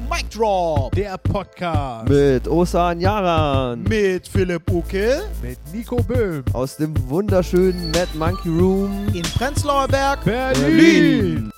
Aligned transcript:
Mic 0.00 0.28
Drop, 0.30 0.92
der 0.94 1.16
Podcast 1.18 2.08
Mit 2.08 2.46
Osan 2.48 3.00
Yaran. 3.00 3.82
mit 3.82 4.28
Philipp 4.28 4.70
Uke 4.70 5.22
mit 5.42 5.58
Nico 5.72 5.96
Böhm. 6.02 6.44
Aus 6.52 6.76
dem 6.76 6.94
wunderschönen 7.08 7.90
Mad 7.92 8.08
Monkey 8.14 8.48
Room. 8.50 9.08
in 9.14 9.22
Prenzlauer 9.22 9.88
Berg, 9.88 10.24
Berlin. 10.24 11.50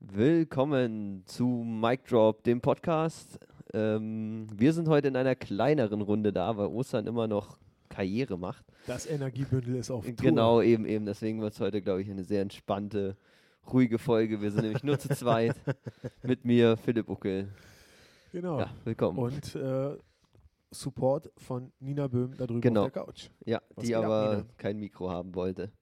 Willkommen 0.00 1.22
zu 1.26 1.46
Mic 1.46 2.02
Drop, 2.08 2.42
dem 2.44 2.60
Podcast. 2.60 3.38
Ähm, 3.74 4.46
wir 4.56 4.72
sind 4.72 4.88
heute 4.88 5.08
in 5.08 5.16
einer 5.16 5.34
kleineren 5.34 6.00
Runde 6.00 6.32
da, 6.32 6.56
weil 6.56 6.68
Osan 6.68 7.06
immer 7.06 7.26
noch 7.28 7.58
Karriere 7.90 8.38
macht. 8.38 8.64
Das 8.86 9.06
Energiebündel 9.06 9.76
ist 9.76 9.90
auf 9.90 10.04
Tour. 10.04 10.14
Genau, 10.16 10.62
eben, 10.62 10.86
eben. 10.86 11.04
Deswegen 11.04 11.40
wird 11.40 11.52
es 11.52 11.60
heute, 11.60 11.82
glaube 11.82 12.00
ich, 12.02 12.10
eine 12.10 12.24
sehr 12.24 12.40
entspannte, 12.42 13.16
ruhige 13.72 13.98
Folge. 13.98 14.40
Wir 14.40 14.50
sind 14.50 14.62
nämlich 14.62 14.82
nur 14.82 14.98
zu 14.98 15.08
zweit. 15.10 15.56
Mit 16.22 16.44
mir, 16.44 16.76
Philipp 16.76 17.08
Uckel. 17.08 17.48
Genau. 18.32 18.60
Ja, 18.60 18.70
willkommen. 18.84 19.18
Und 19.18 19.54
äh, 19.54 19.96
Support 20.70 21.30
von 21.38 21.72
Nina 21.80 22.08
Böhm 22.08 22.36
da 22.36 22.46
drüben 22.46 22.60
Genau. 22.60 22.84
auf 22.86 22.92
der 22.92 23.02
Couch. 23.04 23.28
ja, 23.46 23.60
was 23.74 23.84
die 23.84 23.94
ab, 23.96 24.04
aber 24.04 24.36
Nina? 24.36 24.46
kein 24.58 24.78
Mikro 24.78 25.10
haben 25.10 25.34
wollte. 25.34 25.72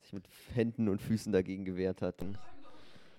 Sich 0.00 0.12
mit 0.12 0.28
Händen 0.54 0.88
und 0.88 1.00
Füßen 1.00 1.32
dagegen 1.32 1.64
gewehrt 1.64 2.02
hat. 2.02 2.16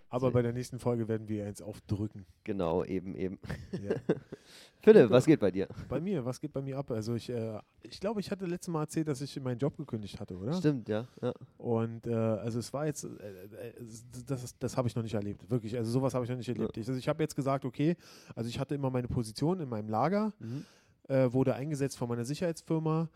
Aber 0.10 0.32
bei 0.32 0.42
der 0.42 0.54
nächsten 0.54 0.80
Folge 0.80 1.08
werden 1.08 1.28
wir 1.28 1.46
eins 1.46 1.62
aufdrücken. 1.62 2.26
Genau, 2.44 2.84
eben, 2.84 3.16
eben. 3.16 3.40
Ja. 3.74 3.96
Philipp, 4.82 5.10
was 5.10 5.26
geht 5.26 5.40
bei 5.40 5.52
dir? 5.52 5.68
bei 5.88 6.00
mir, 6.00 6.26
was 6.26 6.40
geht 6.40 6.52
bei 6.54 6.62
mir 6.62 6.78
ab? 6.78 6.90
Also 6.92 7.14
ich, 7.16 7.30
äh, 7.30 7.60
ich 7.84 8.00
glaube, 8.00 8.20
ich 8.20 8.32
hatte 8.32 8.46
letztes 8.46 8.72
Mal 8.72 8.82
erzählt, 8.84 9.08
dass 9.08 9.22
ich 9.22 9.40
meinen 9.40 9.60
Job 9.60 9.78
gekündigt 9.78 10.20
hatte, 10.20 10.36
oder? 10.38 10.54
Stimmt, 10.54 10.90
ja. 10.90 11.06
ja. 11.22 11.34
Und 11.58 12.08
äh, 12.08 12.14
also 12.14 12.60
es 12.60 12.72
war 12.74 12.86
jetzt, 12.86 13.04
äh, 13.04 13.08
äh, 13.08 13.74
das, 14.26 14.58
das 14.58 14.78
habe 14.78 14.88
ich 14.88 14.96
noch 14.96 15.04
nicht 15.04 15.14
erlebt, 15.14 15.50
wirklich. 15.50 15.78
Also 15.78 15.92
sowas 15.92 16.14
habe 16.14 16.24
ich 16.26 16.30
noch 16.32 16.38
nicht 16.38 16.50
erlebt. 16.50 16.78
Ich, 16.78 16.88
also 16.88 16.98
ich 16.98 17.08
habe 17.08 17.22
jetzt 17.22 17.36
gesagt, 17.36 17.66
okay, 17.66 17.96
also 18.36 18.50
ich 18.50 18.58
hatte 18.60 18.76
immer 18.76 18.90
meine 18.90 19.08
Position 19.08 19.60
in 19.60 19.70
meinem 19.70 19.90
Lager, 19.90 20.34
Mhm. 20.40 20.66
äh, 21.08 21.32
wurde 21.34 21.54
eingesetzt 21.56 21.98
von 21.98 22.08
meiner 22.10 22.26
Sicherheitsfirma, 22.26 23.10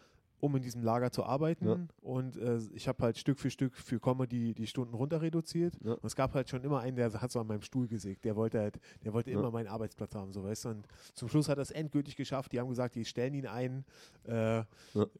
um 0.44 0.53
in 0.58 0.61
diesem 0.61 0.83
Lager 0.83 1.09
zu 1.09 1.23
arbeiten. 1.23 1.66
Ja. 1.66 1.77
Und 2.02 2.36
äh, 2.36 2.59
ich 2.73 2.89
habe 2.89 3.02
halt 3.02 3.17
Stück 3.17 3.39
für 3.39 3.49
Stück 3.49 3.77
für 3.77 4.02
Comedy 4.02 4.53
die 4.53 4.67
Stunden 4.67 4.94
runter 4.94 5.22
reduziert. 5.22 5.73
Ja. 5.81 5.94
Und 5.94 6.03
es 6.03 6.17
gab 6.17 6.33
halt 6.33 6.50
schon 6.50 6.66
immer 6.66 6.81
einen, 6.81 6.97
der 6.97 7.13
hat 7.13 7.31
so 7.31 7.39
an 7.39 7.47
meinem 7.47 7.61
Stuhl 7.61 7.88
gesägt. 7.88 8.25
Der 8.25 8.35
wollte 8.35 8.59
halt, 8.59 8.77
der 9.05 9.13
wollte 9.13 9.31
Ja. 9.31 9.39
immer 9.39 9.52
meinen 9.52 9.67
Arbeitsplatz 9.67 10.13
haben, 10.16 10.33
so 10.33 10.44
weißt 10.44 10.66
du. 10.66 10.69
Und 10.69 10.88
zum 11.13 11.30
Schluss 11.30 11.47
hat 11.47 11.59
er 11.59 11.61
es 11.61 11.72
endgültig 11.72 12.17
geschafft. 12.17 12.52
Die 12.52 12.59
haben 12.59 12.67
gesagt, 12.67 12.95
die 12.95 13.05
stellen 13.05 13.33
ihn 13.33 13.47
ein. 13.47 13.85
Äh, 14.25 14.63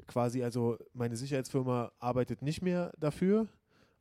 Quasi, 0.08 0.44
also 0.44 0.78
meine 0.94 1.16
Sicherheitsfirma 1.16 1.94
arbeitet 2.00 2.42
nicht 2.42 2.62
mehr 2.62 2.92
dafür. 3.00 3.48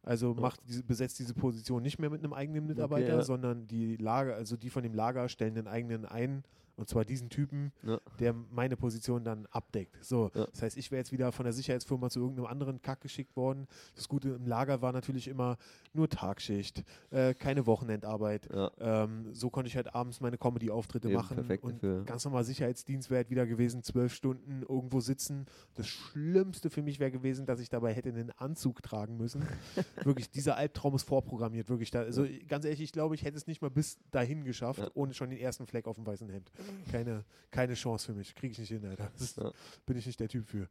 Also 0.03 0.35
macht 0.35 0.59
diese, 0.67 0.83
besetzt 0.83 1.21
diese 1.21 1.35
Position 1.35 1.85
nicht 1.85 2.01
mehr 2.01 2.11
mit 2.11 2.25
einem 2.25 2.33
eigenen 2.33 2.67
Mitarbeiter, 2.67 3.15
ja. 3.19 3.23
sondern 3.23 3.69
die 3.69 3.95
Lager, 3.97 4.35
also 4.35 4.57
die 4.57 4.71
von 4.71 4.83
dem 4.83 4.93
Lager 4.95 5.29
stellen 5.29 5.55
den 5.55 5.69
eigenen 5.69 6.05
ein, 6.05 6.43
und 6.77 6.89
zwar 6.89 7.05
diesen 7.05 7.29
Typen, 7.31 7.73
Ja. 7.83 8.01
der 8.19 8.33
meine 8.33 8.77
Position 8.77 9.25
dann 9.25 9.47
abdeckt. 9.51 9.97
So, 10.05 10.31
Ja. 10.35 10.47
das 10.47 10.63
heißt, 10.63 10.77
ich 10.77 10.91
wäre 10.91 10.99
jetzt 11.01 11.13
wieder 11.13 11.33
von 11.33 11.45
der 11.45 11.53
Sicherheitsfirma 11.53 12.11
zu 12.11 12.21
irgendeinem 12.21 12.47
anderen 12.47 12.83
Kack 12.83 13.01
geschickt 13.01 13.37
worden. 13.37 13.67
Das 13.95 14.09
Gute 14.09 14.31
im 14.31 14.47
Lager 14.47 14.83
war 14.83 14.93
natürlich 14.93 15.29
immer 15.29 15.57
nur 15.93 16.09
Tagschicht, 16.09 16.85
äh, 17.11 17.35
keine 17.35 17.67
Wochenendarbeit. 17.67 18.49
Ja. 18.53 18.71
Ähm, 18.81 19.33
so 19.35 19.51
konnte 19.51 19.69
ich 19.69 19.77
halt 19.77 19.95
abends 19.95 20.21
meine 20.21 20.39
Comedy-Auftritte 20.39 21.09
machen. 21.09 21.39
und 21.39 21.83
dafür. 21.83 22.05
ganz 22.05 22.25
normal 22.25 22.45
Sicherheitsdienst 22.45 23.11
wäre 23.11 23.19
halt 23.19 23.31
wieder 23.31 23.47
gewesen, 23.47 23.83
zwölf 23.83 24.15
Stunden 24.15 24.63
irgendwo 24.69 25.01
sitzen. 25.01 25.47
Das 25.75 25.87
Schlimmste 25.89 26.71
für 26.71 26.83
mich 26.83 26.99
wäre 27.01 27.11
gewesen, 27.11 27.47
dass 27.47 27.61
ich 27.61 27.69
dabei 27.69 27.93
hätte 27.93 28.09
einen 28.09 28.31
Anzug 28.39 28.83
tragen 28.83 29.17
müssen. 29.17 29.43
wirklich, 30.05 30.31
dieser 30.31 30.57
Albtraum 30.57 30.95
ist 30.95 31.03
vorprogrammiert, 31.05 31.69
wirklich. 31.69 31.91
Da, 31.91 32.01
also 32.01 32.27
ganz 32.49 32.65
ehrlich, 32.65 32.81
ich 32.81 32.93
glaube, 32.93 33.15
ich 33.15 33.25
hätte 33.25 33.37
es 33.37 33.47
nicht 33.47 33.63
mal 33.63 33.71
bis 33.71 33.99
dahin 34.11 34.45
geschafft, 34.45 34.91
ohne 34.95 35.15
schon 35.15 35.31
den 35.31 35.39
ersten 35.39 35.67
Fleck 35.67 35.87
auf 35.87 35.97
dem 35.97 36.07
weißen 36.07 36.29
Hemd. 36.29 36.51
Keine, 36.91 37.25
keine 37.51 37.75
Chance 37.75 38.07
für 38.07 38.15
mich. 38.15 38.35
Kriege 38.35 38.53
ich 38.53 38.59
nicht 38.59 38.69
hin, 38.69 38.85
Alter. 38.85 39.11
Das 39.19 39.37
Ja. 39.37 39.51
Bin 39.87 39.97
ich 39.97 40.07
nicht 40.07 40.21
der 40.21 40.29
Typ 40.29 40.47
für. 40.47 40.69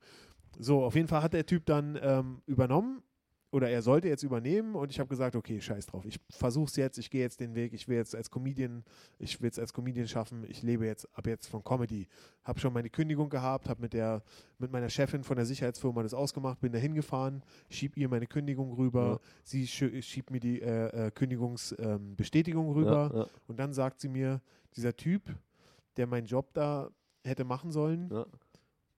So, 0.59 0.83
auf 0.83 0.95
jeden 0.95 1.07
Fall 1.07 1.21
hat 1.23 1.33
der 1.33 1.45
Typ 1.45 1.65
dann 1.65 1.97
ähm, 2.01 2.41
übernommen 2.45 3.01
oder 3.53 3.69
er 3.69 3.81
sollte 3.81 4.07
jetzt 4.07 4.23
übernehmen 4.23 4.75
und 4.75 4.91
ich 4.91 4.99
habe 4.99 5.09
gesagt, 5.09 5.35
okay, 5.35 5.59
scheiß 5.59 5.85
drauf. 5.85 6.05
Ich 6.05 6.19
versuche 6.29 6.67
es 6.69 6.75
jetzt, 6.77 6.97
ich 6.97 7.09
gehe 7.09 7.19
jetzt 7.21 7.41
den 7.41 7.53
Weg, 7.53 7.73
ich 7.73 7.87
will 7.89 7.97
jetzt 7.97 8.15
als 8.15 8.29
Comedian, 8.31 8.83
ich 9.19 9.41
will 9.41 9.49
es 9.49 9.59
als 9.59 9.73
Comedian 9.73 10.07
schaffen, 10.07 10.45
ich 10.47 10.61
lebe 10.61 10.85
jetzt 10.85 11.05
ab 11.17 11.27
jetzt 11.27 11.47
von 11.47 11.61
Comedy. 11.61 12.07
Habe 12.45 12.59
schon 12.61 12.71
meine 12.71 12.89
Kündigung 12.89 13.29
gehabt, 13.29 13.67
habe 13.67 13.81
mit 13.81 13.91
der 13.91 14.23
mit 14.57 14.71
meiner 14.71 14.89
Chefin 14.89 15.23
von 15.25 15.35
der 15.35 15.45
Sicherheitsfirma 15.45 16.01
das 16.03 16.13
ausgemacht, 16.13 16.61
bin 16.61 16.71
da 16.71 16.79
hingefahren, 16.79 17.43
schieb 17.69 17.97
ihr 17.97 18.07
meine 18.07 18.25
Kündigung 18.27 18.71
rüber, 18.73 19.19
Ja. 19.21 19.27
sie 19.43 19.67
schiebt 19.67 20.31
mir 20.31 20.39
die 20.39 20.61
äh, 20.61 21.07
äh, 21.07 21.11
Kündigungsbestätigung 21.11 22.71
rüber 22.71 23.11
Ja, 23.13 23.19
ja, 23.21 23.27
und 23.47 23.59
dann 23.59 23.73
sagt 23.73 23.99
sie 24.01 24.09
mir, 24.09 24.41
dieser 24.75 24.95
Typ, 24.95 25.23
der 25.97 26.07
meinen 26.07 26.25
Job 26.25 26.53
da 26.53 26.89
hätte 27.23 27.43
machen 27.43 27.71
sollen, 27.71 28.09
ja. 28.11 28.25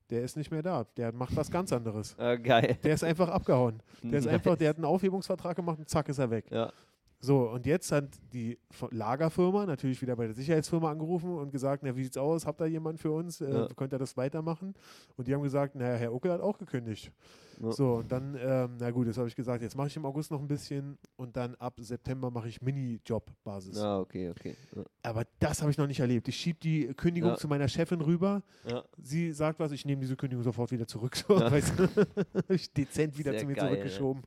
der 0.10 0.24
ist 0.24 0.38
nicht 0.38 0.52
mehr 0.52 0.62
da. 0.62 0.86
Der 0.98 1.12
macht 1.14 1.36
was 1.36 1.50
ganz 1.52 1.72
anderes. 1.74 2.16
Äh, 2.18 2.38
geil. 2.44 2.78
Der 2.84 2.94
ist 2.94 3.04
einfach 3.04 3.30
abgehauen. 3.30 3.82
Der 4.02 4.20
ist 4.20 4.26
Nice. 4.26 4.34
einfach, 4.36 4.56
der 4.56 4.70
hat 4.70 4.78
einen 4.78 4.86
Aufhebungsvertrag 4.86 5.56
gemacht 5.56 5.80
und 5.80 5.90
zack 5.90 6.08
ist 6.10 6.20
er 6.20 6.30
weg. 6.30 6.46
Ja, 6.52 6.72
So, 7.20 7.50
und 7.50 7.66
jetzt 7.66 7.92
hat 7.92 8.10
die 8.34 8.58
Lagerfirma 8.92 9.66
natürlich 9.66 10.02
wieder 10.02 10.16
bei 10.16 10.26
der 10.26 10.36
Sicherheitsfirma 10.36 10.92
angerufen 10.92 11.36
und 11.38 11.52
gesagt, 11.52 11.84
na, 11.84 11.96
wie 11.96 12.04
sieht's 12.04 12.18
aus? 12.18 12.46
Habt 12.46 12.60
ihr 12.62 12.68
jemanden 12.68 12.98
für 12.98 13.12
uns? 13.12 13.40
Äh, 13.42 13.50
Ja. 13.52 13.68
Könnt 13.76 13.94
ihr 13.94 14.00
das 14.00 14.16
weitermachen? 14.18 14.74
Und 15.18 15.28
die 15.28 15.34
haben 15.34 15.42
gesagt, 15.44 15.76
naja, 15.76 15.96
Herr 15.96 16.14
Uckel 16.14 16.32
hat 16.32 16.42
auch 16.42 16.58
gekündigt. 16.58 17.12
Ja. 17.62 17.72
So, 17.72 17.96
und 17.96 18.12
dann, 18.12 18.36
ähm, 18.40 18.76
na 18.80 18.92
gut, 18.92 19.08
jetzt 19.08 19.18
habe 19.18 19.28
ich 19.28 19.36
gesagt, 19.36 19.62
jetzt 19.62 19.76
mache 19.76 19.88
ich 19.88 19.96
im 19.96 20.06
August 20.06 20.32
noch 20.32 20.40
ein 20.42 20.48
bisschen 20.48 20.98
und 21.16 21.36
dann 21.38 21.56
ab 21.56 21.76
September 21.80 22.32
mache 22.32 22.48
ich 22.48 22.62
Mini-Job-Basis. 22.62 23.78
ja 23.78 24.00
okay, 24.00 24.30
okay. 24.30 24.56
Ja, 24.76 24.84
Aber 25.04 25.24
das 25.40 25.62
habe 25.62 25.72
ich 25.72 25.78
noch 25.78 25.88
nicht 25.88 26.00
erlebt. 26.00 26.28
Ich 26.28 26.36
schiebe 26.36 26.60
die 26.60 26.88
Kündigung 26.94 27.32
Ja. 27.32 27.38
zu 27.38 27.48
meiner 27.48 27.68
Chefin 27.68 28.02
rüber. 28.02 28.44
Sie 29.02 29.32
sagt 29.32 29.60
was, 29.60 29.72
ich 29.72 29.86
nehme 29.86 30.02
diese 30.02 30.16
Kündigung 30.16 30.44
sofort 30.44 30.72
wieder 30.72 30.88
zurück. 30.88 31.16
So, 31.16 31.40
weißt 31.40 31.74
du? 31.78 31.88
dezent 32.78 33.18
wieder 33.18 33.32
Sehr 33.32 33.40
zu 33.42 33.46
mir 33.46 33.56
geil, 33.56 33.70
zurückgeschoben. 33.70 34.24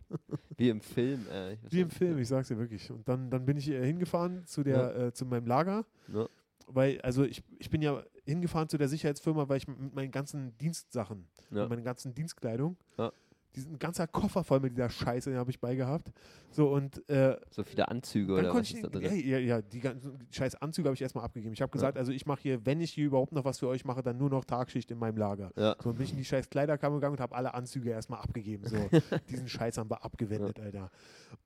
Wie 0.56 0.68
im 0.70 0.80
Film. 0.80 1.26
Äh, 1.30 1.56
Wie 1.68 1.80
im. 1.80 1.90
Film, 1.90 2.18
ich 2.18 2.28
sag's 2.28 2.48
dir 2.48 2.58
wirklich. 2.58 2.90
Und 2.90 3.08
dann, 3.08 3.30
dann 3.30 3.44
bin 3.44 3.56
ich 3.56 3.68
äh, 3.68 3.84
hingefahren 3.84 4.44
zu, 4.46 4.62
der, 4.62 4.96
äh, 4.96 5.12
zu 5.12 5.26
meinem 5.26 5.46
Lager. 5.46 5.84
Ja. 6.12 6.26
Weil, 6.68 7.00
also 7.02 7.24
ich, 7.24 7.42
ich 7.58 7.70
bin 7.70 7.80
ja 7.82 8.02
hingefahren 8.26 8.68
zu 8.68 8.76
der 8.78 8.88
Sicherheitsfirma, 8.88 9.48
weil 9.48 9.58
ich 9.58 9.68
mit 9.68 9.94
meinen 9.94 10.10
ganzen 10.10 10.56
Dienstsachen, 10.58 11.26
Ja. 11.50 11.62
mit 11.62 11.70
meiner 11.70 11.82
ganzen 11.82 12.14
Dienstkleidung, 12.14 12.76
Ja. 12.98 13.12
diesen 13.54 13.78
ganzer 13.78 14.06
Koffer 14.06 14.44
voll 14.44 14.60
mit 14.60 14.72
dieser 14.72 14.90
Scheiße, 14.90 15.30
den 15.30 15.38
habe 15.38 15.50
ich 15.50 15.60
beigehabt. 15.60 16.12
So 16.50 16.68
und 16.70 17.08
äh, 17.08 17.38
So 17.50 17.62
viele 17.64 17.88
Anzüge 17.88 18.34
oder 18.34 18.52
was 18.52 18.68
ich, 18.70 18.74
ist 18.74 18.84
da 18.84 18.98
ja, 19.00 19.08
drin? 19.08 19.26
ja, 19.26 19.38
ja, 19.38 19.62
die 19.62 19.80
ganzen 19.80 20.18
scheiß 20.30 20.56
Anzüge 20.56 20.88
habe 20.88 20.94
ich 20.94 21.00
erstmal 21.00 21.24
abgegeben. 21.24 21.54
Ich 21.54 21.62
habe 21.62 21.70
gesagt, 21.72 21.96
also 21.96 22.12
ich 22.12 22.26
mache 22.26 22.42
hier, 22.42 22.66
wenn 22.66 22.80
ich 22.82 22.92
hier 22.92 23.06
überhaupt 23.06 23.32
noch 23.32 23.44
was 23.46 23.60
für 23.60 23.68
euch 23.68 23.84
mache, 23.86 24.02
dann 24.02 24.18
nur 24.18 24.28
noch 24.28 24.44
Tagschicht 24.44 24.90
in 24.90 24.98
meinem 24.98 25.16
Lager. 25.16 25.52
Ja. 25.56 25.74
So 25.82 25.88
dann 25.90 25.96
bin 25.96 26.04
ich 26.04 26.10
in 26.12 26.18
die 26.18 26.24
scheiß 26.26 26.50
Kleiderkammer 26.50 26.96
gegangen 26.96 27.14
und 27.14 27.20
habe 27.20 27.34
alle 27.34 27.54
Anzüge 27.54 27.90
erstmal 27.90 28.20
abgegeben. 28.20 28.66
So, 28.68 28.76
diesen 29.30 29.48
Scheiß 29.48 29.78
haben 29.78 29.88
wir 29.88 30.04
abgewendet, 30.04 30.60
Alter. 30.60 30.90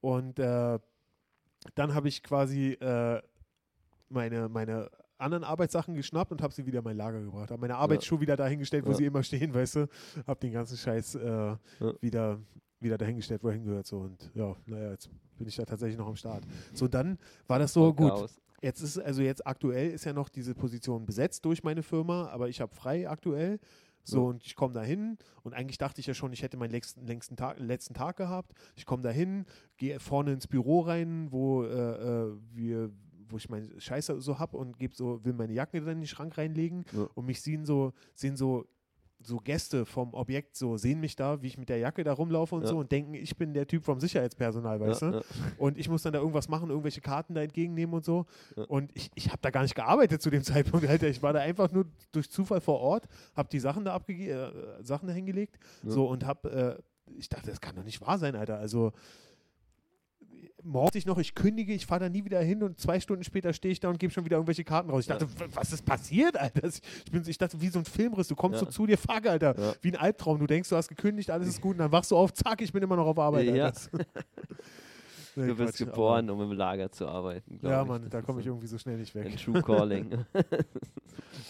Und 0.01 0.39
äh, 0.41 0.79
dann 1.77 1.95
habe 1.95 2.09
ich 2.09 2.23
quasi 2.25 2.73
äh, 2.73 3.23
meine, 4.09 4.49
meine 4.49 4.91
anderen 5.21 5.45
Arbeitssachen 5.45 5.95
geschnappt 5.95 6.33
und 6.33 6.43
habe 6.43 6.53
sie 6.53 6.67
wieder 6.67 6.79
in 6.79 6.85
mein 6.85 6.97
Lager 6.97 7.21
gebracht. 7.23 7.51
Habe 7.51 7.61
meine 7.61 7.77
Arbeitsschuhe 7.77 8.21
wieder 8.21 8.37
dahingestellt, 8.37 8.85
wo 8.87 8.91
Ja. 8.91 8.97
sie 8.97 9.05
immer 9.07 9.23
stehen, 9.23 9.53
weißt 9.55 9.77
du. 9.77 9.89
Habe 10.27 10.41
den 10.41 10.53
ganzen 10.53 10.77
Scheiß 10.77 11.15
äh, 11.17 11.57
wieder, 12.01 12.39
wieder 12.81 12.99
dahingestellt, 12.99 13.43
wo 13.43 13.49
er 13.49 13.55
hingehört. 13.55 13.87
So. 13.87 13.99
Und 14.01 14.31
ja, 14.35 14.55
naja, 14.67 14.91
jetzt 14.93 15.11
bin 15.39 15.47
ich 15.49 15.57
da 15.57 15.65
tatsächlich 15.65 15.99
noch 15.99 16.07
am 16.09 16.17
Start. 16.17 16.45
So, 16.73 16.89
dann 16.89 17.19
war 17.47 17.59
das 17.59 17.73
so, 17.73 17.93
gut, 17.95 18.09
Chaos. 18.11 18.41
Jetzt 18.63 18.83
ist 18.83 18.99
also 18.99 19.23
jetzt 19.23 19.47
aktuell 19.47 19.91
ist 19.91 20.05
ja 20.05 20.13
noch 20.13 20.29
diese 20.29 20.55
Position 20.55 21.07
besetzt 21.07 21.47
durch 21.47 21.63
meine 21.65 21.83
Firma, 21.83 22.29
aber 22.29 22.51
ich 22.51 22.61
habe 22.61 22.75
frei 22.75 23.09
aktuell. 23.09 23.59
So, 24.05 24.19
Ja. 24.19 24.29
und 24.29 24.45
ich 24.45 24.55
komme 24.55 24.75
da 24.75 24.83
hin 24.83 25.17
und 25.43 25.55
eigentlich 25.55 25.79
dachte 25.79 26.01
ich 26.01 26.07
ja 26.07 26.13
schon, 26.15 26.33
ich 26.35 26.43
hätte 26.43 26.57
meinen 26.59 26.71
längsten, 26.71 27.07
längsten 27.07 27.37
Tag, 27.37 27.59
letzten 27.59 27.95
Tag 27.95 28.17
gehabt. 28.17 28.53
Ich 28.77 28.85
komme 28.85 29.03
da 29.03 29.11
hin, 29.11 29.47
gehe 29.79 29.99
vorne 29.99 30.33
ins 30.35 30.47
Büro 30.47 30.81
rein, 30.81 31.29
wo 31.31 31.65
äh, 31.65 31.69
äh, 31.69 32.33
wir 32.53 32.91
wo 33.31 33.37
ich 33.37 33.49
meine 33.49 33.69
Scheiße 33.81 34.21
so 34.21 34.39
hab 34.39 34.55
und 34.55 34.79
geb 34.79 34.95
so, 34.95 35.25
will 35.25 35.33
meine 35.33 35.53
Jacke 35.53 35.81
dann 35.81 35.89
in 35.95 36.01
den 36.01 36.07
Schrank 36.07 36.37
reinlegen 36.39 36.85
Ja. 36.93 37.09
und 37.15 37.27
mich 37.27 37.41
sehen 37.43 37.65
so, 37.65 37.93
sehen 38.15 38.37
so, 38.37 38.67
so 39.23 39.37
Gäste 39.37 39.85
vom 39.85 40.15
Objekt 40.15 40.57
so, 40.57 40.79
sehen 40.79 40.99
mich 40.99 41.15
da, 41.15 41.43
wie 41.43 41.49
ich 41.49 41.59
mit 41.59 41.69
der 41.69 41.77
Jacke 41.77 42.03
da 42.05 42.15
rumlaufe 42.15 42.55
und 42.55 42.63
Ja. 42.63 42.69
so 42.69 42.79
und 42.79 42.91
denken, 42.91 43.13
ich 43.13 43.37
bin 43.37 43.53
der 43.53 43.67
Typ 43.67 43.85
vom 43.85 44.01
Sicherheitspersonal, 44.01 44.81
weißt 44.81 45.03
ja, 45.03 45.11
du? 45.11 45.17
ja. 45.19 45.23
Und 45.59 45.77
ich 45.77 45.91
muss 45.91 46.03
dann 46.03 46.15
da 46.15 46.21
irgendwas 46.21 46.49
machen, 46.49 46.71
irgendwelche 46.71 47.03
Karten 47.03 47.35
da 47.35 47.43
entgegennehmen 47.43 47.95
und 47.95 48.03
so. 48.05 48.25
Und 48.69 48.91
ich, 48.95 49.11
ich 49.15 49.29
habe 49.29 49.39
da 49.43 49.51
gar 49.51 49.61
nicht 49.63 49.75
gearbeitet 49.75 50.23
zu 50.23 50.31
dem 50.31 50.43
Zeitpunkt, 50.79 50.87
Alter. 50.89 51.09
Ich 51.09 51.23
war 51.23 51.35
da 51.35 51.41
einfach 51.41 51.71
nur 51.71 51.85
durch 52.13 52.31
Zufall 52.31 52.63
vor 52.63 52.81
Ort, 52.81 53.09
habe 53.37 53.51
die 53.51 53.61
Sachen 53.61 53.85
da 53.85 53.93
abgege 53.93 54.79
äh, 54.79 54.83
Sachen 54.83 55.07
da 55.07 55.13
hingelegt. 55.13 55.59
So 55.85 56.09
und 56.09 56.25
habe, 56.25 56.79
äh, 56.81 57.13
ich 57.19 57.29
dachte, 57.29 57.51
das 57.51 57.61
kann 57.61 57.77
doch 57.77 57.85
nicht 57.85 58.01
wahr 58.01 58.17
sein, 58.19 58.35
Alter. 58.37 58.59
Also 58.59 58.93
morgens 60.63 60.95
ich 60.97 61.07
noch, 61.07 61.19
ich 61.19 61.35
kündige, 61.35 61.73
ich 61.73 61.87
fahre 61.87 62.01
da 62.01 62.09
nie 62.09 62.25
wieder 62.25 62.41
hin 62.41 62.63
und 62.63 62.79
zwei 62.79 63.01
Stunden 63.01 63.25
später 63.25 63.53
stehe 63.53 63.73
ich 63.73 63.81
da 63.81 63.89
und 63.89 63.99
gebe 63.99 64.13
schon 64.13 64.25
wieder 64.25 64.37
irgendwelche 64.37 64.65
Karten 64.65 64.91
raus. 64.91 65.01
Ich 65.01 65.07
dachte, 65.07 65.27
w- 65.29 65.45
was 65.55 65.73
ist 65.73 65.85
passiert, 65.85 66.37
Alter? 66.39 66.69
Ich, 66.69 67.11
bin, 67.11 67.23
ich 67.27 67.39
dachte, 67.39 67.61
wie 67.61 67.69
so 67.69 67.79
ein 67.79 67.85
Filmriss, 67.85 68.29
du 68.29 68.35
kommst 68.37 68.61
Ja. 68.61 68.67
so 68.67 68.71
zu 68.73 68.87
dir, 68.87 68.99
fuck, 68.99 69.27
Alter, 69.27 69.59
Ja. 69.59 69.73
wie 69.83 69.89
ein 69.93 69.97
Albtraum. 69.97 70.39
Du 70.39 70.47
denkst, 70.47 70.69
du 70.69 70.77
hast 70.77 70.89
gekündigt, 70.89 71.31
alles 71.31 71.49
ist 71.49 71.61
gut 71.61 71.73
und 71.73 71.79
dann 71.79 71.93
wachst 71.93 72.11
du 72.11 72.17
auf, 72.17 72.33
zack, 72.35 72.61
ich 72.63 72.73
bin 72.73 72.83
immer 72.83 72.97
noch 72.97 73.07
auf 73.07 73.19
Arbeit, 73.19 73.47
Ja. 73.55 73.73
Nee, 75.37 75.47
du 75.47 75.53
aber- 75.53 75.73
geboren, 75.73 76.31
um 76.31 76.41
im 76.43 76.53
Lager 76.53 76.91
zu 76.91 77.07
arbeiten. 77.07 77.61
Ja, 77.63 77.83
ich. 77.83 77.89
Mann, 77.89 78.07
da 78.11 78.23
komme 78.23 78.41
ich 78.41 78.47
irgendwie 78.47 78.67
so 78.67 78.79
schnell 78.79 78.97
nicht 78.99 79.15
Ein 79.17 79.25
weg. 79.25 79.37
True 79.39 79.63
Calling. 79.63 80.25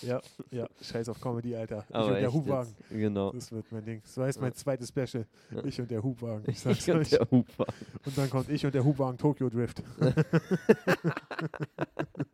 Ja, 0.03 0.21
ja, 0.51 0.67
scheiß 0.81 1.09
auf 1.09 1.21
Comedy, 1.21 1.55
Alter. 1.57 1.85
Ich 1.89 1.95
Aber 1.95 2.07
und 2.09 2.15
der 2.15 2.33
Hubwagen. 2.33 2.75
jetzt. 2.79 2.91
Genau. 2.91 3.33
Das 3.33 3.53
wird 3.53 3.67
mein 3.71 3.85
Ding. 3.85 4.03
So 4.05 4.23
heißt 4.23 4.41
mein 4.41 4.51
Ja. 4.51 4.55
zweites 4.57 4.89
Special. 4.89 5.27
Ja. 5.51 5.65
Ich 5.65 5.81
und 5.81 5.91
der 5.91 6.03
Hubwagen. 6.03 6.43
Ich 6.47 6.57
Ich 6.57 6.61
sag's 6.61 6.89
und 6.89 6.97
euch. 6.99 7.11
der 7.11 7.27
Huber. 7.31 7.67
Und 8.07 8.19
dann 8.19 8.31
kommt 8.31 8.49
ich 8.51 8.65
und 8.65 8.75
der 8.75 8.85
Hubwagen 8.85 9.19
Tokyo 9.19 9.49
Drift. 9.49 9.83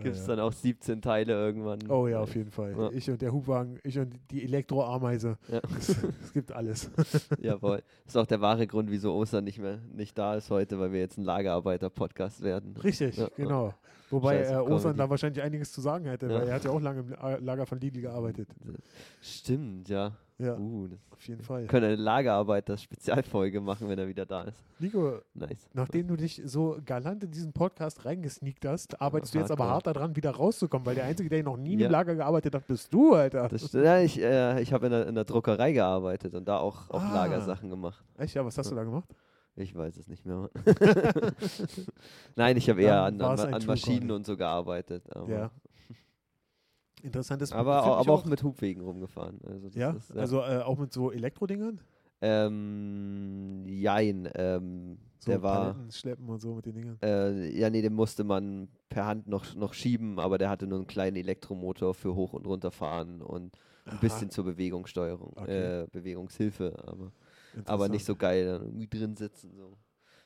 Gibt 0.00 0.16
es 0.16 0.26
ja. 0.26 0.36
dann 0.36 0.40
auch 0.40 0.52
17 0.52 1.02
Teile 1.02 1.32
irgendwann? 1.32 1.78
Oh 1.88 2.06
ja, 2.06 2.20
auf 2.20 2.34
jeden 2.34 2.50
Fall. 2.50 2.74
Ja. 2.76 2.90
Ich 2.92 3.10
und 3.10 3.20
der 3.20 3.32
Hubwagen, 3.32 3.78
ich 3.82 3.98
und 3.98 4.14
die 4.30 4.44
Elektroameise. 4.44 5.38
Ja. 5.48 5.60
Es, 5.78 5.88
es 6.22 6.32
gibt 6.32 6.52
alles. 6.52 6.90
Jawohl. 7.40 7.82
Das 8.04 8.14
ist 8.14 8.16
auch 8.16 8.26
der 8.26 8.40
wahre 8.40 8.66
Grund, 8.66 8.90
wieso 8.90 9.14
Ostern 9.14 9.44
nicht 9.44 9.58
mehr 9.58 9.78
nicht 9.92 10.16
da 10.16 10.36
ist 10.36 10.50
heute, 10.50 10.78
weil 10.78 10.92
wir 10.92 11.00
jetzt 11.00 11.18
ein 11.18 11.24
Lagerarbeiter-Podcast 11.24 12.42
werden. 12.42 12.76
Richtig, 12.76 13.20
genau. 13.36 13.74
Wobei 14.10 14.44
Scheiß 14.44 14.50
äh, 14.50 14.64
Comedy. 14.64 14.98
da 14.98 15.10
wahrscheinlich 15.10 15.42
einiges 15.42 15.72
zu 15.72 15.80
sagen 15.80 16.04
hätte, 16.04 16.28
weil 16.28 16.46
er 16.46 16.54
hat 16.54 16.64
ja 16.64 16.70
auch 16.70 16.80
lange 16.80 17.00
im 17.00 17.08
La- 17.08 17.36
Lager 17.36 17.66
von 17.66 17.80
Lidl 17.80 18.02
gearbeitet. 18.02 18.48
Stimmt, 19.22 19.88
ja. 19.88 20.12
Ja, 20.42 20.56
Uh, 20.58 20.88
das 20.88 20.98
auf 21.12 21.28
jeden 21.28 21.42
Fall. 21.42 21.60
wir 21.62 21.68
können 21.68 21.86
eine 21.86 21.94
Lagerarbeiter-Spezialfolge 21.96 23.60
machen, 23.60 23.88
wenn 23.88 23.98
er 23.98 24.08
wieder 24.08 24.26
da 24.26 24.42
ist. 24.42 24.58
Nico, 24.80 25.18
Nice. 25.34 25.68
nachdem 25.72 26.08
du 26.08 26.16
dich 26.16 26.42
so 26.44 26.78
galant 26.84 27.22
in 27.22 27.30
diesen 27.30 27.52
Podcast 27.52 28.04
reingesneakt 28.04 28.64
hast, 28.66 29.00
arbeitest 29.00 29.34
du 29.34 29.38
jetzt 29.38 29.50
aber 29.52 29.68
hart 29.68 29.86
daran, 29.86 30.16
wieder 30.16 30.30
rauszukommen, 30.32 30.84
weil 30.86 30.96
der 30.96 31.04
Einzige, 31.04 31.28
der 31.28 31.42
noch 31.44 31.56
nie 31.56 31.78
Ja. 31.78 31.86
im 31.86 31.92
Lager 31.92 32.14
gearbeitet 32.16 32.54
hat, 32.54 32.66
bist 32.66 32.92
du, 32.92 33.14
Alter. 33.14 33.48
Das, 33.48 33.72
ja, 33.72 34.00
ich 34.00 34.20
äh, 34.20 34.60
ich 34.60 34.72
habe 34.72 34.86
in, 34.86 34.92
der- 34.92 35.06
in 35.06 35.14
der 35.14 35.24
Druckerei 35.24 35.72
gearbeitet 35.72 36.34
und 36.34 36.46
da 36.48 36.58
auch, 36.58 36.90
auch 36.90 37.00
Ah. 37.02 37.14
Lagersachen 37.14 37.70
gemacht. 37.70 38.02
Echt? 38.18 38.34
Ja, 38.34 38.44
was 38.44 38.58
hast 38.58 38.70
du 38.70 38.74
da 38.74 38.82
gemacht? 38.82 39.08
Ich 39.54 39.74
weiß 39.76 39.96
es 39.98 40.08
nicht 40.08 40.24
mehr. 40.24 40.48
Nein, 42.36 42.56
ich 42.56 42.68
habe 42.70 42.82
eher 42.82 43.02
an, 43.02 43.20
an, 43.20 43.38
an 43.54 43.66
Maschinen 43.66 44.10
und 44.10 44.24
so 44.26 44.36
gearbeitet. 44.36 45.04
Aber, 45.14 45.28
Ja. 45.30 45.50
Interessantes 47.02 47.52
aber, 47.52 47.80
ich 47.80 47.86
aber 47.98 48.12
auch 48.12 48.24
mit 48.24 48.42
Hubwegen 48.42 48.80
rumgefahren. 48.82 49.40
Also 49.44 49.68
Ja, 49.74 49.90
ist, 49.92 50.10
also 50.12 50.40
äh, 50.42 50.58
auch 50.62 50.78
mit 50.78 50.92
so 50.92 51.10
Elektrodingern? 51.12 51.80
Ähm, 52.20 53.64
jein, 53.66 54.28
ähm, 54.34 54.98
So 55.18 55.30
der 55.32 55.42
war, 55.42 55.76
Paletten 55.76 55.90
schleppen 55.90 56.28
und 56.28 56.40
so 56.40 56.54
mit 56.54 56.66
den 56.66 56.74
Dingern. 56.74 57.00
äh, 57.02 57.58
ja 57.58 57.70
nee, 57.70 57.82
den 57.82 57.94
musste 57.94 58.24
man 58.24 58.68
per 58.88 59.06
Hand 59.06 59.26
noch, 59.28 59.54
noch 59.54 59.74
schieben, 59.74 60.18
aber 60.18 60.38
der 60.38 60.50
hatte 60.50 60.66
nur 60.66 60.78
einen 60.78 60.86
kleinen 60.86 61.16
Elektromotor 61.16 61.94
für 61.94 62.14
hoch 62.14 62.32
und 62.32 62.46
runterfahren 62.46 63.22
und 63.22 63.56
ein 63.90 63.98
Aha, 63.98 63.98
bisschen 63.98 64.30
zur 64.30 64.44
Bewegungssteuerung, 64.44 65.36
Okay. 65.36 65.48
äh, 65.48 65.86
Bewegungshilfe, 65.90 66.74
aber, 66.86 67.12
aber 67.64 67.88
nicht 67.88 68.04
so 68.04 68.16
geil, 68.16 68.46
dann 68.46 68.62
irgendwie 68.66 68.88
drin 68.88 69.16
sitzen, 69.16 69.52
so, 69.56 69.76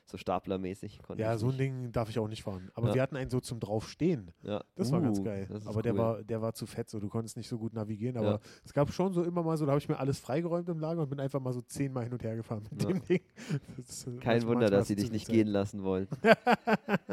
so 0.09 0.17
staplermäßig. 0.17 1.01
konnte 1.03 1.21
Ja, 1.23 1.37
so 1.37 1.49
ein. 1.49 1.57
Ding 1.57 1.91
darf 1.91 2.09
ich 2.09 2.17
auch 2.19 2.27
nicht 2.27 2.43
fahren. 2.43 2.69
Aber 2.73 2.89
Ja. 2.89 2.93
wir 2.95 3.01
hatten 3.01 3.15
einen 3.17 3.29
so 3.29 3.39
zum 3.39 3.59
Draufstehen. 3.59 4.31
Ja. 4.43 4.63
Das 4.75 4.91
war 4.91 5.01
ganz 5.01 5.19
Uh, 5.19 5.23
geil. 5.23 5.47
das 5.49 5.67
Aber 5.67 5.81
der 5.81 5.93
cool. 5.93 5.99
war, 5.99 6.23
der 6.23 6.41
war 6.41 6.53
zu 6.53 6.65
fett, 6.65 6.89
so 6.89 6.99
du 6.99 7.09
konntest 7.09 7.35
nicht 7.37 7.47
so 7.49 7.57
gut 7.57 7.73
navigieren. 7.73 8.17
Aber 8.17 8.31
Ja. 8.31 8.39
es 8.63 8.73
gab 8.73 8.91
schon 8.93 9.13
so 9.13 9.23
immer 9.23 9.43
mal 9.43 9.57
so, 9.57 9.65
da 9.65 9.71
habe 9.71 9.79
ich 9.79 9.89
mir 9.89 9.99
alles 9.99 10.19
freigeräumt 10.19 10.69
im 10.69 10.79
Lager 10.79 11.01
und 11.01 11.09
bin 11.09 11.19
einfach 11.19 11.39
mal 11.39 11.53
so 11.53 11.61
zehnmal 11.61 12.03
hin 12.05 12.13
und 12.13 12.23
her 12.23 12.35
gefahren 12.35 12.63
mit 12.71 12.83
Ja. 12.83 12.89
dem 12.89 13.03
Ding. 13.03 13.21
Das, 13.77 14.07
äh, 14.07 14.11
Kein 14.17 14.37
manchmal- 14.37 14.53
Wunder, 14.55 14.69
dass 14.69 14.87
sie 14.87 14.95
dich 14.95 15.11
nicht 15.11 15.25
viel 15.25 15.35
gehen 15.35 15.47
lassen 15.47 15.83
wollen. 15.83 16.07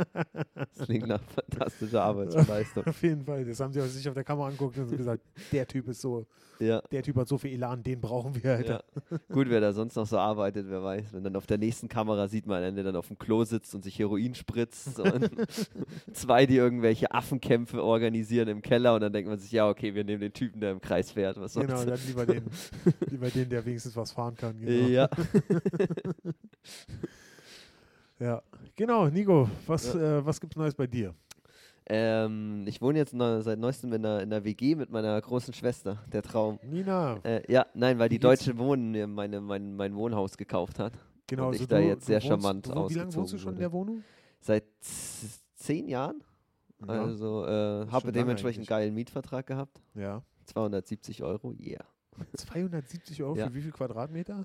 Das 0.76 0.86
klingt 0.86 1.06
nach 1.06 1.20
fantastischer 1.22 2.02
Arbeitsleistung. 2.02 2.84
Zeit. 2.84 2.86
Auf 2.94 3.02
jeden 3.02 3.24
Fall. 3.24 3.44
Das 3.44 3.60
haben 3.60 3.72
sie 3.72 3.80
sich 3.82 4.08
auf 4.08 4.14
der 4.14 4.24
Kamera 4.24 4.46
angeguckt 4.48 4.76
und 4.78 4.96
gesagt, 4.96 5.22
der 5.52 5.66
Typ 5.66 5.88
ist 5.88 6.00
so, 6.00 6.26
Ja. 6.58 6.80
der 6.90 7.02
Typ 7.02 7.16
hat 7.16 7.28
so 7.28 7.38
viel 7.38 7.52
Elan, 7.52 7.82
den 7.82 8.00
brauchen 8.00 8.34
wir, 8.42 8.54
Alter. 8.54 8.84
Gut, 9.32 9.48
wer 9.48 9.60
da 9.60 9.72
sonst 9.72 9.94
noch 9.96 10.06
so 10.06 10.18
arbeitet, 10.18 10.66
wer 10.68 10.82
weiß. 10.82 11.12
Wenn 11.12 11.24
dann 11.24 11.36
auf 11.36 11.46
der 11.46 11.58
nächsten 11.58 11.88
Kamera 11.88 12.28
sieht 12.28 12.46
man 12.46 12.62
einen, 12.62 12.76
der 12.84 12.92
dann 12.92 12.98
auf 12.98 13.08
dem 13.08 13.18
Klo 13.18 13.44
sitzt 13.44 13.74
und 13.74 13.82
sich 13.82 13.98
Heroin 13.98 14.34
spritzt 14.34 15.00
und 15.00 15.30
zwei, 16.12 16.46
die 16.46 16.56
irgendwelche 16.56 17.10
Affenkämpfe 17.12 17.82
organisieren 17.82 18.48
im 18.48 18.62
Keller 18.62 18.94
und 18.94 19.00
dann 19.00 19.12
denkt 19.12 19.28
man 19.28 19.38
sich, 19.38 19.50
ja, 19.52 19.68
okay, 19.68 19.94
wir 19.94 20.04
nehmen 20.04 20.20
den 20.20 20.32
Typen, 20.32 20.60
der 20.60 20.70
im 20.72 20.80
Kreis 20.80 21.10
fährt. 21.10 21.40
Was 21.40 21.54
Genau, 21.54 21.76
soll's. 21.76 21.86
dann 21.86 22.00
lieber 22.06 22.26
den, 22.26 22.44
lieber 23.10 23.30
den, 23.30 23.48
der 23.48 23.64
wenigstens 23.64 23.96
was 23.96 24.12
fahren 24.12 24.36
kann. 24.36 24.58
Genau. 24.60 24.88
Ja. 24.88 25.08
Ja. 28.20 28.42
Genau, 28.76 29.08
Nico, 29.08 29.48
was, 29.66 29.94
äh, 29.94 30.24
was 30.24 30.40
gibt's 30.40 30.56
Neues 30.56 30.74
bei 30.74 30.86
dir? 30.86 31.14
Ähm, 31.86 32.64
ich 32.66 32.80
wohne 32.80 32.98
jetzt 32.98 33.12
neu, 33.12 33.42
seit 33.42 33.58
neuestem 33.58 33.92
in 33.92 34.06
einer, 34.06 34.22
in 34.22 34.32
einer 34.32 34.44
WG 34.44 34.74
mit 34.74 34.90
meiner 34.90 35.20
großen 35.20 35.52
Schwester, 35.52 35.98
der 36.12 36.22
Traum. 36.22 36.58
Nina, 36.62 37.18
Äh, 37.24 37.42
ja, 37.52 37.66
nein, 37.74 37.98
weil 37.98 38.08
die? 38.08 38.18
Deutsche 38.18 38.56
Wohnen 38.56 38.92
mir 38.92 39.06
meine, 39.06 39.40
mein, 39.40 39.76
mein 39.76 39.94
Wohnhaus 39.94 40.36
gekauft 40.38 40.78
hat. 40.78 40.92
Genau. 41.26 41.48
und 41.48 41.54
ich 41.54 41.60
so 41.60 41.66
da 41.66 41.78
du, 41.78 41.84
jetzt 41.86 42.02
du 42.02 42.06
sehr 42.06 42.16
wohnst, 42.16 42.28
charmant 42.28 42.66
du, 42.66 42.70
wohn- 42.74 42.90
Wie 42.90 42.94
lange 42.94 43.14
wohnst 43.14 43.32
du 43.32 43.38
schon 43.38 43.48
in 43.50 43.54
wurde. 43.54 43.60
der 43.60 43.72
Wohnung? 43.72 44.04
Seit 44.40 44.64
zehn 45.54 45.88
Jahren. 45.88 46.22
Ja. 46.86 47.02
Also 47.04 47.46
äh, 47.46 47.86
habe 47.90 48.12
dementsprechend 48.12 48.58
eigentlich. 48.60 48.68
geilen 48.68 48.94
Mietvertrag 48.94 49.46
gehabt. 49.46 49.80
ja. 49.94 50.22
270 50.46 51.22
Euro, 51.22 51.52
yeah. 51.58 51.82
270 52.36 53.22
Euro 53.22 53.34
Ja. 53.36 53.46
für 53.48 53.54
wie 53.54 53.62
viel 53.62 53.72
Quadratmeter? 53.72 54.44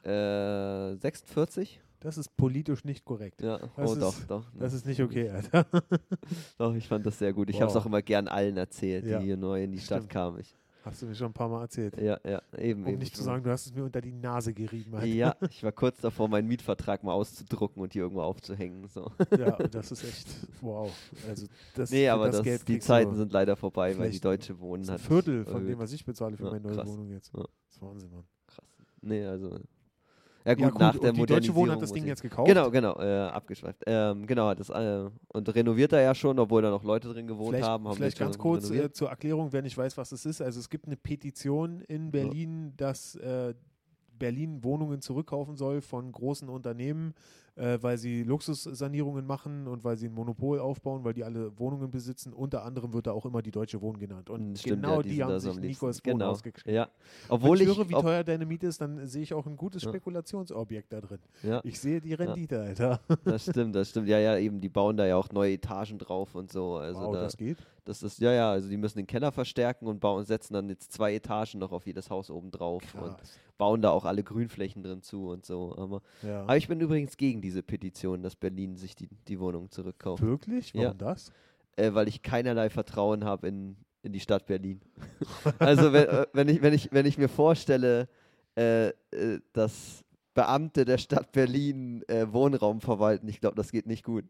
Äh, 0.93 0.95
46? 0.97 1.81
Das 1.99 2.17
ist 2.17 2.37
politisch 2.37 2.85
nicht 2.85 3.03
korrekt. 3.03 3.41
Ja, 3.41 3.57
Das 3.57 3.69
oh 3.89 3.93
ist- 3.93 4.01
doch, 4.01 4.15
doch. 4.27 4.45
Das 4.57 4.71
ist 4.73 4.85
nicht 4.85 5.01
okay, 5.01 5.29
Alter. 5.29 5.65
doch, 6.57 6.73
ich 6.73 6.87
fand 6.87 7.05
das 7.05 7.19
sehr 7.19 7.33
gut. 7.33 7.49
Ich 7.49 7.57
habe 7.59 7.67
es 7.69 7.75
Wow. 7.75 7.81
auch 7.81 7.85
immer 7.87 8.01
gern 8.01 8.29
allen 8.29 8.55
erzählt, 8.55 9.03
die 9.05 9.17
hier 9.25 9.35
neu 9.35 9.61
in 9.63 9.71
die 9.73 9.79
Stadt 9.79 9.97
stimmt. 10.03 10.11
kamen. 10.13 10.39
Ich, 10.39 10.55
Hast 10.89 11.01
du 11.01 11.05
mir 11.05 11.15
schon 11.15 11.27
ein 11.27 11.33
paar 11.33 11.49
Mal 11.49 11.61
erzählt. 11.61 11.99
ja, 11.99 12.19
ja, 12.25 12.41
eben. 12.57 12.83
Um 12.83 12.89
eben. 12.89 12.99
nicht 12.99 13.15
zu 13.15 13.23
sagen, 13.23 13.43
du 13.43 13.49
hast 13.51 13.65
es 13.67 13.73
mir 13.73 13.83
unter 13.83 14.01
die 14.01 14.11
Nase 14.11 14.53
gerieben, 14.53 14.95
Alter. 14.95 15.05
Ja, 15.05 15.35
ich 15.49 15.63
war 15.63 15.71
kurz 15.71 16.01
davor, 16.01 16.27
meinen 16.27 16.47
Mietvertrag 16.47 17.03
mal 17.03 17.13
auszudrucken 17.13 17.81
und 17.81 17.93
hier 17.93 18.03
irgendwo 18.03 18.21
aufzuhängen. 18.21 18.87
So. 18.87 19.11
Ja, 19.37 19.55
und 19.55 19.73
das 19.73 19.91
ist 19.93 20.03
echt, 20.03 20.27
wow. 20.61 20.91
Also 21.27 21.47
das, 21.75 21.91
Nee, 21.91 22.09
aber 22.09 22.27
das, 22.27 22.37
das, 22.37 22.43
Geld 22.43 22.67
die 22.67 22.79
Zeiten 22.79 23.15
sind 23.15 23.31
leider 23.31 23.55
vorbei, 23.55 23.97
weil 23.97 24.11
die 24.11 24.19
Deutsche 24.19 24.59
Wohnen 24.59 24.83
ein 24.83 24.93
hat. 24.93 25.01
Viertel 25.01 25.45
von 25.45 25.53
erhöht. 25.55 25.69
dem, 25.69 25.79
was 25.79 25.91
ich 25.93 26.03
bezahle 26.05 26.35
für 26.37 26.45
Ja, 26.45 26.51
meine 26.51 26.61
neue 26.63 26.75
krass. 26.75 26.87
Wohnung 26.87 27.09
jetzt. 27.11 27.31
Ja. 27.35 27.41
Das 27.43 27.75
ist 27.75 27.81
Wahnsinn, 27.81 28.11
Mann. 28.11 28.23
Krass. 28.47 28.65
Nee, 29.01 29.25
also. 29.25 29.59
Ja, 30.45 30.53
gut, 30.53 30.63
Ja, 30.63 30.69
gut, 30.69 30.81
nach 30.81 30.97
der 30.97 31.11
die 31.13 31.25
Deutsche 31.25 31.55
Wohnen 31.55 31.71
hat 31.71 31.79
Modernisierung 31.79 31.81
das 31.81 31.91
Ding 31.91 32.05
jetzt 32.07 32.21
gekauft. 32.21 32.47
Genau, 32.47 32.71
genau, 32.71 32.99
äh, 32.99 33.29
abgeschweift. 33.29 33.83
Ähm, 33.85 34.25
genau, 34.25 34.53
das, 34.53 34.69
äh, 34.69 35.09
und 35.27 35.55
renoviert 35.55 35.93
er 35.93 36.01
ja 36.01 36.15
schon, 36.15 36.39
obwohl 36.39 36.61
da 36.61 36.69
noch 36.69 36.83
Leute 36.83 37.09
drin 37.09 37.27
gewohnt 37.27 37.49
Vielleicht, 37.49 37.67
haben. 37.67 37.87
haben 37.87 37.95
vielleicht 37.95 38.17
ganz 38.19 38.37
kurz 38.37 38.69
äh, 38.71 38.91
zur 38.91 39.09
Erklärung, 39.09 39.51
wer 39.51 39.61
nicht 39.61 39.77
weiß, 39.77 39.97
was 39.97 40.11
es 40.11 40.25
ist. 40.25 40.41
Also 40.41 40.59
es 40.59 40.69
gibt 40.69 40.85
eine 40.85 40.97
Petition 40.97 41.81
in 41.81 42.11
Berlin, 42.11 42.73
dass 42.77 43.15
äh, 43.15 43.53
Berlin 44.17 44.63
Wohnungen 44.63 45.01
zurückkaufen 45.01 45.55
soll 45.55 45.81
von 45.81 46.11
großen 46.11 46.49
Unternehmen, 46.49 47.13
äh, 47.59 47.77
weil 47.81 47.97
sie 47.97 48.23
Luxussanierungen 48.23 49.25
machen 49.25 49.67
und 49.67 49.83
weil 49.83 49.97
sie 49.97 50.07
ein 50.07 50.13
Monopol 50.13 50.59
aufbauen, 50.59 51.03
weil 51.03 51.13
die 51.13 51.23
alle 51.23 51.57
Wohnungen 51.59 51.91
besitzen. 51.91 52.33
Unter 52.33 52.63
anderem 52.63 52.93
wird 52.93 53.07
da 53.07 53.11
auch 53.11 53.25
immer 53.25 53.41
die 53.41 53.51
Deutsche 53.51 53.81
Wohnen 53.81 53.99
genannt. 53.99 54.29
Und 54.29 54.39
Hm, 54.39 54.55
Stimmt, 54.55 54.83
genau 54.83 54.95
ja, 54.97 55.01
die, 55.03 55.09
sind 55.09 55.23
haben 55.25 55.39
sich. 55.39 55.57
Nikos 55.59 56.01
genau. 56.01 56.25
Wohnhaus 56.25 56.41
gekriegt. 56.43 56.67
Ja, 56.67 56.87
Wenn 57.27 57.35
obwohl 57.35 57.61
ich 57.61 57.67
ich, 57.67 57.77
höre, 57.77 57.89
wie 57.89 57.93
teuer 57.93 58.23
deine 58.23 58.45
Miete 58.45 58.67
ist, 58.67 58.79
dann 58.81 59.05
sehe 59.07 59.23
ich 59.23 59.33
auch 59.33 59.45
ein 59.45 59.57
gutes 59.57 59.83
Ja. 59.83 59.89
Spekulationsobjekt 59.89 60.91
da 60.93 61.01
drin. 61.01 61.19
ja, 61.43 61.59
Ich 61.63 61.79
sehe 61.79 61.99
die 62.01 62.13
Rendite, 62.13 62.61
Alter. 62.61 62.99
das 63.25 63.43
stimmt, 63.45 63.75
das 63.75 63.89
stimmt. 63.89 64.07
Ja, 64.07 64.19
ja, 64.19 64.37
eben, 64.37 64.61
die 64.61 64.69
bauen 64.69 64.95
da 64.97 65.05
ja 65.05 65.17
auch 65.17 65.29
neue 65.31 65.53
Etagen 65.53 65.97
drauf 65.97 66.35
und 66.35 66.51
so. 66.51 66.75
Also 66.75 67.01
wow, 67.01 67.13
da, 67.13 67.21
das 67.21 67.35
geht. 67.37 67.57
Das 67.89 68.03
ist, 68.03 68.19
ja, 68.21 68.31
ja, 68.31 68.51
also 68.51 68.69
die 68.69 68.77
müssen 68.77 68.99
den 68.99 69.07
Keller 69.07 69.31
verstärken 69.31 69.87
und 69.87 69.99
bauen, 69.99 70.23
setzen 70.25 70.53
dann 70.53 70.69
jetzt 70.69 70.91
zwei 70.93 71.13
Etagen 71.15 71.59
noch 71.59 71.71
auf 71.71 71.85
jedes 71.85 72.09
Haus 72.09 72.29
oben 72.29 72.51
drauf 72.51 72.83
und 72.93 73.17
Krass. 73.17 73.39
bauen 73.57 73.81
da 73.81 73.89
auch 73.89 74.05
alle 74.05 74.23
Grünflächen 74.23 74.83
drin 74.83 75.01
zu 75.01 75.27
und 75.29 75.45
so. 75.45 75.75
Aber, 75.77 76.01
Ja. 76.21 76.43
aber 76.43 76.55
ich 76.57 76.67
bin 76.67 76.79
übrigens 76.79 77.17
gegen 77.17 77.41
diese 77.41 77.63
Petition, 77.63 78.21
dass 78.23 78.35
Berlin 78.35 78.77
sich 78.77 78.95
die, 78.95 79.09
die 79.27 79.39
Wohnung 79.39 79.69
zurückkauft. 79.71 80.23
Wirklich? 80.23 80.73
Warum 80.75 80.87
Ja. 80.87 80.93
das? 80.93 81.31
äh, 81.75 81.93
weil 81.93 82.07
ich 82.07 82.21
keinerlei 82.21 82.69
Vertrauen 82.69 83.23
habe 83.25 83.47
in, 83.47 83.75
in 84.03 84.11
die 84.13 84.19
Stadt 84.19 84.45
Berlin. 84.45 84.81
also 85.59 85.91
wenn, 85.93 86.07
äh, 86.07 86.25
wenn, 86.33 86.47
ich, 86.49 86.61
wenn, 86.61 86.73
ich, 86.73 86.91
wenn 86.91 87.05
ich 87.05 87.17
mir 87.17 87.29
vorstelle, 87.29 88.07
äh, 88.55 88.89
äh, 88.89 89.39
dass 89.53 90.03
Beamte 90.33 90.85
der 90.85 90.97
Stadt 90.97 91.31
Berlin 91.31 92.03
äh, 92.07 92.27
Wohnraum 92.31 92.81
verwalten, 92.81 93.27
ich 93.27 93.39
glaube, 93.41 93.55
das 93.55 93.71
geht 93.71 93.87
nicht 93.87 94.03
gut. 94.03 94.25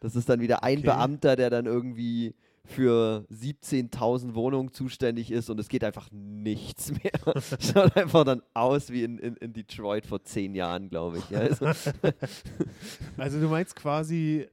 Das 0.00 0.16
ist 0.16 0.28
dann 0.28 0.40
wieder 0.40 0.62
ein 0.64 0.78
Okay. 0.78 0.86
Beamter, 0.88 1.36
der 1.36 1.48
dann 1.50 1.66
irgendwie 1.66 2.34
für 2.66 3.26
17.000 3.30 4.34
Wohnungen 4.34 4.72
zuständig 4.72 5.30
ist 5.30 5.50
und 5.50 5.60
es 5.60 5.68
geht 5.68 5.84
einfach 5.84 6.08
nichts 6.10 6.92
mehr. 6.92 7.12
Schaut 7.60 7.96
einfach 7.96 8.24
dann 8.24 8.42
aus 8.54 8.90
wie 8.90 9.04
in, 9.04 9.18
in, 9.18 9.36
in 9.36 9.52
Detroit 9.52 10.06
vor 10.06 10.22
zehn 10.22 10.54
Jahren, 10.54 10.88
glaube 10.88 11.18
ich. 11.18 11.30
Ja, 11.30 11.40
also, 11.40 11.66
Also 13.16 13.40
du 13.40 13.48
meinst 13.48 13.76
quasi, 13.76 14.48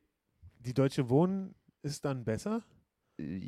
die 0.60 0.74
Deutsche 0.74 1.10
Wohnen 1.10 1.56
ist 1.84 2.06
dann 2.06 2.24
besser? 2.24 2.64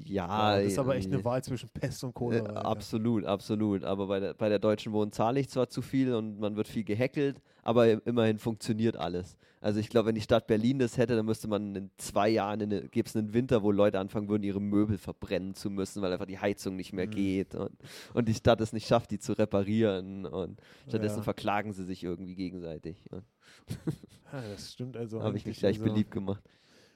Ja. 0.05 0.57
das 0.57 0.65
ist 0.67 0.79
aber 0.79 0.95
echt 0.95 1.09
äh, 1.09 1.13
eine 1.13 1.25
Wahl 1.25 1.43
zwischen 1.43 1.69
Pest 1.69 2.03
und 2.03 2.11
Äh, 2.11 2.13
Cholera. 2.13 2.45
Alter. 2.47 2.65
absolut, 2.65 3.25
absolut. 3.25 3.83
Aber 3.83 4.07
bei 4.07 4.19
der, 4.19 4.33
bei 4.33 4.49
der 4.49 4.59
Deutschen 4.59 4.93
Wohnen 4.93 5.11
zahle 5.11 5.39
ich 5.39 5.49
zwar 5.49 5.69
zu 5.69 5.81
viel 5.81 6.13
und 6.13 6.39
man 6.39 6.55
wird 6.55 6.67
viel 6.67 6.83
gehackelt, 6.83 7.41
aber 7.63 7.89
im- 7.89 8.01
immerhin 8.05 8.37
funktioniert 8.39 8.95
alles. 8.97 9.37
Also 9.61 9.79
ich 9.79 9.87
glaube, 9.87 10.07
wenn 10.09 10.15
die 10.15 10.21
Stadt 10.21 10.45
Berlin 10.45 10.79
das 10.79 10.97
hätte, 10.97 11.15
dann 11.15 11.25
müsste 11.25 11.47
man 11.47 11.73
in 11.73 11.89
zwei 11.95 12.27
Jahren, 12.27 12.59
gäbe 12.91 13.07
es 13.07 13.15
einen 13.15 13.33
Winter, 13.33 13.63
wo 13.63 13.71
Leute 13.71 13.97
anfangen 13.97 14.27
würden, 14.27 14.43
ihre 14.43 14.59
Möbel 14.59 14.97
verbrennen 14.97 15.53
zu 15.55 15.69
müssen, 15.69 16.01
weil 16.01 16.11
einfach 16.11 16.25
die 16.25 16.37
Heizung 16.39 16.75
nicht 16.75 16.91
mehr 16.91 17.07
Mhm. 17.07 17.11
geht 17.11 17.55
und, 17.55 17.71
und 18.13 18.27
die 18.27 18.33
Stadt 18.33 18.59
es 18.59 18.73
nicht 18.73 18.87
schafft, 18.87 19.11
die 19.11 19.19
zu 19.19 19.31
reparieren. 19.31 20.25
Und 20.25 20.59
stattdessen 20.89 21.17
Ja. 21.19 21.23
verklagen 21.23 21.71
sie 21.71 21.85
sich 21.85 22.03
irgendwie 22.03 22.35
gegenseitig. 22.35 22.97
Ja, 23.09 24.41
das 24.51 24.73
stimmt 24.73 24.97
also. 24.97 25.21
habe 25.23 25.37
ich 25.37 25.45
mich 25.45 25.59
gleich 25.59 25.77
also, 25.79 25.85
beliebt 25.89 26.11
gemacht. 26.11 26.43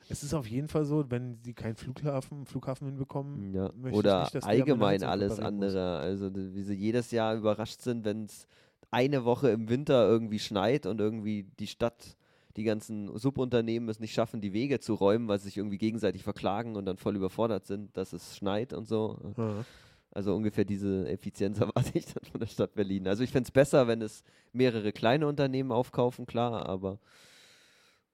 Es 0.09 0.23
ist 0.23 0.33
auf 0.33 0.47
jeden 0.47 0.67
Fall 0.67 0.85
so, 0.85 1.05
wenn 1.09 1.37
sie 1.43 1.53
keinen 1.53 1.75
Flughafen, 1.75 2.45
Flughafen 2.45 2.87
hinbekommen, 2.87 3.53
Ja. 3.53 3.71
möchte 3.75 3.89
ich 3.89 3.95
Oder 3.95 4.21
nicht, 4.33 4.43
allgemein 4.43 5.03
alles 5.03 5.33
reparieren 5.33 5.55
muss. 5.57 5.65
andere. 5.75 5.97
Also 5.99 6.29
wie 6.33 6.63
sie 6.63 6.73
jedes 6.75 7.11
Jahr 7.11 7.35
überrascht 7.35 7.81
sind, 7.81 8.05
wenn 8.05 8.25
es 8.25 8.47
eine 8.91 9.25
Woche 9.25 9.49
im 9.49 9.69
Winter 9.69 10.07
irgendwie 10.07 10.39
schneit 10.39 10.85
und 10.85 11.01
irgendwie 11.01 11.43
die 11.59 11.67
Stadt, 11.67 12.15
die 12.55 12.63
ganzen 12.63 13.15
Subunternehmen 13.17 13.89
es 13.89 13.99
nicht 13.99 14.13
schaffen, 14.13 14.39
die 14.41 14.53
Wege 14.53 14.79
zu 14.79 14.93
räumen, 14.93 15.27
weil 15.27 15.39
sie 15.39 15.45
sich 15.45 15.57
irgendwie 15.57 15.77
gegenseitig 15.77 16.23
verklagen 16.23 16.75
und 16.75 16.85
dann 16.85 16.97
voll 16.97 17.15
überfordert 17.15 17.65
sind, 17.67 17.95
dass 17.97 18.13
es 18.13 18.35
schneit 18.37 18.73
und 18.73 18.87
so. 18.87 19.19
Ja. 19.37 19.65
Also 20.11 20.33
ungefähr 20.35 20.65
diese 20.65 21.07
Effizienz 21.07 21.59
erwarte 21.61 21.91
ich 21.97 22.05
dann 22.05 22.23
von 22.31 22.39
der 22.39 22.47
Stadt 22.47 22.73
Berlin. 22.73 23.07
Also 23.07 23.23
ich 23.23 23.31
fände 23.31 23.47
es 23.47 23.51
besser, 23.51 23.87
wenn 23.87 24.01
es 24.01 24.23
mehrere 24.53 24.91
kleine 24.93 25.27
Unternehmen 25.27 25.71
aufkaufen, 25.71 26.25
klar, 26.25 26.65
aber 26.67 26.97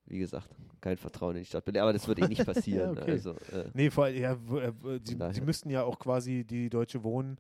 wie 0.06 0.20
gesagt, 0.20 0.50
kein 0.82 0.98
Vertrauen 0.98 1.36
in 1.36 1.44
die 1.44 1.48
Stadt 1.48 1.66
Berlin. 1.66 1.82
Aber 1.82 1.94
das 1.94 2.08
wird 2.08 2.20
eh 2.20 2.28
nicht 2.28 2.46
passieren. 2.46 2.98
okay. 2.98 3.12
Also 3.12 3.32
äh, 3.32 3.66
Nee, 3.74 3.90
vor 3.90 4.06
allem, 4.06 4.22
ja, 4.22 4.34
äh, 4.34 4.72
sie, 5.04 5.18
sie 5.32 5.42
müssten 5.42 5.70
ja 5.70 5.84
auch 5.84 5.98
quasi 6.00 6.44
die 6.44 6.70
Deutsche 6.70 7.04
Wohnen 7.04 7.38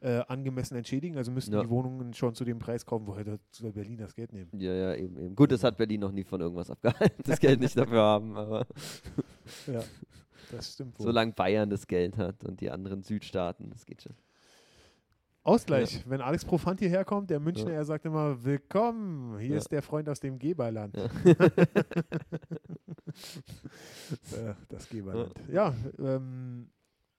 äh, 0.00 0.18
angemessen 0.28 0.76
entschädigen, 0.76 1.16
also 1.16 1.30
müssten 1.30 1.52
Ja. 1.54 1.62
die 1.62 1.70
Wohnungen 1.70 2.12
schon 2.12 2.34
zu 2.34 2.44
dem 2.44 2.58
Preis 2.58 2.84
kaufen, 2.84 3.06
woher 3.06 3.38
soll 3.52 3.72
Berlin 3.72 3.98
das 3.98 4.14
Geld 4.14 4.32
nehmen. 4.32 4.50
Ja, 4.58 4.72
ja, 4.74 4.94
eben, 4.96 5.16
eben. 5.16 5.36
Gut, 5.36 5.52
das 5.52 5.62
hat 5.62 5.76
Berlin 5.76 6.00
noch 6.00 6.10
nie 6.10 6.24
von 6.24 6.40
irgendwas 6.40 6.70
abgehalten, 6.70 7.22
das 7.24 7.38
Geld 7.38 7.60
nicht 7.60 7.76
dafür 7.76 8.00
haben, 8.02 8.36
aber 8.36 8.66
Ja, 9.68 9.80
das 10.50 10.72
stimmt 10.74 10.98
wohl. 10.98 11.04
solange 11.06 11.32
Bayern 11.32 11.70
das 11.70 11.86
Geld 11.86 12.16
hat 12.16 12.44
und 12.44 12.60
die 12.60 12.70
anderen 12.70 13.02
Südstaaten, 13.02 13.70
das 13.70 13.86
geht 13.86 14.02
schon. 14.02 14.14
Ausgleich, 15.44 16.04
wenn 16.08 16.20
Alex 16.20 16.44
Profant 16.44 16.78
hierher 16.78 17.04
kommt, 17.04 17.28
der 17.30 17.40
Münchner, 17.40 17.70
Ja. 17.70 17.76
er 17.78 17.84
sagt 17.84 18.04
immer, 18.04 18.44
willkommen, 18.44 19.38
hier 19.40 19.50
Ja. 19.52 19.56
ist 19.56 19.72
der 19.72 19.82
Freund 19.82 20.08
aus 20.08 20.20
dem 20.20 20.38
Geberland. 20.38 20.96
Ja. 20.96 21.06
das 24.68 24.88
Geberland. 24.88 25.32
Ja, 25.50 25.74
ähm, 25.98 26.68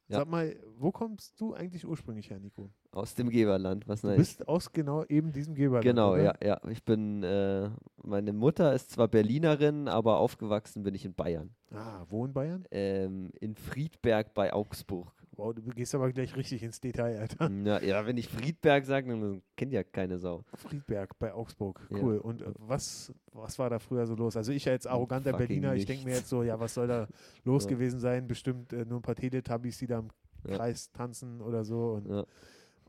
Ja. 0.07 0.19
sag 0.19 0.27
mal, 0.29 0.55
wo 0.77 0.91
kommst 0.91 1.39
du 1.39 1.53
eigentlich 1.53 1.85
ursprünglich 1.87 2.29
her, 2.29 2.39
Nico? 2.39 2.69
Aus 2.91 3.15
dem 3.15 3.29
Geberland, 3.29 3.87
was 3.87 4.01
Du 4.01 4.07
nein. 4.07 4.17
bist 4.17 4.47
aus 4.47 4.71
genau 4.71 5.03
eben 5.05 5.31
diesem 5.31 5.55
Geberland. 5.55 5.83
Genau, 5.83 6.13
oder? 6.13 6.23
ja, 6.23 6.33
ja. 6.43 6.61
Ich 6.69 6.83
bin, 6.83 7.23
äh, 7.23 7.69
meine 8.03 8.33
Mutter 8.33 8.73
ist 8.73 8.91
zwar 8.91 9.07
Berlinerin, 9.07 9.87
aber 9.87 10.17
aufgewachsen 10.19 10.83
bin 10.83 10.93
ich 10.95 11.05
in 11.05 11.13
Bayern. 11.13 11.55
Ah, 11.71 12.05
wo 12.09 12.25
in 12.25 12.33
Bayern? 12.33 12.65
Ähm, 12.71 13.31
in 13.39 13.55
Friedberg 13.55 14.33
bei 14.33 14.53
Augsburg. 14.53 15.11
Wow, 15.35 15.53
du 15.53 15.61
gehst 15.63 15.95
aber 15.95 16.11
gleich 16.11 16.35
richtig 16.35 16.61
ins 16.61 16.79
Detail, 16.79 17.19
Alter. 17.19 17.49
Ja, 17.65 17.81
ja, 17.81 18.05
wenn 18.05 18.17
ich 18.17 18.27
Friedberg 18.29 18.85
sage, 18.85 19.09
dann 19.09 19.41
kennt 19.55 19.73
ja 19.73 19.83
keine 19.83 20.19
Sau. 20.19 20.43
Friedberg 20.55 21.17
bei 21.17 21.33
Augsburg, 21.33 21.79
Ja. 21.89 21.97
cool. 22.01 22.17
Und 22.19 22.41
äh, 22.43 22.51
was, 22.59 23.11
was 23.31 23.57
war 23.57 23.69
da 23.69 23.79
früher 23.79 24.05
so 24.05 24.13
los? 24.15 24.37
Also 24.37 24.51
ich 24.51 24.69
als 24.69 24.85
arroganter 24.85 25.31
Fucking 25.31 25.47
Berliner, 25.47 25.73
ich 25.75 25.85
denke 25.85 26.03
mir 26.03 26.09
nichts. 26.11 26.21
jetzt 26.21 26.29
so, 26.29 26.43
ja, 26.43 26.59
was 26.59 26.73
soll 26.75 26.87
da 26.87 27.07
los 27.45 27.63
Ja. 27.63 27.69
gewesen 27.71 27.99
sein? 27.99 28.27
Bestimmt 28.27 28.73
äh, 28.73 28.85
nur 28.85 28.99
ein 28.99 29.01
paar 29.01 29.15
Teletubbies, 29.15 29.79
die 29.79 29.87
da 29.87 29.99
im 29.99 30.09
Ja. 30.47 30.57
Kreis 30.57 30.91
tanzen 30.91 31.41
oder 31.41 31.63
so. 31.65 31.93
Und, 31.93 32.07
Ja. 32.07 32.25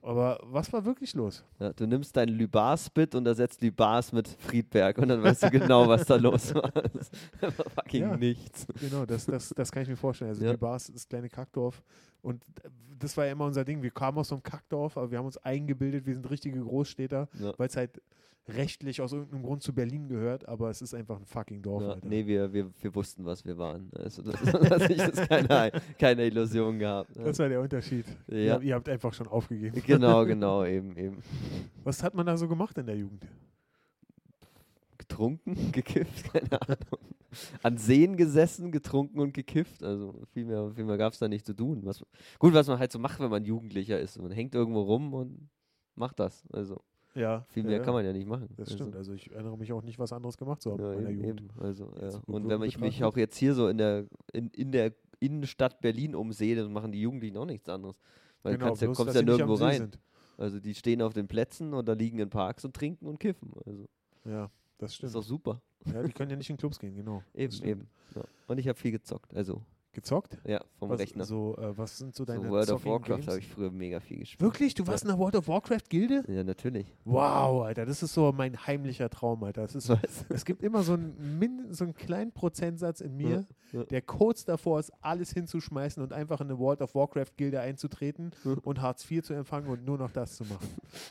Aber 0.03 0.39
was 0.43 0.71
war 0.71 0.85
wirklich 0.85 1.15
los? 1.15 1.43
Ja, 1.59 1.73
du 1.73 1.87
nimmst 1.87 2.15
dein 2.15 2.29
Lübars-Bit 2.29 3.15
und 3.15 3.27
ersetzt 3.27 3.63
Lübars 3.63 4.13
mit 4.13 4.29
Friedberg 4.29 4.99
und 4.99 5.09
dann 5.09 5.23
weißt 5.23 5.45
du 5.45 5.51
genau, 5.51 5.89
was 5.89 6.05
da 6.05 6.17
los 6.17 6.55
war. 6.55 6.71
Das 6.93 7.11
war 7.57 7.65
fucking 7.71 8.03
Ja. 8.03 8.15
nichts. 8.19 8.67
Genau, 8.81 9.07
das, 9.07 9.25
das, 9.25 9.49
das 9.57 9.73
kann 9.73 9.83
ich 9.85 9.89
mir 9.89 9.97
vorstellen. 9.97 10.29
Also 10.29 10.45
Ja. 10.45 10.51
die 10.53 10.59
Bars, 10.59 10.91
das 10.93 11.09
kleine 11.09 11.31
Kackdorf. 11.31 11.83
Und 12.25 12.43
äh, 12.65 12.69
das 12.99 13.17
war 13.17 13.27
ja 13.27 13.33
immer 13.33 13.45
unser 13.47 13.65
Ding. 13.65 13.83
Wir 13.83 13.91
kamen 13.91 14.19
aus 14.19 14.29
so 14.29 14.35
einem 14.37 14.43
Kackdorf, 14.43 14.97
aber 14.97 15.11
wir 15.11 15.19
haben 15.19 15.27
uns 15.27 15.37
eingebildet, 15.39 16.07
wir 16.07 16.15
sind 16.15 16.29
richtige 16.31 16.61
Großstädter, 16.61 17.29
Ja. 17.39 17.53
weil 17.59 17.69
es 17.69 17.77
halt 17.77 18.01
rechtlich 18.47 19.01
aus 19.01 19.13
irgendeinem 19.15 19.43
Grund 19.43 19.63
zu 19.63 19.73
Berlin 19.75 20.07
gehört, 20.07 20.47
aber 20.47 20.69
es 20.69 20.83
ist 20.83 20.93
einfach 20.95 21.17
ein 21.19 21.25
fucking 21.25 21.63
Dorf, 21.63 21.83
Ja, 21.83 21.89
Alter. 21.93 22.07
nee, 22.07 22.27
wir, 22.27 22.53
wir, 22.53 22.71
wir 22.79 22.95
wussten, 22.95 23.25
was 23.25 23.43
wir 23.45 23.57
waren. 23.57 23.91
Also 23.97 24.21
das, 24.23 24.39
das 24.69 24.91
ich 24.91 24.99
das 24.99 25.29
keine, 25.29 25.73
keine 25.99 26.27
Illusion 26.27 26.79
gehabt. 26.79 27.11
Das 27.17 27.39
war 27.39 27.49
der 27.49 27.61
Unterschied. 27.63 28.05
Ihr, 28.29 28.45
Ja. 28.45 28.55
habt- 28.55 28.65
ihr 28.65 28.75
habt 28.75 28.89
einfach 28.91 29.15
schon 29.15 29.29
aufgegeben. 29.29 29.83
Genau, 29.87 30.25
genau, 30.27 30.65
eben, 30.65 30.95
eben. 30.99 31.19
Was 31.85 32.03
hat 32.03 32.15
man 32.15 32.27
da 32.27 32.37
so 32.37 32.47
gemacht 32.49 32.77
in 32.77 32.85
der 32.87 32.97
Jugend? 32.97 33.27
Getrunken, 34.99 35.55
gekifft, 35.73 36.33
keine 36.33 36.61
Ahnung. 36.61 36.79
An 37.63 37.77
Seen 37.79 38.17
gesessen, 38.17 38.71
getrunken 38.73 39.21
und 39.21 39.35
gekifft. 39.35 39.83
Also 39.83 40.15
viel 40.33 40.45
mehr, 40.45 40.71
viel 40.75 40.85
mehr 40.85 40.97
gab 40.99 41.13
es 41.13 41.19
da 41.19 41.29
nicht 41.29 41.47
zu 41.47 41.55
tun. 41.55 41.81
Was, 41.85 42.05
gut, 42.39 42.55
was 42.55 42.67
man 42.69 42.79
halt 42.79 42.93
so 42.93 42.99
macht, 42.99 43.21
wenn 43.21 43.31
man 43.31 43.45
Jugendlicher 43.45 43.99
ist. 44.01 44.21
Man 44.21 44.31
hängt 44.33 44.55
irgendwo 44.55 44.83
rum 44.83 45.13
und 45.15 45.49
macht 45.95 46.19
das. 46.21 46.45
Also 46.53 46.81
Ja. 47.15 47.45
viel 47.49 47.63
mehr 47.65 47.79
ja, 47.79 47.83
kann 47.83 47.95
man 47.95 48.05
ja 48.05 48.13
nicht 48.13 48.27
machen. 48.27 48.49
Das 48.57 48.69
also, 48.69 48.75
stimmt. 48.85 48.97
Also 48.97 49.13
ich 49.13 49.31
erinnere 49.31 49.57
mich 49.59 49.73
auch 49.73 49.83
nicht, 49.83 49.99
was 49.99 50.13
anderes 50.13 50.37
gemacht 50.37 50.63
zu 50.63 50.73
haben 50.73 50.83
Ja, 50.83 50.93
in 50.93 50.97
meiner 51.05 51.11
Jugend. 51.11 51.41
eben. 51.41 51.51
Also, 51.61 51.93
ja. 52.01 52.11
Und 52.27 52.49
wenn 52.49 52.63
ich 52.63 52.79
mich 52.79 53.03
auch 53.05 53.17
jetzt 53.17 53.37
hier 53.37 53.55
so 53.55 53.69
in 53.69 53.79
der, 53.79 54.07
in, 54.33 54.49
in 54.51 54.73
der 54.73 54.93
Innenstadt 55.21 55.81
Berlin 55.81 56.15
umsehe, 56.15 56.57
dann 56.57 56.73
machen 56.73 56.93
die 56.93 57.01
Jugendlichen 57.01 57.37
auch 57.37 57.47
nichts 57.47 57.69
anderes. 57.69 57.97
Weil 58.43 58.59
du 58.59 58.65
kannst 58.65 58.83
ja, 58.83 58.89
bloß, 58.89 58.97
kommst 58.97 59.15
ja 59.15 59.23
nirgendwo 59.23 59.55
rein. 59.55 59.91
Also 60.37 60.59
die 60.59 60.75
stehen 60.75 61.01
auf 61.01 61.15
den 61.15 61.29
Plätzen 61.29 61.73
oder 61.73 61.95
liegen 61.95 62.19
in 62.19 62.29
Parks 62.29 62.65
und 62.65 62.75
trinken 62.75 63.07
und 63.07 63.21
kiffen. 63.21 63.53
Also 63.65 63.87
Ja, 64.25 64.43
das 64.43 64.51
das 64.79 64.91
ist 64.91 64.95
stimmt. 64.97 65.15
doch 65.15 65.23
super. 65.23 65.63
Ja, 65.93 66.03
die 66.03 66.13
können 66.13 66.31
ja 66.31 66.37
nicht 66.37 66.51
in 66.51 66.57
Clubs 66.57 66.79
gehen, 66.79 66.95
genau. 66.97 67.23
Eben, 67.35 67.63
eben. 67.65 67.89
Ja. 68.15 68.23
Und 68.47 68.59
ich 68.59 68.69
habe 68.69 68.79
viel 68.79 68.93
gezockt. 68.93 69.35
Also, 69.35 69.63
Gezockt? 69.95 70.39
ja, 70.47 70.61
vom 70.79 70.91
Was, 70.91 71.01
Rechner. 71.01 71.25
So, 71.25 71.57
äh, 71.57 71.77
was 71.79 71.97
sind 71.99 72.15
so 72.15 72.25
deine 72.25 72.45
so 72.45 72.51
World 72.51 72.71
of 72.71 72.85
Warcraft 72.85 73.27
habe 73.27 73.39
ich 73.39 73.49
früher 73.49 73.71
mega 73.71 74.01
viel 74.01 74.19
gespielt. 74.19 74.41
Wirklich? 74.41 74.75
Du 74.75 74.87
warst 74.87 75.05
in 75.05 75.09
der 75.09 75.19
World 75.19 75.37
of 75.37 75.49
Warcraft 75.49 75.89
Gilde? 75.89 76.25
Ja, 76.29 76.45
natürlich. 76.45 76.87
Wow, 77.05 77.65
Alter, 77.65 77.87
das 77.87 78.03
ist 78.03 78.13
so 78.15 78.33
mein 78.33 78.67
heimlicher 78.67 79.09
Traum, 79.09 79.43
Alter. 79.45 79.63
Das 79.63 79.75
ist, 79.75 79.89
Was? 79.89 79.99
es 80.29 80.45
gibt 80.45 80.63
immer 80.63 80.83
so 80.83 80.95
einen, 80.95 81.39
min, 81.39 81.73
so 81.73 81.85
einen 81.85 81.95
kleinen 81.95 82.33
Prozentsatz 82.33 83.01
in 83.01 83.17
mir, 83.17 83.47
Ja, 83.73 83.81
ja. 83.81 83.85
der 83.85 84.03
kurz 84.03 84.45
davor 84.45 84.81
ist, 84.81 84.93
alles 85.01 85.31
hinzuschmeißen 85.33 86.03
und 86.03 86.13
einfach 86.13 86.41
in 86.41 86.49
eine 86.49 86.59
World 86.59 86.83
of 86.83 86.95
Warcraft 86.95 87.37
Gilde 87.37 87.61
einzutreten 87.61 88.33
Ja. 88.45 88.57
und 88.65 88.81
Hartz 88.83 89.09
IV 89.11 89.23
zu 89.23 89.35
empfangen 89.35 89.69
und 89.69 89.85
nur 89.85 89.99
noch 89.99 90.11
das 90.11 90.37
zu 90.37 90.45
machen. 90.45 90.67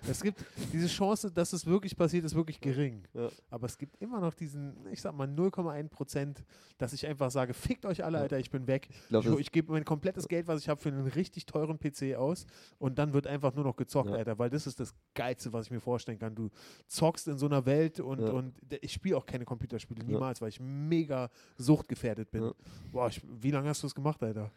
es 0.09 0.21
gibt 0.21 0.43
diese 0.73 0.87
Chance, 0.87 1.31
dass 1.31 1.53
es 1.53 1.65
wirklich 1.65 1.95
passiert, 1.95 2.25
ist 2.25 2.35
wirklich 2.35 2.59
gering. 2.59 3.03
Ja. 3.13 3.29
Aber 3.49 3.65
es 3.67 3.77
gibt 3.77 4.01
immer 4.01 4.19
noch 4.19 4.33
diesen, 4.33 4.73
ich 4.91 5.01
sag 5.01 5.13
mal 5.15 5.27
0,1 5.27 5.89
Prozent, 5.89 6.43
dass 6.77 6.91
ich 6.93 7.07
einfach 7.07 7.31
sage, 7.31 7.53
fickt 7.53 7.85
euch 7.85 8.03
alle, 8.03 8.17
Ja. 8.17 8.23
Alter, 8.23 8.39
ich 8.39 8.51
bin 8.51 8.67
weg. 8.67 8.72
Ich 8.81 9.07
glaube, 9.09 9.29
Ich, 9.35 9.39
ich 9.39 9.51
gebe 9.51 9.71
mein 9.71 9.85
komplettes 9.85 10.27
Geld, 10.27 10.47
was 10.47 10.61
ich 10.61 10.69
habe, 10.69 10.81
für 10.81 10.89
einen 10.89 11.07
richtig 11.07 11.45
teuren 11.45 11.79
PC 11.79 12.15
aus 12.15 12.45
und 12.79 12.97
dann 12.99 13.13
wird 13.13 13.27
einfach 13.27 13.53
nur 13.53 13.63
noch 13.63 13.75
gezockt, 13.75 14.09
Ja. 14.09 14.15
Alter, 14.17 14.39
weil 14.39 14.49
das 14.49 14.67
ist 14.67 14.79
das 14.79 14.93
Geilste, 15.13 15.53
was 15.53 15.65
ich 15.67 15.71
mir 15.71 15.79
vorstellen 15.79 16.19
kann. 16.19 16.35
Du 16.35 16.49
zockst 16.87 17.27
in 17.27 17.37
so 17.37 17.45
einer 17.45 17.65
Welt 17.65 17.99
und, 17.99 18.19
Ja. 18.21 18.31
und 18.31 18.53
ich 18.81 18.93
spiele 18.93 19.17
auch 19.17 19.25
keine 19.25 19.45
Computerspiele, 19.45 20.03
niemals, 20.05 20.41
weil 20.41 20.49
ich 20.49 20.59
mega 20.59 21.29
suchtgefährdet 21.57 22.31
bin. 22.31 22.51
Boah, 22.91 23.07
ich, 23.07 23.21
wie 23.41 23.51
lange 23.51 23.69
hast 23.69 23.83
du 23.83 23.87
das 23.87 23.95
gemacht, 23.95 24.21
Alter? 24.23 24.51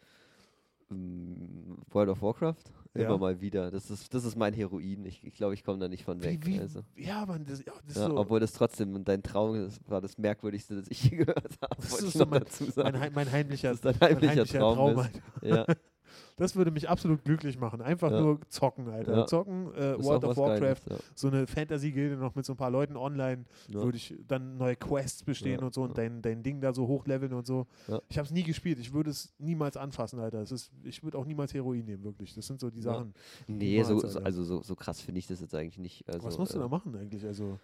Mm, 0.89 1.75
World 1.91 2.09
of 2.09 2.21
Warcraft? 2.21 2.63
Ja. 2.95 3.05
Immer 3.05 3.17
mal 3.19 3.39
wieder. 3.41 3.69
Das 3.69 3.91
ist, 3.91 4.11
das 4.13 4.25
ist 4.25 4.35
mein 4.35 4.53
Heroin. 4.53 5.05
Ich 5.05 5.19
glaube, 5.21 5.27
ich, 5.27 5.33
glaub, 5.35 5.53
ich 5.53 5.63
komme 5.63 5.77
da 5.79 5.87
nicht 5.87 6.03
von 6.03 6.21
weg. 6.23 6.45
Wie, 6.45 6.55
wie, 6.55 6.59
also. 6.59 6.81
Ja, 6.95 7.25
Mann, 7.25 7.45
das, 7.45 7.59
ja, 7.63 7.73
das 7.85 7.95
ist 7.95 8.01
Ja, 8.01 8.07
so 8.07 8.17
Obwohl 8.17 8.39
das 8.39 8.53
trotzdem, 8.53 9.03
dein 9.03 9.21
Traum 9.21 9.55
das 9.55 9.79
war 9.87 10.01
das 10.01 10.17
Merkwürdigste, 10.17 10.75
das 10.75 10.87
ich 10.89 11.03
je 11.03 11.09
gehört 11.17 11.57
habe. 11.61 11.75
Das 11.75 12.01
ist 12.01 12.13
so 12.13 12.25
mein- 12.25 12.43
mein, 12.75 13.13
mein 13.13 13.31
heimlicher, 13.31 13.69
das 13.71 13.81
dein 13.81 13.95
mein 13.99 14.09
heimlicher, 14.11 14.31
heimlicher 14.31 14.59
Traum, 14.59 14.75
Traum, 14.95 14.99
ist. 14.99 15.21
Ja, 15.43 15.65
Das 16.37 16.55
würde 16.55 16.69
mich 16.69 16.87
absolut 16.87 17.23
glücklich 17.23 17.59
machen. 17.59 17.81
Einfach 17.81 18.11
Ja. 18.11 18.21
nur 18.21 18.39
zocken, 18.47 18.87
Alter. 18.89 19.17
Ja. 19.17 19.25
Zocken, 19.25 19.73
äh, 19.73 20.01
World 20.03 20.23
of 20.23 20.37
Warcraft, 20.37 20.59
Geiles, 20.87 21.03
so 21.15 21.27
eine 21.29 21.47
Fantasy-Gilde 21.47 22.15
noch 22.15 22.35
mit 22.35 22.45
so 22.45 22.53
ein 22.53 22.57
paar 22.57 22.69
Leuten 22.69 22.95
online. 22.95 23.45
ja. 23.69 23.81
würde 23.81 23.97
ich 23.97 24.13
dann 24.27 24.57
neue 24.57 24.75
Quests 24.75 25.23
bestehen 25.23 25.59
Ja, 25.59 25.65
und 25.65 25.73
so 25.73 25.81
und 25.81 25.89
ja. 25.89 25.95
dein, 25.95 26.21
dein 26.21 26.43
Ding 26.43 26.61
da 26.61 26.73
so 26.73 26.87
hochleveln 26.87 27.33
und 27.33 27.47
so. 27.47 27.65
Ja. 27.87 27.99
Ich 28.07 28.17
habe 28.19 28.25
es 28.27 28.31
nie 28.31 28.43
gespielt. 28.43 28.77
Ich 28.79 28.93
würde 28.93 29.09
es 29.09 29.33
niemals 29.39 29.77
anfassen, 29.77 30.19
Alter. 30.19 30.39
Es 30.41 30.51
ist, 30.51 30.71
ich 30.83 31.03
würde 31.03 31.17
auch 31.17 31.25
niemals 31.25 31.53
Heroin 31.55 31.83
nehmen, 31.85 32.03
wirklich. 32.03 32.33
Das 32.35 32.45
sind 32.45 32.59
so 32.59 32.69
die 32.69 32.81
Ja. 32.81 32.93
Sachen. 32.93 33.13
Nee, 33.47 33.81
so, 33.83 33.99
so, 33.99 34.19
also 34.19 34.43
so, 34.43 34.61
so 34.61 34.75
krass 34.75 35.01
finde 35.01 35.17
ich 35.19 35.27
das 35.27 35.41
jetzt 35.41 35.55
eigentlich 35.55 35.79
nicht. 35.79 36.07
Also, 36.07 36.27
Was 36.27 36.37
musst 36.37 36.53
du 36.53 36.57
äh, 36.59 36.61
da 36.61 36.67
machen 36.67 36.95
eigentlich? 36.95 37.25
Also, 37.25 37.57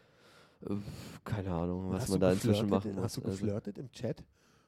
Keine 1.23 1.51
Ahnung, 1.51 1.91
was 1.91 2.03
hast 2.03 2.09
man 2.09 2.19
du 2.21 2.25
da 2.25 2.31
inzwischen 2.31 2.69
machen 2.69 2.95
muss. 2.95 3.03
Hast 3.03 3.17
du 3.17 3.21
also, 3.21 3.31
geflirtet 3.31 3.77
im 3.77 3.91
Chat? 3.91 4.23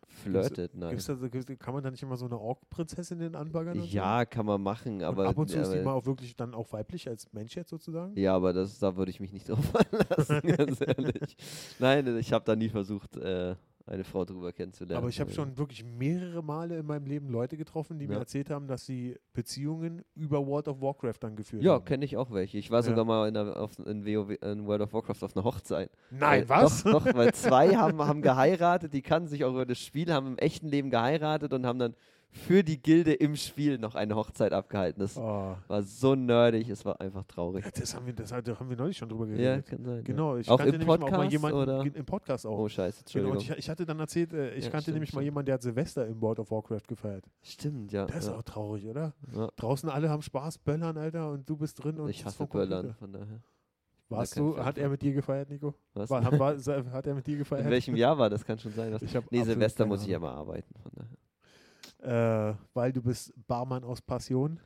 Flirtet, 0.07 0.75
nein. 0.75 0.91
Gibt's 0.91 1.05
da, 1.05 1.15
so- 1.15 1.27
kann 1.57 1.73
man 1.73 1.83
da 1.83 1.91
nicht 1.91 2.03
immer 2.03 2.17
so 2.17 2.25
eine 2.25 2.39
Ork-Prinzessin 2.39 3.35
anbaggern? 3.35 3.79
und 3.79 3.91
Ja, 3.91 4.25
kann 4.25 4.45
man 4.45 4.61
machen, 4.61 4.99
so? 4.99 5.05
aber. 5.07 5.23
Und 5.23 5.27
ab 5.29 5.37
und 5.37 5.49
zu 5.49 5.59
ist 5.59 5.71
die 5.73 5.79
mal 5.79 5.93
auch 5.93 6.05
wirklich 6.05 6.35
dann 6.35 6.53
auch 6.53 6.71
weiblich 6.73 7.07
als 7.07 7.31
Mensch 7.33 7.55
jetzt 7.55 7.69
sozusagen? 7.69 8.17
Ja, 8.17 8.35
aber 8.35 8.53
das, 8.53 8.79
da 8.79 8.95
würde 8.95 9.11
ich 9.11 9.19
mich 9.19 9.31
nicht 9.33 9.47
drauf 9.49 9.63
verlassen, 9.65 10.41
ganz 10.55 10.81
ehrlich. 10.81 11.37
Nein, 11.79 12.17
ich 12.17 12.33
habe 12.33 12.45
da 12.45 12.55
nie 12.55 12.69
versucht, 12.69 13.15
äh, 13.17 13.55
eine 13.87 14.03
Frau 14.03 14.25
drüber 14.25 14.51
kennenzulernen. 14.51 14.97
Aber 14.97 15.09
ich 15.09 15.19
habe 15.19 15.29
Ja. 15.29 15.35
schon 15.35 15.57
wirklich 15.57 15.83
mehrere 15.83 16.43
Male 16.43 16.77
in 16.79 16.85
meinem 16.85 17.05
Leben 17.05 17.29
Leute 17.29 17.55
getroffen, 17.57 17.99
die 17.99 18.07
mir 18.07 18.13
Ja. 18.15 18.19
erzählt 18.19 18.49
haben, 18.49 18.67
dass 18.67 18.85
sie 18.85 19.15
Beziehungen 19.33 20.03
über 20.15 20.45
World 20.45 20.67
of 20.67 20.81
Warcraft 20.81 21.17
dann 21.19 21.35
geführt 21.35 21.63
Ja, 21.63 21.73
haben. 21.75 21.85
kenne 21.85 22.03
ich 22.05 22.17
auch 22.17 22.31
welche. 22.31 22.57
Ich 22.57 22.71
war 22.71 22.79
Ja. 22.79 22.83
sogar 22.83 23.05
mal 23.05 23.27
in, 23.27 23.33
der, 23.35 23.55
auf, 23.61 23.77
in, 23.79 24.05
WoW, 24.05 24.31
in 24.41 24.65
World 24.65 24.81
of 24.81 24.93
Warcraft 24.93 25.21
auf 25.23 25.35
einer 25.35 25.43
Hochzeit. 25.45 25.91
Nein, 26.09 26.43
Äh, 26.43 26.49
was? 26.49 26.83
Doch, 26.83 27.03
doch, 27.03 27.13
weil 27.13 27.31
zwei 27.33 27.75
haben, 27.75 28.01
haben 28.01 28.21
geheiratet, 28.21 28.93
die 28.93 29.01
kannten 29.03 29.27
sich 29.29 29.43
auch 29.43 29.51
über 29.51 29.65
das 29.65 29.79
Spiel, 29.79 30.11
haben 30.11 30.27
im 30.27 30.37
echten 30.39 30.67
Leben 30.67 30.89
geheiratet 30.89 31.53
und 31.53 31.65
haben 31.65 31.77
dann 31.79 31.95
für 32.35 32.63
die 32.63 32.81
Gilde 32.81 33.13
im 33.13 33.35
Spiel 33.35 33.77
noch 33.77 33.95
eine 33.95 34.15
Hochzeit 34.15 34.51
abgehalten. 34.51 34.99
Das 34.99 35.17
Oh, 35.17 35.55
war 35.67 35.81
so 35.83 36.15
nerdig, 36.15 36.69
es 36.69 36.83
war 36.85 36.99
einfach 36.99 37.23
traurig. 37.25 37.63
ja, 37.65 37.71
das, 37.71 37.95
haben 37.95 38.05
wir, 38.05 38.13
das 38.13 38.31
haben 38.33 38.69
wir 38.69 38.75
neulich 38.77 38.97
schon 38.97 39.07
drüber 39.09 39.25
Ja, 39.27 39.35
geredet. 39.35 39.65
kann 39.67 39.83
sein. 39.85 40.03
Genau, 40.03 40.35
ich 40.37 40.49
Auch 40.49 40.57
kannte 40.57 40.75
im 40.75 40.79
nämlich 40.79 40.87
mal 40.87 40.95
auch 40.95 40.99
mal 40.99 41.09
Podcast, 41.11 41.31
jemanden 41.31 41.57
oder? 41.57 41.85
im 41.85 42.05
Podcast 42.05 42.45
auch. 42.45 42.57
Oh, 42.59 42.67
scheiße, 42.67 43.03
genau, 43.11 43.29
Entschuldigung. 43.29 43.31
und 43.37 43.41
ich, 43.41 43.57
ich 43.65 43.69
hatte 43.69 43.85
dann 43.85 43.99
erzählt, 43.99 44.33
äh, 44.33 44.53
ich 44.55 44.65
Ja, 44.65 44.69
kannte 44.69 44.83
stimmt, 44.83 44.95
nämlich 44.95 45.13
mal 45.13 45.19
stimmt. 45.21 45.25
jemanden, 45.25 45.45
der 45.45 45.53
hat 45.55 45.61
Silvester 45.61 46.05
im 46.07 46.21
World 46.21 46.39
of 46.39 46.51
Warcraft 46.51 46.81
gefeiert. 46.87 47.25
Stimmt, 47.41 47.91
ja. 47.93 48.05
Das 48.05 48.17
ist 48.25 48.27
ja, 48.27 48.35
auch 48.37 48.43
traurig, 48.43 48.85
oder? 48.85 49.13
ja. 49.33 49.49
Draußen 49.55 49.89
alle 49.89 50.09
haben 50.09 50.21
Spaß, 50.21 50.57
böllern, 50.59 50.97
Alter, 50.97 51.31
und 51.31 51.49
du 51.49 51.55
bist 51.57 51.83
drin 51.83 51.99
und 51.99 52.09
Ich 52.09 52.25
hasse. 52.25 52.45
Böllern, 52.45 52.93
von 52.95 53.11
daher. 53.13 53.41
Warst 54.09 54.37
du, 54.37 54.57
hat 54.57 54.77
er 54.77 54.89
mit 54.89 55.01
dir 55.01 55.13
gefeiert, 55.13 55.49
Nico? 55.49 55.73
Was? 55.95 56.09
War, 56.11 56.23
hat, 56.23 56.37
war, 56.37 56.55
hat 56.91 57.07
er 57.07 57.15
mit 57.15 57.25
dir 57.25 57.37
gefeiert? 57.37 57.65
In 57.65 57.71
welchem 57.71 57.95
Jahr 57.95 58.17
war 58.17 58.29
das? 58.29 58.45
Kann 58.45 58.59
schon 58.59 58.71
sein. 58.73 58.95
Ich 59.01 59.17
nee, 59.31 59.43
Silvester 59.43 59.85
muss 59.85 60.03
ich 60.03 60.09
ja 60.09 60.19
mal 60.19 60.33
arbeiten. 60.33 60.73
Von 60.83 60.91
daher. 60.93 61.09
Äh, 62.05 62.53
weil 62.73 62.93
du 62.93 63.01
bist 63.01 63.33
Barmann 63.47 63.83
aus 63.83 64.01
Passion. 64.01 64.59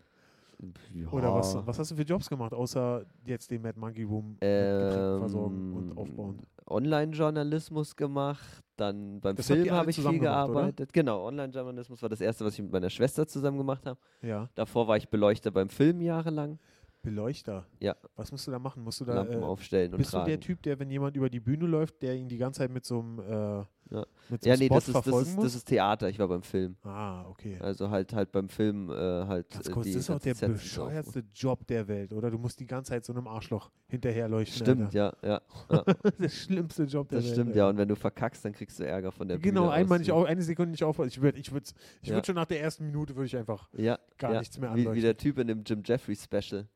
Oder 1.12 1.34
was, 1.34 1.54
Ja. 1.54 1.66
was 1.66 1.80
hast 1.80 1.92
du 1.92 1.96
für 1.96 2.02
Jobs 2.04 2.28
gemacht, 2.30 2.54
außer 2.54 3.06
jetzt 3.26 3.50
den 3.50 3.62
Mad 3.62 3.80
Monkey 3.80 4.04
Room 4.04 4.36
Getränken 4.42 5.20
versorgen 5.20 5.74
und 5.74 5.92
Ähm, 5.92 5.98
aufbauen? 5.98 6.40
Online-Journalismus 6.68 7.96
gemacht, 7.96 8.62
dann 8.76 9.20
beim 9.22 9.36
Das 9.38 9.48
Film 9.48 9.72
habe 9.72 9.90
ich 9.90 9.96
viel 9.96 10.04
gemacht, 10.04 10.20
oder? 10.22 10.54
gearbeitet. 10.54 10.94
Genau, 10.94 11.26
Online-Journalismus 11.28 12.02
war 12.02 12.10
das 12.10 12.22
erste, 12.22 12.44
was 12.46 12.54
ich 12.56 12.62
mit 12.62 12.72
meiner 12.72 12.90
Schwester 12.90 13.26
zusammen 13.26 13.58
gemacht 13.58 13.86
habe. 13.86 14.00
Ja. 14.22 14.50
Davor 14.56 14.88
war 14.88 14.98
ich 14.98 15.08
Beleuchter 15.10 15.50
beim 15.50 15.70
Film 15.70 16.02
jahrelang. 16.02 16.60
Beleuchter. 17.02 17.66
Ja. 17.80 17.96
Was 18.16 18.32
musst 18.32 18.46
du 18.48 18.52
da 18.52 18.60
machen? 18.60 18.84
Musst 18.84 19.00
du 19.02 19.06
da 19.06 19.14
Lampen 19.16 19.42
äh, 19.42 19.46
aufstellen 19.46 19.92
und 19.94 19.98
bist 20.00 20.12
tragen. 20.12 20.26
du 20.26 20.32
der 20.32 20.40
Typ, 20.40 20.62
der, 20.64 20.80
wenn 20.80 20.90
jemand 20.90 21.16
über 21.16 21.30
die 21.30 21.40
Bühne 21.40 21.66
läuft, 21.66 22.02
der 22.02 22.16
ihn 22.16 22.28
die 22.28 22.38
ganze 22.38 22.60
Zeit 22.60 22.72
mit 22.72 22.86
so 22.86 23.00
einem, 23.00 23.20
äh, 23.20 23.66
Ja. 23.96 24.06
mit 24.30 24.44
so 24.44 24.50
ja, 24.50 24.58
nee, 24.58 24.66
Spot 24.66 24.76
das 24.76 24.88
ist, 24.90 24.96
das, 24.96 25.04
verfolgen 25.04 25.30
ist, 25.30 25.36
muss? 25.36 25.46
das 25.46 25.56
ist 25.56 25.66
Theater. 25.66 26.10
Ich 26.10 26.20
war 26.20 26.28
beim 26.28 26.44
Film. 26.44 26.76
ah, 26.84 27.26
okay. 27.30 27.58
Also 27.62 27.90
halt 27.90 28.14
halt 28.14 28.32
beim 28.34 28.50
Film 28.50 28.90
äh, 28.90 28.94
halt. 28.94 29.50
Ganz 29.50 29.68
äh, 29.68 29.72
kurz, 29.72 29.86
die 29.88 29.94
das 29.94 30.02
ist 30.04 30.10
auch 30.10 30.20
der 30.20 30.34
bescheuerste 30.34 31.24
Job 31.34 31.66
der 31.68 31.88
Welt, 31.88 32.12
oder? 32.14 32.30
Du 32.30 32.38
musst 32.38 32.60
die 32.60 32.68
ganze 32.68 32.90
Zeit 32.92 33.06
so 33.06 33.14
einem 33.14 33.28
Arschloch 33.28 33.72
hinterherleuchten. 33.88 34.58
Stimmt, 34.66 34.94
ja, 34.94 35.14
ja. 35.24 35.42
ja. 35.72 35.84
Der 36.20 36.30
schlimmste 36.30 36.84
Job 36.84 37.10
der 37.10 37.20
Das 37.20 37.26
Welt. 37.26 37.34
stimmt, 37.34 37.50
Alter. 37.50 37.58
ja. 37.60 37.70
Und 37.70 37.78
wenn 37.78 37.88
du 37.88 37.96
verkackst, 37.96 38.44
dann 38.46 38.52
kriegst 38.54 38.80
du 38.80 38.86
Ärger 38.86 39.12
von 39.12 39.28
der 39.28 39.40
Genau, 39.40 39.62
Bühne 39.64 39.74
einmal 39.74 39.96
aus. 39.96 40.00
nicht 40.00 40.12
auf, 40.12 40.26
eine 40.26 40.42
Sekunde 40.44 40.72
nicht 40.72 40.84
auf. 40.84 41.00
Ich 41.00 41.22
würde 41.22 41.40
ich 41.40 41.52
würd, 41.52 41.74
ich 42.02 42.10
Ja. 42.10 42.16
würd 42.16 42.26
schon 42.28 42.36
nach 42.36 42.46
der 42.46 42.62
ersten 42.62 42.86
Minute 42.86 43.16
würde 43.16 43.26
ich 43.26 43.36
einfach 43.38 43.70
Ja, 43.76 43.98
gar 44.18 44.38
nichts 44.38 44.60
mehr 44.60 44.70
wie, 44.70 44.74
anleuchten. 44.82 44.96
wie 44.96 45.02
der 45.02 45.18
Typ 45.18 45.38
in 45.40 45.48
dem 45.48 45.64
Jim 45.66 45.82
Jeffrey 45.84 46.16
Special 46.16 46.68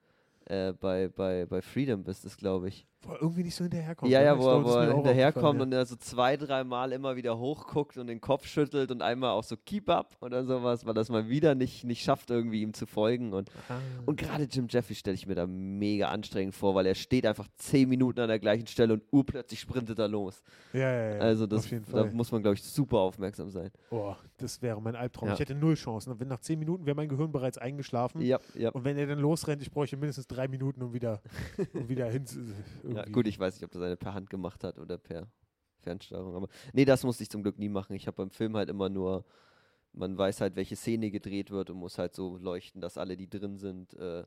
äh, 0.46 0.74
bei, 0.74 1.08
bei, 1.10 1.46
bei 1.46 1.62
Freedom 1.62 2.04
bist 2.04 2.26
es, 2.26 2.38
glaube 2.38 2.70
ich. 2.70 2.88
Wo 3.06 3.14
er 3.14 3.22
irgendwie 3.22 3.44
nicht 3.44 3.56
so 3.56 3.64
hinterherkommt. 3.66 4.12
Ja, 4.12 4.20
oder? 4.20 4.26
ja, 4.26 4.38
wo, 4.40 4.48
er- 4.48 4.54
glaub, 4.62 4.64
das 4.64 4.74
wo 4.74 4.78
er 4.78 4.94
hinterherkommt 4.96 5.62
und 5.62 5.74
er 5.74 5.86
so 5.86 5.96
zwei, 5.98 6.38
dreimal 6.38 6.92
immer 6.92 7.16
wieder 7.16 7.38
hochguckt 7.38 7.98
und 7.98 8.08
den 8.08 8.22
Kopf 8.22 8.46
schüttelt 8.48 8.92
und 8.92 9.02
einmal 9.02 9.32
auch 9.32 9.44
so 9.44 9.56
Keep 9.58 9.90
up 9.90 10.16
oder 10.22 10.46
sowas, 10.46 10.86
weil 10.86 10.94
das 10.94 11.10
mal 11.10 11.28
wieder 11.28 11.54
nicht, 11.56 11.84
nicht 11.84 12.04
schafft, 12.04 12.30
irgendwie 12.30 12.62
ihm 12.62 12.74
zu 12.74 12.86
folgen. 12.86 13.34
Und. 13.34 13.50
Ah. 13.70 13.80
und 14.06 14.18
gerade 14.18 14.44
Jim 14.44 14.68
Jeffrey 14.70 14.96
stelle 14.96 15.16
ich 15.16 15.28
mir 15.28 15.36
da 15.36 15.46
mega 15.46 16.10
anstrengend 16.10 16.56
vor, 16.56 16.76
weil 16.76 16.86
er 16.86 16.96
steht 16.96 17.26
einfach 17.26 17.48
zehn 17.58 17.90
Minuten 17.90 18.20
an 18.22 18.30
der 18.30 18.40
gleichen 18.40 18.68
Stelle 18.68 18.94
und 18.94 19.04
urplötzlich 19.12 19.60
sprintet 19.60 20.00
er 20.00 20.08
los. 20.08 20.42
ja, 20.72 20.80
ja, 20.80 21.16
ja, 21.16 21.20
also 21.20 21.46
das, 21.46 21.70
da 21.92 22.06
muss 22.06 22.32
man, 22.32 22.42
glaube 22.42 22.56
ich, 22.56 22.64
super 22.64 23.00
aufmerksam 23.00 23.50
sein. 23.50 23.70
Oh, 23.90 24.16
das 24.38 24.62
wäre 24.62 24.82
mein 24.82 24.96
Albtraum. 24.96 25.28
Ja. 25.28 25.34
Ich 25.34 25.40
hätte 25.40 25.56
null 25.56 25.76
Chancen. 25.76 26.20
Wenn 26.20 26.28
nach 26.28 26.40
zehn 26.40 26.60
Minuten 26.60 26.86
wäre 26.86 26.96
mein 26.96 27.10
Gehirn 27.10 27.32
bereits 27.32 27.58
eingeschlafen. 27.58 28.22
Ja, 28.22 28.40
ja. 28.56 28.70
Und 28.72 28.86
wenn 28.86 28.98
er 28.98 29.08
dann 29.08 29.20
losrennt, 29.20 29.62
ich 29.62 29.72
bräuchte 29.72 29.98
mindestens 29.98 30.28
drei 30.28 30.48
Minuten, 30.48 30.82
um 30.82 30.94
wieder, 30.94 31.22
um 31.74 31.88
wieder 31.90 32.10
hin 32.10 32.26
ja. 32.96 33.04
Gut, 33.06 33.28
ich 33.28 33.40
weiß 33.40 33.56
nicht, 33.56 33.64
ob 33.66 33.72
das 33.72 33.82
einer 33.82 33.96
per 33.96 34.14
Hand 34.14 34.30
gemacht 34.30 34.64
hat 34.64 34.80
oder 34.80 34.98
per 34.98 35.28
Fernsteuerung. 35.82 36.36
Aber 36.36 36.48
nee, 36.74 36.86
das 36.86 37.04
musste 37.04 37.24
ich 37.24 37.30
zum 37.30 37.44
Glück 37.44 37.60
nie 37.60 37.70
machen. 37.70 37.94
Ich 37.94 38.08
habe 38.08 38.18
beim 38.18 38.30
Film 38.32 38.56
halt 38.56 38.70
immer 38.70 38.90
nur, 38.90 39.26
man 39.94 40.18
weiß 40.18 40.42
halt, 40.42 40.56
welche 40.56 40.76
Szene 40.76 41.12
gedreht 41.12 41.52
wird 41.52 41.70
und 41.70 41.78
muss 41.78 41.98
halt 41.98 42.16
so 42.16 42.38
leuchten, 42.38 42.82
dass 42.82 42.98
alle, 42.98 43.18
die 43.18 43.30
drin 43.30 43.58
sind, 43.58 43.94
äh, 43.96 44.24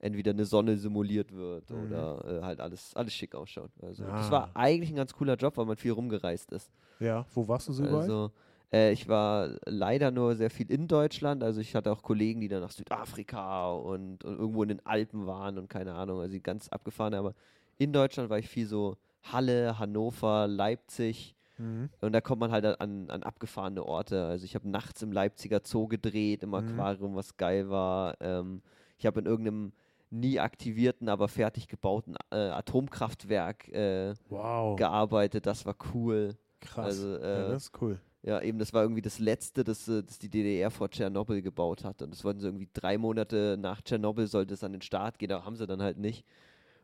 entweder 0.00 0.30
eine 0.30 0.44
Sonne 0.44 0.76
simuliert 0.76 1.32
wird 1.32 1.70
Mhm. 1.70 1.76
oder 1.86 2.24
äh, 2.24 2.42
halt 2.42 2.60
alles, 2.60 2.94
alles 2.94 3.12
schick 3.14 3.34
ausschaut. 3.34 3.70
Also 3.82 4.04
das 4.04 4.28
Ah. 4.28 4.30
war 4.32 4.50
eigentlich 4.56 4.90
ein 4.90 4.96
ganz 4.96 5.12
cooler 5.12 5.34
Job, 5.34 5.56
weil 5.56 5.66
man 5.66 5.76
viel 5.76 5.92
rumgereist 5.92 6.52
ist. 6.52 6.70
Ja, 7.00 7.26
wo 7.34 7.46
warst 7.48 7.68
du 7.68 7.72
so 7.72 7.82
überall? 7.82 8.00
Also 8.02 8.30
äh, 8.72 8.92
ich 8.92 9.08
war 9.08 9.56
leider 9.66 10.10
nur 10.10 10.36
sehr 10.36 10.50
viel 10.50 10.70
in 10.70 10.88
Deutschland. 10.88 11.42
Also 11.42 11.60
ich 11.60 11.74
hatte 11.74 11.90
auch 11.92 12.02
Kollegen, 12.02 12.40
die 12.40 12.48
dann 12.48 12.60
nach 12.60 12.70
Südafrika 12.70 13.72
und, 13.72 14.24
und 14.24 14.38
irgendwo 14.38 14.62
in 14.62 14.68
den 14.68 14.86
Alpen 14.86 15.26
waren 15.26 15.58
und 15.58 15.68
keine 15.68 15.94
Ahnung, 15.94 16.20
also 16.20 16.32
die 16.32 16.42
ganz 16.42 16.68
abgefahren. 16.68 17.14
Aber 17.14 17.34
in 17.78 17.92
Deutschland 17.92 18.28
war 18.30 18.38
ich 18.38 18.48
viel 18.48 18.66
so 18.66 18.96
Halle, 19.22 19.78
Hannover, 19.78 20.46
Leipzig. 20.46 21.34
Mhm. 21.58 21.88
Und 22.00 22.12
da 22.12 22.20
kommt 22.20 22.40
man 22.40 22.52
halt 22.52 22.64
an, 22.80 23.10
an 23.10 23.22
abgefahrene 23.22 23.84
Orte. 23.84 24.26
Also 24.26 24.44
ich 24.44 24.54
habe 24.54 24.68
nachts 24.68 25.02
im 25.02 25.12
Leipziger 25.12 25.60
Zoo 25.64 25.88
gedreht, 25.88 26.42
im 26.42 26.50
Mhm. 26.50 26.54
Aquarium, 26.56 27.14
was 27.16 27.36
geil 27.36 27.68
war. 27.68 28.16
Ähm, 28.20 28.62
ich 28.96 29.06
habe 29.06 29.20
in 29.20 29.26
irgendeinem 29.26 29.72
nie 30.10 30.38
aktivierten, 30.40 31.08
aber 31.08 31.28
fertig 31.28 31.68
gebauten 31.68 32.14
äh, 32.30 32.36
Atomkraftwerk 32.36 33.68
äh, 33.68 34.14
Wow, 34.28 34.76
gearbeitet. 34.76 35.46
Das 35.46 35.66
war 35.66 35.76
cool. 35.94 36.36
krass. 36.60 36.86
also, 36.86 37.08
ja, 37.18 37.46
äh, 37.46 37.48
das 37.50 37.64
ist 37.64 37.82
cool. 37.82 38.00
Ja, 38.22 38.40
eben, 38.42 38.58
das 38.58 38.72
war 38.72 38.82
irgendwie 38.82 39.02
das 39.02 39.18
Letzte, 39.20 39.62
das, 39.64 39.86
äh, 39.88 40.02
das 40.02 40.18
die 40.18 40.28
DDR 40.28 40.70
vor 40.70 40.90
Tschernobyl 40.90 41.40
gebaut 41.42 41.84
hat. 41.84 42.02
Und 42.02 42.10
das 42.12 42.24
wollten 42.24 42.40
sie 42.40 42.46
irgendwie 42.48 42.68
drei 42.72 42.98
Monate 42.98 43.56
nach 43.58 43.80
Tschernobyl 43.82 44.26
sollte 44.26 44.54
es 44.54 44.64
an 44.64 44.72
den 44.72 44.82
Start 44.82 45.18
gehen, 45.18 45.30
aber 45.32 45.44
haben 45.44 45.56
sie 45.56 45.66
dann 45.66 45.82
halt 45.82 45.98
nicht. 45.98 46.24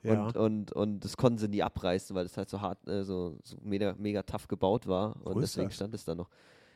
Ja. 0.04 0.26
Und, 0.26 0.36
und, 0.36 0.72
und 0.72 1.00
das 1.04 1.16
konnten 1.16 1.38
sie 1.38 1.48
nie 1.48 1.62
abreißen, 1.62 2.14
weil 2.14 2.24
das 2.24 2.36
halt 2.36 2.48
so 2.50 2.60
hart, 2.60 2.86
äh, 2.86 3.02
so, 3.04 3.38
so 3.42 3.56
mega, 3.62 3.94
mega 3.98 4.22
tough 4.22 4.46
gebaut 4.48 4.86
war. 4.86 5.16
Und 5.24 5.34
Wo 5.36 5.40
ist 5.40 5.54
deswegen 5.54 5.68
das? 5.68 5.76
stand 5.76 5.94
es 5.94 6.04
da 6.04 6.14
noch. 6.14 6.28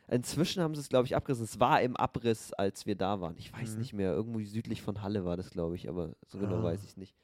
Inzwischen 0.07 0.63
haben 0.63 0.73
sie 0.73 0.81
es, 0.81 0.89
glaube 0.89 1.05
ich, 1.05 1.15
abgerissen. 1.15 1.45
Es 1.45 1.59
war 1.59 1.81
im 1.81 1.95
Abriss, 1.95 2.51
als 2.53 2.85
wir 2.87 2.95
da 2.95 3.21
waren. 3.21 3.35
Ich 3.37 3.53
weiß 3.53 3.73
Mhm. 3.73 3.79
nicht 3.79 3.93
mehr. 3.93 4.11
Irgendwo 4.13 4.39
südlich 4.41 4.81
von 4.81 5.01
Halle 5.03 5.23
war 5.23 5.37
das, 5.37 5.51
glaube 5.51 5.75
ich, 5.75 5.87
aber 5.87 6.15
so 6.25 6.39
genau 6.39 6.57
Ah. 6.57 6.63
weiß 6.63 6.81
ich 6.83 6.89
es 6.89 6.97
nicht. 6.97 7.15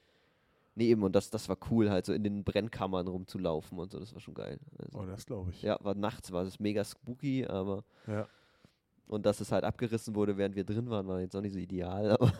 Nee, 0.76 0.90
eben, 0.90 1.02
und 1.04 1.16
das, 1.16 1.30
das 1.32 1.48
war 1.50 1.58
cool, 1.72 1.90
halt 1.90 2.06
so 2.06 2.14
in 2.14 2.24
den 2.24 2.44
Brennkammern 2.44 3.08
rumzulaufen 3.08 3.80
und 3.80 3.92
so. 3.92 4.00
Das 4.00 4.14
war 4.14 4.20
schon 4.20 4.34
geil. 4.36 4.60
Also, 4.78 5.00
oh, 5.00 5.06
das 5.06 5.26
glaube 5.26 5.50
ich. 5.52 5.62
ja, 5.64 5.78
war 5.82 5.96
nachts, 5.96 6.32
war 6.32 6.44
es 6.44 6.60
mega 6.60 6.84
spooky, 6.84 7.46
aber. 7.48 7.84
Ja. 8.08 8.28
Und 9.08 9.26
dass 9.26 9.40
es 9.40 9.52
halt 9.52 9.64
abgerissen 9.64 10.16
wurde, 10.16 10.36
während 10.38 10.56
wir 10.56 10.64
drin 10.64 10.90
waren, 10.90 11.08
war 11.08 11.20
jetzt 11.22 11.36
auch 11.36 11.42
nicht 11.42 11.54
so 11.54 11.60
ideal. 11.60 12.12
Aber 12.20 12.32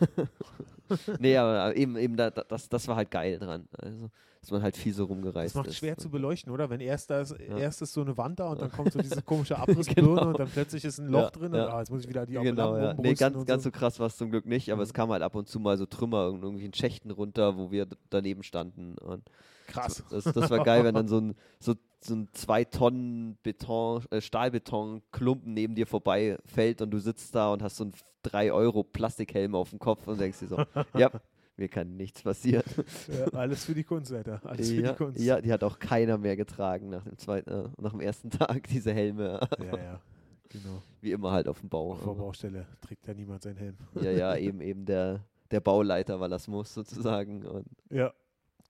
nee, 1.18 1.36
aber 1.36 1.76
eben, 1.76 1.96
eben 1.96 2.16
da, 2.16 2.30
da- 2.30 2.44
das, 2.44 2.68
das 2.68 2.86
war 2.86 2.96
halt 2.96 3.10
geil 3.10 3.38
dran. 3.38 3.66
Also, 3.78 4.08
dass 4.40 4.50
man 4.52 4.62
halt 4.62 4.76
viel 4.76 4.94
so 4.94 5.04
rumgereist 5.04 5.54
Das 5.54 5.54
macht 5.56 5.66
ist. 5.68 5.76
schwer 5.78 5.96
zu 5.96 6.08
beleuchten, 6.08 6.52
oder? 6.52 6.70
Wenn 6.70 6.78
erst, 6.80 7.10
das, 7.10 7.30
Ja. 7.30 7.56
erst 7.58 7.82
ist 7.82 7.92
so 7.92 8.02
eine 8.02 8.16
Wand 8.16 8.38
da 8.38 8.50
und 8.50 8.60
dann 8.62 8.70
kommt 8.70 8.92
so 8.92 9.00
diese 9.00 9.20
komische 9.22 9.58
Abrissbirne 9.58 10.08
Genau. 10.10 10.28
und 10.28 10.38
dann 10.38 10.48
plötzlich 10.48 10.84
ist 10.84 10.98
ein 10.98 11.08
Loch 11.08 11.22
Ja, 11.22 11.30
drin 11.30 11.54
ja. 11.54 11.64
und 11.66 11.72
ah, 11.72 11.78
jetzt 11.80 11.90
muss 11.90 12.02
ich 12.02 12.08
wieder 12.08 12.24
die 12.24 12.34
Genau, 12.34 12.76
ja. 12.76 12.94
Nee, 12.94 13.14
ganz, 13.14 13.34
und 13.36 13.46
ganz 13.46 13.64
so. 13.64 13.70
so 13.70 13.72
krass 13.76 13.98
war 13.98 14.06
es 14.06 14.16
zum 14.16 14.30
Glück 14.30 14.46
nicht, 14.46 14.70
aber 14.70 14.78
Mhm. 14.78 14.84
es 14.84 14.94
kam 14.94 15.10
halt 15.10 15.22
ab 15.22 15.34
und 15.34 15.48
zu 15.48 15.58
mal 15.58 15.76
so 15.76 15.86
Trümmer 15.86 16.28
in 16.28 16.34
irgendwelchen 16.36 16.74
Schächten 16.74 17.10
runter, 17.10 17.56
wo 17.56 17.72
wir 17.72 17.88
daneben 18.10 18.44
standen. 18.44 18.96
Und 18.98 19.24
Krass. 19.66 20.04
das, 20.10 20.22
das 20.24 20.50
war 20.50 20.62
geil, 20.62 20.84
wenn 20.84 20.94
dann 20.94 21.08
so 21.08 21.18
ein, 21.18 21.34
so, 21.58 21.74
so 22.06 22.14
ein 22.14 22.28
zwei 22.32 22.64
Tonnen 22.64 23.36
Beton, 23.42 24.04
äh, 24.10 24.20
Stahlbeton-Klumpen 24.20 25.52
neben 25.54 25.74
dir 25.74 25.86
vorbei 25.86 26.38
fällt 26.44 26.82
und 26.82 26.90
du 26.90 26.98
sitzt 26.98 27.34
da 27.34 27.52
und 27.52 27.62
hast 27.62 27.76
so 27.76 27.84
einen 27.84 27.92
3 28.22 28.52
Euro 28.52 28.82
Plastikhelm 28.82 29.54
auf 29.54 29.70
dem 29.70 29.78
Kopf 29.78 30.06
und 30.08 30.20
denkst 30.20 30.40
dir 30.40 30.48
so, 30.48 30.56
ja, 30.98 31.10
mir 31.56 31.68
kann 31.68 31.96
nichts 31.96 32.22
passieren. 32.22 32.64
Ja, 33.08 33.26
alles 33.38 33.64
für 33.64 33.74
die 33.74 33.84
Kunst, 33.84 34.12
Alter. 34.12 34.40
Alles 34.44 34.68
für 34.70 34.80
Ja, 34.82 34.92
die 34.92 34.96
Kunst. 34.96 35.20
ja, 35.20 35.40
die 35.40 35.52
hat 35.52 35.62
auch 35.64 35.78
keiner 35.78 36.18
mehr 36.18 36.36
getragen 36.36 36.88
nach 36.90 37.04
dem 37.04 37.16
zweiten, 37.18 37.50
äh, 37.50 37.68
nach 37.80 37.92
dem 37.92 38.00
ersten 38.00 38.30
Tag, 38.30 38.66
diese 38.68 38.92
Helme. 38.92 39.40
ja, 39.58 39.76
ja. 39.76 40.00
Genau. 40.48 40.80
Wie 41.00 41.10
immer 41.10 41.32
halt 41.32 41.48
auf 41.48 41.58
dem 41.60 41.68
Bau. 41.68 41.92
Auf 41.92 42.04
der 42.04 42.12
Baustelle 42.12 42.66
trägt 42.80 43.06
ja 43.08 43.14
niemand 43.14 43.42
seinen 43.42 43.56
Helm. 43.56 43.76
Ja, 44.00 44.10
ja, 44.12 44.36
eben, 44.36 44.60
eben 44.60 44.84
der, 44.86 45.24
der 45.50 45.60
Bauleiter, 45.60 46.20
weil 46.20 46.30
das 46.30 46.46
muss 46.46 46.72
sozusagen. 46.72 47.44
Und, 47.44 47.66
Ja, 47.90 48.12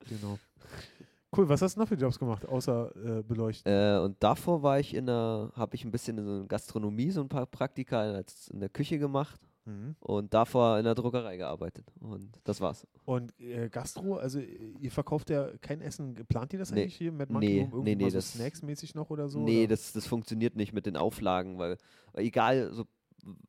genau. 0.09 0.39
Cool, 1.37 1.49
was 1.49 1.61
hast 1.63 1.77
du 1.77 1.81
noch 1.81 1.89
für 1.89 1.95
Jobs 1.97 2.19
gemacht, 2.19 2.47
außer 2.49 3.19
äh, 3.19 3.23
beleuchten? 3.23 3.71
äh, 3.71 3.99
und 3.99 4.17
davor 4.23 4.63
war 4.63 4.79
ich 4.81 4.95
in 4.95 5.07
der, 5.07 5.51
habe 5.55 5.75
ich 5.77 5.85
ein 5.85 5.91
bisschen 5.91 6.17
in 6.19 6.25
so 6.25 6.31
einer 6.33 6.47
Gastronomie 6.47 7.11
so 7.11 7.21
ein 7.21 7.29
paar 7.29 7.47
Praktika 7.47 8.19
in 8.53 8.61
der 8.61 8.69
Küche 8.69 8.99
gemacht 8.99 9.41
Mhm. 9.69 9.97
und 9.99 10.33
davor 10.33 10.79
in 10.79 10.85
der 10.85 10.95
Druckerei 10.95 11.37
gearbeitet. 11.37 11.93
Und 11.99 12.29
das 12.45 12.61
war's. 12.61 12.87
Und 13.05 13.35
äh, 13.41 13.69
Gastro, 13.69 14.15
also 14.15 14.39
ihr 14.39 14.93
verkauft 14.93 15.29
ja 15.29 15.49
kein 15.61 15.81
Essen. 15.81 16.15
Plant 16.29 16.53
ihr 16.53 16.61
das 16.61 16.71
Nee. 16.71 16.83
eigentlich 16.83 16.95
hier 16.95 17.11
mit 17.11 17.31
Nee, 17.31 17.35
Monkey 17.35 17.59
Room? 17.63 17.71
Irgendwie 17.87 17.97
nee, 17.97 18.05
nee, 18.05 18.11
so 18.11 18.21
Snacks-mäßig 18.21 18.95
noch 18.95 19.11
oder 19.11 19.29
so? 19.29 19.41
nee, 19.41 19.65
oder? 19.65 19.71
das, 19.71 19.93
das 19.93 20.07
funktioniert 20.07 20.55
nicht 20.55 20.73
mit 20.73 20.87
den 20.87 20.97
Auflagen, 20.97 21.59
weil, 21.59 21.79
weil 22.13 22.25
egal, 22.25 22.73
so, 22.73 22.85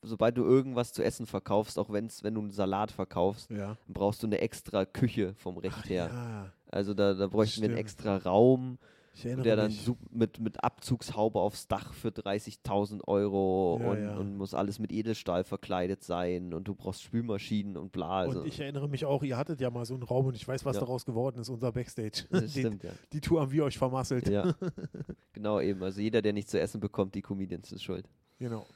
sobald 0.01 0.35
du 0.39 0.43
irgendwas 0.43 0.91
zu 0.91 1.03
essen 1.03 1.27
verkaufst, 1.27 1.77
auch 1.77 1.91
wenn's, 1.91 2.23
wenn 2.23 2.33
du 2.33 2.41
einen 2.41 2.49
Salat 2.49 2.89
verkaufst, 2.91 3.51
Ja. 3.51 3.77
brauchst 3.87 4.23
du 4.23 4.25
eine 4.27 4.39
extra 4.39 4.85
Küche 4.85 5.35
vom 5.35 5.59
Recht 5.59 5.77
Ach, 5.83 5.87
her. 5.89 6.09
ja. 6.11 6.53
Also 6.69 6.93
da, 6.93 7.13
da 7.13 7.27
bräuchten 7.27 7.61
wir 7.61 7.69
einen 7.69 7.77
Stimmt. 7.77 7.85
extra 7.89 8.17
Raum 8.17 8.77
der 9.23 9.55
dann 9.55 9.73
mit, 10.11 10.39
mit 10.39 10.63
Abzugshaube 10.63 11.39
aufs 11.39 11.67
Dach 11.67 11.91
für 11.95 12.09
30.000 12.09 13.03
Euro 13.07 13.79
Ja, 13.81 13.89
und, 13.89 14.03
ja. 14.03 14.15
und 14.15 14.37
muss 14.37 14.53
alles 14.53 14.77
mit 14.77 14.91
Edelstahl 14.91 15.43
verkleidet 15.43 16.03
sein 16.03 16.53
und 16.53 16.67
du 16.67 16.75
brauchst 16.75 17.01
Spülmaschinen 17.01 17.77
und 17.77 17.91
bla. 17.91 18.19
Also, 18.19 18.41
und 18.41 18.47
ich 18.47 18.59
erinnere 18.59 18.87
mich 18.87 19.05
auch, 19.05 19.23
ihr 19.23 19.35
hattet 19.35 19.59
ja 19.59 19.71
mal 19.71 19.85
so 19.85 19.95
einen 19.95 20.03
Raum 20.03 20.27
und 20.27 20.35
ich 20.35 20.47
weiß, 20.47 20.65
was 20.65 20.75
Ja. 20.75 20.81
daraus 20.81 21.03
geworden 21.03 21.39
ist, 21.39 21.49
unser 21.49 21.71
Backstage. 21.71 22.25
das 22.29 22.41
Den, 22.53 22.61
stimmt, 22.61 22.83
ja. 22.83 22.91
die 23.11 23.19
Tour 23.19 23.41
haben 23.41 23.51
wir 23.51 23.63
euch 23.65 23.79
vermasselt. 23.79 24.29
ja. 24.29 24.53
genau 25.33 25.59
eben. 25.61 25.81
Also 25.81 25.99
jeder, 25.99 26.21
der 26.21 26.33
nicht 26.33 26.47
zu 26.51 26.59
essen 26.59 26.79
bekommt, 26.79 27.15
die 27.15 27.23
Comedians 27.23 27.71
ist 27.71 27.81
schuld. 27.83 28.07
Genau. 28.37 28.67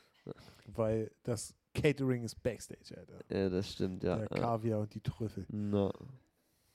Weil 0.66 1.12
das 1.22 1.54
Catering 1.76 2.24
ist 2.24 2.42
Backstage, 2.42 2.98
Alter. 2.98 3.20
Ja, 3.30 3.50
das 3.50 3.72
stimmt, 3.74 4.02
ja. 4.04 4.16
Der. 4.18 4.28
Kaviar 4.28 4.80
und 4.80 4.92
die 4.96 5.02
Trüffel. 5.02 5.46
Na, 5.50 5.94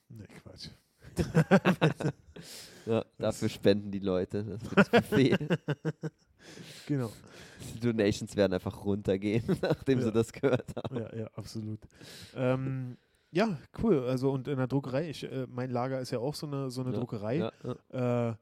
Ne, 0.07 0.25
Quatsch. 0.41 0.69
ja, 2.85 3.05
dafür 3.17 3.49
spenden 3.49 3.91
die 3.91 3.99
Leute. 3.99 4.43
Das 4.43 4.73
das 4.75 4.89
Buffet. 5.09 5.37
Genau. 6.87 7.11
die 7.75 7.79
Donations 7.79 8.35
werden 8.35 8.53
einfach 8.53 8.83
runtergehen, 8.85 9.43
nachdem 9.61 9.99
Ja. 9.99 10.05
sie 10.05 10.11
das 10.11 10.31
gehört 10.31 10.73
haben. 10.75 10.97
Ja, 10.97 11.15
ja, 11.15 11.27
absolut. 11.35 11.79
ähm, 12.35 12.97
ja, 13.31 13.57
cool. 13.83 14.05
Also 14.07 14.31
und 14.31 14.47
in 14.47 14.57
der 14.57 14.67
Druckerei, 14.67 15.09
ich, 15.09 15.23
äh, 15.23 15.45
mein 15.49 15.69
Lager 15.69 15.99
ist 15.99 16.11
ja 16.11 16.19
auch 16.19 16.33
so 16.33 16.47
eine, 16.47 16.69
so 16.71 16.81
eine 16.81 16.91
Ja, 16.91 16.97
Druckerei. 16.97 17.51
Ja. 17.91 18.29
Äh, 18.31 18.35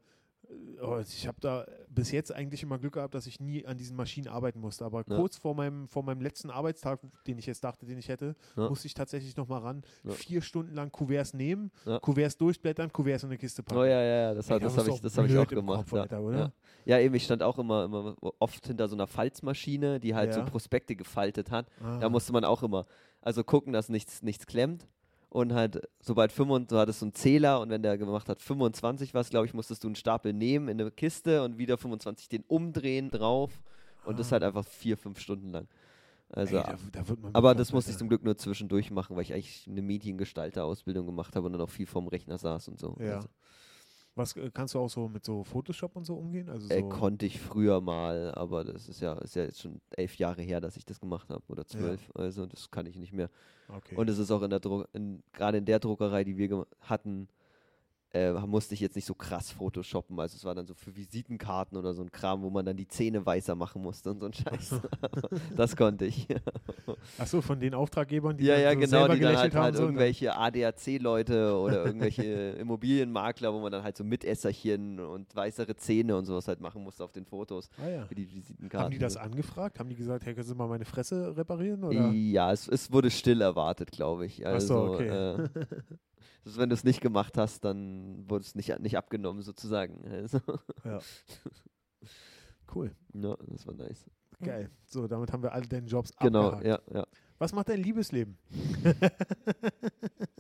ich 1.01 1.27
habe 1.27 1.37
da 1.41 1.65
bis 1.89 2.11
jetzt 2.11 2.33
eigentlich 2.33 2.63
immer 2.63 2.77
Glück 2.77 2.93
gehabt, 2.93 3.13
dass 3.15 3.27
ich 3.27 3.39
nie 3.39 3.65
an 3.65 3.77
diesen 3.77 3.95
Maschinen 3.95 4.27
arbeiten 4.27 4.59
musste. 4.59 4.85
Aber 4.85 5.03
Ja. 5.07 5.15
kurz 5.15 5.37
vor 5.37 5.55
meinem, 5.55 5.87
vor 5.87 6.03
meinem 6.03 6.21
letzten 6.21 6.49
Arbeitstag, 6.49 6.99
den 7.27 7.37
ich 7.37 7.45
jetzt 7.45 7.63
dachte, 7.63 7.85
den 7.85 7.97
ich 7.97 8.09
hätte, 8.09 8.35
Ja. 8.55 8.69
musste 8.69 8.87
ich 8.87 8.93
tatsächlich 8.93 9.35
nochmal 9.37 9.61
ran, 9.61 9.83
Ja. 10.03 10.11
vier 10.11 10.41
Stunden 10.41 10.73
lang 10.75 10.91
Kuverts 10.91 11.33
nehmen. 11.33 11.71
Kuverts 12.01 12.37
durchblättern, 12.37 12.91
Kuverts 12.91 13.23
in 13.23 13.29
eine 13.29 13.37
Kiste 13.37 13.63
packen. 13.63 13.79
Oh 13.79 13.83
ja, 13.83 14.01
ja, 14.01 14.21
ja, 14.29 14.33
das, 14.33 14.49
hat- 14.49 14.61
da 14.61 14.65
das 14.67 14.77
habe 14.77 14.89
ich, 14.89 15.01
das 15.01 15.17
hab 15.17 15.25
ich 15.25 15.37
auch 15.37 15.47
gemacht. 15.47 15.89
Kopf, 15.89 15.93
ja. 15.93 16.01
Alter? 16.01 16.51
Ja. 16.85 16.99
eben, 16.99 17.15
ich 17.15 17.23
stand 17.23 17.41
auch 17.41 17.57
immer, 17.57 17.85
immer 17.85 18.15
oft 18.39 18.67
hinter 18.67 18.87
so 18.87 18.95
einer 18.95 19.07
Falzmaschine, 19.07 19.99
die 19.99 20.13
halt 20.15 20.33
so 20.33 20.43
Prospekte 20.45 20.95
gefaltet 20.95 21.51
hat. 21.51 21.67
Ah. 21.81 21.97
Da 21.99 22.09
musste 22.09 22.31
man 22.33 22.43
auch 22.45 22.61
immer, 22.63 22.85
also 23.21 23.43
gucken, 23.43 23.73
dass 23.73 23.89
nichts, 23.89 24.21
nichts 24.21 24.45
klemmt. 24.45 24.87
Und 25.36 25.52
halt, 25.54 25.82
sobald 26.00 26.32
25, 26.32 26.69
du 26.74 26.80
hattest 26.80 27.00
so 27.00 27.06
einen 27.06 27.13
Zähler 27.13 27.60
und 27.60 27.69
wenn 27.69 27.84
der 27.84 27.98
gemacht 27.98 28.30
hat 28.30 28.41
25 28.41 29.13
was, 29.13 29.30
glaube 29.30 29.45
ich, 29.45 29.54
musstest 29.54 29.84
du 29.84 29.89
einen 29.89 29.95
Stapel 29.95 30.32
nehmen 30.32 30.69
in 30.69 30.80
eine 30.80 30.91
Kiste 30.91 31.43
und 31.43 31.58
wieder 31.58 31.78
25 31.78 32.30
den 32.30 32.45
umdrehen 32.48 33.10
drauf. 33.12 33.52
Und 34.06 34.17
das 34.17 34.30
Ah. 34.30 34.32
halt 34.34 34.43
einfach 34.43 34.65
vier, 34.65 34.95
fünf 34.95 35.19
Stunden 35.19 35.50
lang. 35.50 35.67
Also, 36.30 36.56
Ey, 36.56 36.63
da, 36.63 36.78
da 36.93 37.08
wird 37.10 37.21
man 37.21 37.36
aber 37.36 37.54
das 37.54 37.74
musste 37.74 37.91
ich 37.91 37.98
zum 37.98 38.08
Glück 38.08 38.24
nur 38.24 38.38
zwischendurch 38.38 38.91
machen, 38.91 39.17
weil 39.17 39.24
ich 39.24 39.34
eigentlich 39.34 39.67
eine 39.69 39.82
Mediengestalter-Ausbildung 39.82 41.06
gemacht 41.06 41.36
habe 41.36 41.48
und 41.48 41.52
dann 41.52 41.62
auch 41.62 41.69
viel 41.69 41.86
vorm 41.86 42.08
Rechner 42.08 42.38
saß 42.38 42.69
und 42.69 42.80
so. 42.80 42.95
Ja. 43.02 43.17
Also, 43.17 43.28
Was 44.15 44.36
äh, 44.38 44.49
kannst 44.54 44.73
du 44.73 44.80
auch 44.80 44.89
so 44.89 45.10
mit 45.10 45.25
so 45.25 45.43
Photoshop 45.43 45.95
und 45.95 46.06
so 46.06 46.15
umgehen? 46.15 46.49
Also 46.49 46.69
äh, 46.69 46.80
so, 46.80 46.89
konnte 46.89 47.25
ich 47.25 47.39
früher 47.39 47.82
mal, 47.82 48.34
aber 48.36 48.63
das 48.63 48.88
ist 48.88 49.01
ja, 49.01 49.13
ist 49.19 49.36
ja 49.36 49.43
jetzt 49.43 49.62
schon 49.62 49.82
elf 49.91 50.15
Jahre 50.15 50.41
her, 50.41 50.62
dass 50.62 50.78
ich 50.78 50.86
das 50.86 50.99
gemacht 51.01 51.30
habe 51.30 51.43
oder 51.49 51.65
zwölf. 51.65 52.10
Also 52.15 52.45
das 52.45 52.71
kann 52.71 52.86
ich 52.86 52.97
nicht 52.97 53.12
mehr. 53.12 53.30
okay. 53.67 53.95
Und 53.95 54.10
es 54.10 54.17
ist 54.17 54.32
auch 54.32 54.41
in 54.41 54.49
der 54.49 54.62
Druck, 54.62 54.88
in, 54.93 55.21
gerade 55.34 55.58
in 55.58 55.65
der 55.65 55.80
Druckerei, 55.80 56.23
die 56.23 56.38
wir 56.38 56.65
hatten, 56.80 57.28
äh, 58.15 58.32
musste 58.47 58.73
ich 58.73 58.80
jetzt 58.80 58.95
nicht 58.95 59.06
so 59.06 59.13
krass 59.13 59.51
photoshoppen. 59.51 60.17
Also 60.19 60.38
es 60.38 60.45
war 60.45 60.56
dann 60.56 60.65
so 60.65 60.73
für 60.73 60.95
Visitenkarten 60.95 61.78
oder 61.78 61.93
so 61.93 62.01
ein 62.01 62.12
Kram, 62.12 62.41
wo 62.43 62.49
man 62.49 62.65
dann 62.65 62.78
die 62.78 62.88
Zähne 62.88 63.25
weißer 63.25 63.56
machen 63.56 63.82
musste 63.82 64.12
und 64.12 64.19
so 64.19 64.28
ein 64.28 64.34
Scheiß. 64.34 64.80
das 65.56 65.75
konnte 65.75 66.06
ich. 66.06 66.28
Achso, 67.17 67.41
von 67.41 67.60
den 67.60 67.73
Auftraggebern, 67.73 68.38
die 68.38 68.45
ja, 68.45 68.56
dann 68.56 68.63
ja, 68.63 68.71
so 68.71 68.80
genau, 68.80 68.88
selber 68.88 69.15
die 69.15 69.19
dann 69.19 69.32
gelächelt 69.32 69.41
halt, 69.41 69.54
haben. 69.56 69.63
halt 69.63 69.75
so, 69.75 69.84
irgendwelche 69.84 70.38
ADAC-Leute 70.38 71.58
oder 71.58 71.86
irgendwelche 71.86 72.23
Immobilienmakler, 72.51 73.54
wo 73.54 73.60
man 73.60 73.71
dann 73.73 73.84
halt 73.84 73.97
so 73.97 74.06
Mitesserchen 74.06 74.99
und 74.99 75.36
weißere 75.36 75.75
Zähne 75.75 76.15
und 76.15 76.23
sowas 76.23 76.47
halt 76.47 76.62
machen 76.62 76.84
musste 76.84 77.04
auf 77.04 77.12
den 77.12 77.25
Fotos 77.25 77.69
Ah, 77.84 77.89
ja. 77.89 78.06
für 78.06 78.15
die 78.15 78.32
Visitenkarten. 78.32 78.86
Haben 78.86 78.91
die 78.91 78.99
das 78.99 79.17
angefragt? 79.17 79.78
Haben 79.78 79.89
die 79.89 79.95
gesagt, 79.95 80.25
hey, 80.25 80.34
können 80.34 80.47
Sie 80.47 80.56
mal 80.56 80.69
meine 80.69 80.86
Fresse 80.86 81.36
reparieren? 81.36 81.84
Oder? 81.84 82.12
Ja, 82.12 82.54
es, 82.54 82.69
es 82.69 82.93
wurde 82.93 83.12
still 83.12 83.41
erwartet, 83.41 83.91
glaube 83.91 84.25
ich. 84.25 84.45
Also, 84.47 84.88
so, 84.88 84.93
okay. 84.93 85.08
äh, 85.08 85.49
also 86.45 86.60
wenn 86.60 86.69
du 86.69 86.73
es 86.75 86.84
nicht 86.84 87.01
gemacht 87.01 87.38
hast, 87.38 87.65
dann 87.65 88.29
wurde 88.29 88.43
es 88.43 88.55
nicht, 88.55 88.77
nicht 88.79 88.97
abgenommen, 88.97 89.41
sozusagen. 89.41 90.05
Also, 90.08 90.39
Ja. 90.84 90.99
Cool, 92.73 92.91
ja, 93.13 93.36
das 93.47 93.65
war 93.67 93.73
nice. 93.75 94.05
geil. 94.41 94.69
So, 94.86 95.08
damit 95.08 95.31
haben 95.31 95.43
wir 95.43 95.53
alle 95.53 95.67
deine 95.67 95.88
Jobs 95.88 96.12
Genau, 96.17 96.49
abgehakt. 96.51 96.88
ja, 96.91 96.97
ja. 96.99 97.08
Was 97.38 97.52
macht 97.54 97.69
dein 97.69 97.82
Liebesleben? 97.82 98.38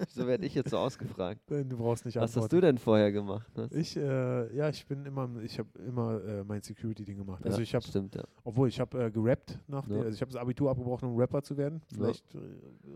So 0.09 0.25
werde 0.27 0.45
ich 0.45 0.53
jetzt 0.55 0.69
so 0.69 0.77
ausgefragt. 0.77 1.41
Du 1.49 1.77
brauchst 1.77 2.05
nicht 2.05 2.15
Was 2.15 2.23
hast 2.23 2.35
antworten. 2.35 2.55
du 2.55 2.61
denn 2.61 2.77
vorher 2.77 3.11
gemacht? 3.11 3.49
Was? 3.55 3.71
Ich, 3.73 3.97
äh, 3.97 4.55
ja, 4.55 4.69
ich 4.69 4.85
bin 4.85 5.05
immer, 5.05 5.29
ich 5.41 5.59
habe 5.59 5.67
immer 5.79 6.23
äh, 6.23 6.43
mein 6.43 6.61
Security-Ding 6.61 7.17
gemacht. 7.17 7.43
Also 7.43 7.57
ja, 7.57 7.63
ich 7.63 7.75
habe, 7.75 7.85
ja. 8.13 8.23
obwohl 8.43 8.69
ich 8.69 8.79
habe 8.79 9.05
äh, 9.05 9.11
gerappt 9.11 9.59
nach, 9.67 9.85
Ja. 9.87 9.95
der, 9.95 10.03
also 10.05 10.15
ich 10.15 10.21
habe 10.21 10.31
das 10.31 10.39
Abitur 10.41 10.69
abgebrochen, 10.71 11.09
um 11.09 11.17
Rapper 11.17 11.41
zu 11.43 11.57
werden. 11.57 11.81
Vielleicht 11.93 12.33
äh, 12.35 12.39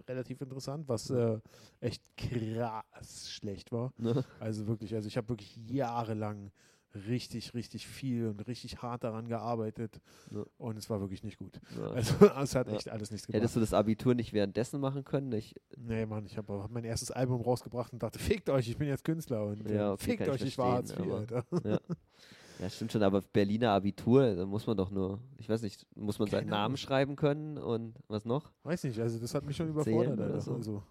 relativ 0.07 0.39
interessant, 0.41 0.87
was 0.87 1.09
äh, 1.09 1.39
echt 1.81 2.03
krass 2.15 3.29
schlecht 3.29 3.71
war. 3.71 3.91
Also 4.39 4.67
wirklich, 4.67 4.93
also 4.95 5.07
ich 5.07 5.17
habe 5.17 5.29
wirklich 5.29 5.57
jahrelang 5.67 6.51
richtig, 7.07 7.53
richtig 7.53 7.87
viel 7.87 8.27
und 8.27 8.47
richtig 8.47 8.81
hart 8.81 9.03
daran 9.03 9.27
gearbeitet 9.27 10.01
Ja. 10.31 10.43
und 10.57 10.77
es 10.77 10.89
war 10.89 10.99
wirklich 10.99 11.23
nicht 11.23 11.37
gut. 11.37 11.59
Ja. 11.77 11.91
Also 11.95 12.15
es 12.41 12.55
hat 12.55 12.67
Ja. 12.67 12.73
echt 12.75 12.89
alles 12.89 13.11
nichts 13.11 13.27
gebracht. 13.27 13.41
Hättest 13.41 13.55
du 13.55 13.59
das 13.59 13.73
Abitur 13.73 14.15
nicht 14.15 14.33
währenddessen 14.33 14.79
machen 14.79 15.03
können? 15.05 15.31
Ich, 15.33 15.55
Nee, 15.77 16.05
Mann, 16.05 16.25
ich 16.25 16.37
habe 16.37 16.61
hab 16.63 16.71
mein 16.71 16.83
erstes 16.83 17.11
Album 17.11 17.41
rausgebracht 17.41 17.93
und 17.93 18.01
dachte, 18.03 18.19
fickt 18.19 18.49
euch, 18.49 18.67
ich 18.69 18.77
bin 18.77 18.87
jetzt 18.87 19.03
Künstler 19.03 19.45
und 19.45 19.69
Ja, 19.69 19.89
äh, 19.89 19.93
okay, 19.93 20.03
fickt 20.05 20.17
kann 20.25 20.35
ich 20.35 20.41
euch, 20.41 20.47
ich 20.47 20.57
war 20.57 20.71
Hartz 20.73 20.91
IV, 20.91 20.99
ja. 22.59 22.69
stimmt 22.69 22.91
schon, 22.91 23.03
aber 23.03 23.21
Berliner 23.21 23.71
Abitur, 23.71 24.35
da 24.35 24.45
muss 24.45 24.67
man 24.67 24.75
doch 24.75 24.89
nur, 24.91 25.19
ich 25.37 25.47
weiß 25.47 25.61
nicht, 25.61 25.85
muss 25.95 26.19
man 26.19 26.27
seinen 26.27 26.39
Keine 26.41 26.51
Namen 26.51 26.63
Ahnung. 26.65 26.77
schreiben 26.77 27.15
können 27.15 27.57
und 27.57 27.95
was 28.07 28.25
noch? 28.25 28.51
Weiß 28.63 28.83
nicht, 28.83 28.99
also 28.99 29.17
das 29.19 29.33
hat 29.33 29.45
mich 29.45 29.55
schon 29.55 29.69
überfordert, 29.69 30.41
so. 30.43 30.53
Also, 30.55 30.83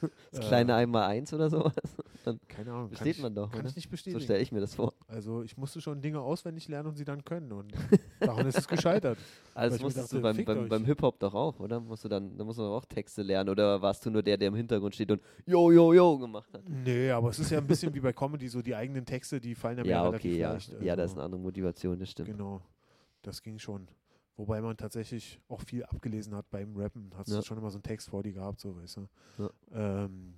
Das 0.32 0.44
Äh, 0.44 0.48
kleine 0.48 0.74
einmal 0.74 1.04
eins 1.04 1.32
oder 1.32 1.48
sowas? 1.50 1.72
keine 2.48 2.72
Ahnung. 2.72 2.90
Besteht 2.90 3.16
ich, 3.16 3.22
man 3.22 3.34
doch, 3.34 3.50
Kann 3.50 3.60
oder? 3.60 3.68
ich 3.68 3.76
nicht 3.76 3.84
So 3.86 3.90
bestätigen. 3.90 4.20
stelle 4.22 4.40
ich 4.40 4.50
mir 4.52 4.60
das 4.60 4.74
vor. 4.74 4.92
also 5.08 5.42
ich 5.42 5.56
musste 5.56 5.80
schon 5.80 6.00
Dinge 6.00 6.20
auswendig 6.20 6.68
lernen 6.68 6.88
und 6.88 6.96
sie 6.96 7.04
dann 7.04 7.24
können 7.24 7.52
und 7.52 7.72
daran 8.20 8.46
ist 8.46 8.58
es 8.58 8.66
gescheitert. 8.68 9.18
Also 9.54 9.82
musstest 9.84 10.12
dachte, 10.12 10.16
du 10.16 10.22
beim, 10.22 10.44
beim, 10.44 10.68
beim 10.68 10.84
Hip-Hop 10.84 11.18
doch 11.20 11.34
auch, 11.34 11.60
oder? 11.60 11.80
Musst 11.80 12.04
du 12.04 12.08
dann, 12.08 12.36
da 12.36 12.44
musst 12.44 12.58
du 12.58 12.62
doch 12.62 12.76
auch 12.76 12.84
Texte 12.86 13.22
lernen 13.22 13.50
oder 13.50 13.80
warst 13.82 14.04
du 14.06 14.10
nur 14.10 14.22
der, 14.22 14.36
der 14.36 14.48
im 14.48 14.54
Hintergrund 14.54 14.94
steht 14.94 15.10
und 15.10 15.20
yo, 15.46 15.70
yo, 15.70 15.92
yo 15.92 16.18
gemacht 16.18 16.52
hat? 16.54 16.62
Nee, 16.68 17.10
aber 17.10 17.28
es 17.30 17.38
ist 17.38 17.50
ja 17.50 17.58
ein 17.58 17.66
bisschen 17.66 17.92
wie 17.94 18.00
bei 18.00 18.12
Comedy, 18.12 18.48
so 18.48 18.62
die 18.62 18.74
eigenen 18.74 19.04
Texte, 19.04 19.40
die 19.40 19.54
fallen 19.54 19.78
ja, 19.78 19.84
Ja, 19.84 20.02
relativ 20.04 20.32
okay, 20.32 20.40
ja. 20.40 20.52
leicht. 20.52 20.72
Ja, 20.80 20.96
das 20.96 21.04
ist 21.06 21.10
also, 21.12 21.14
eine 21.16 21.24
andere 21.26 21.40
Motivation, 21.40 21.98
das 21.98 22.10
stimmt. 22.10 22.30
Genau, 22.30 22.60
das 23.22 23.42
ging 23.42 23.58
schon. 23.58 23.86
Wobei 24.36 24.60
man 24.60 24.76
tatsächlich 24.76 25.40
auch 25.48 25.60
viel 25.60 25.84
abgelesen 25.84 26.34
hat 26.34 26.50
beim 26.50 26.76
Rappen. 26.76 27.10
Hast 27.16 27.28
Ja. 27.30 27.36
du 27.38 27.42
schon 27.44 27.58
immer 27.58 27.70
so 27.70 27.76
einen 27.76 27.84
Text 27.84 28.10
vor 28.10 28.22
dir 28.22 28.32
gehabt, 28.32 28.60
so 28.60 28.76
weißt 28.76 28.96
du. 28.96 29.08
Ja. 29.38 29.50
Ähm, 30.04 30.34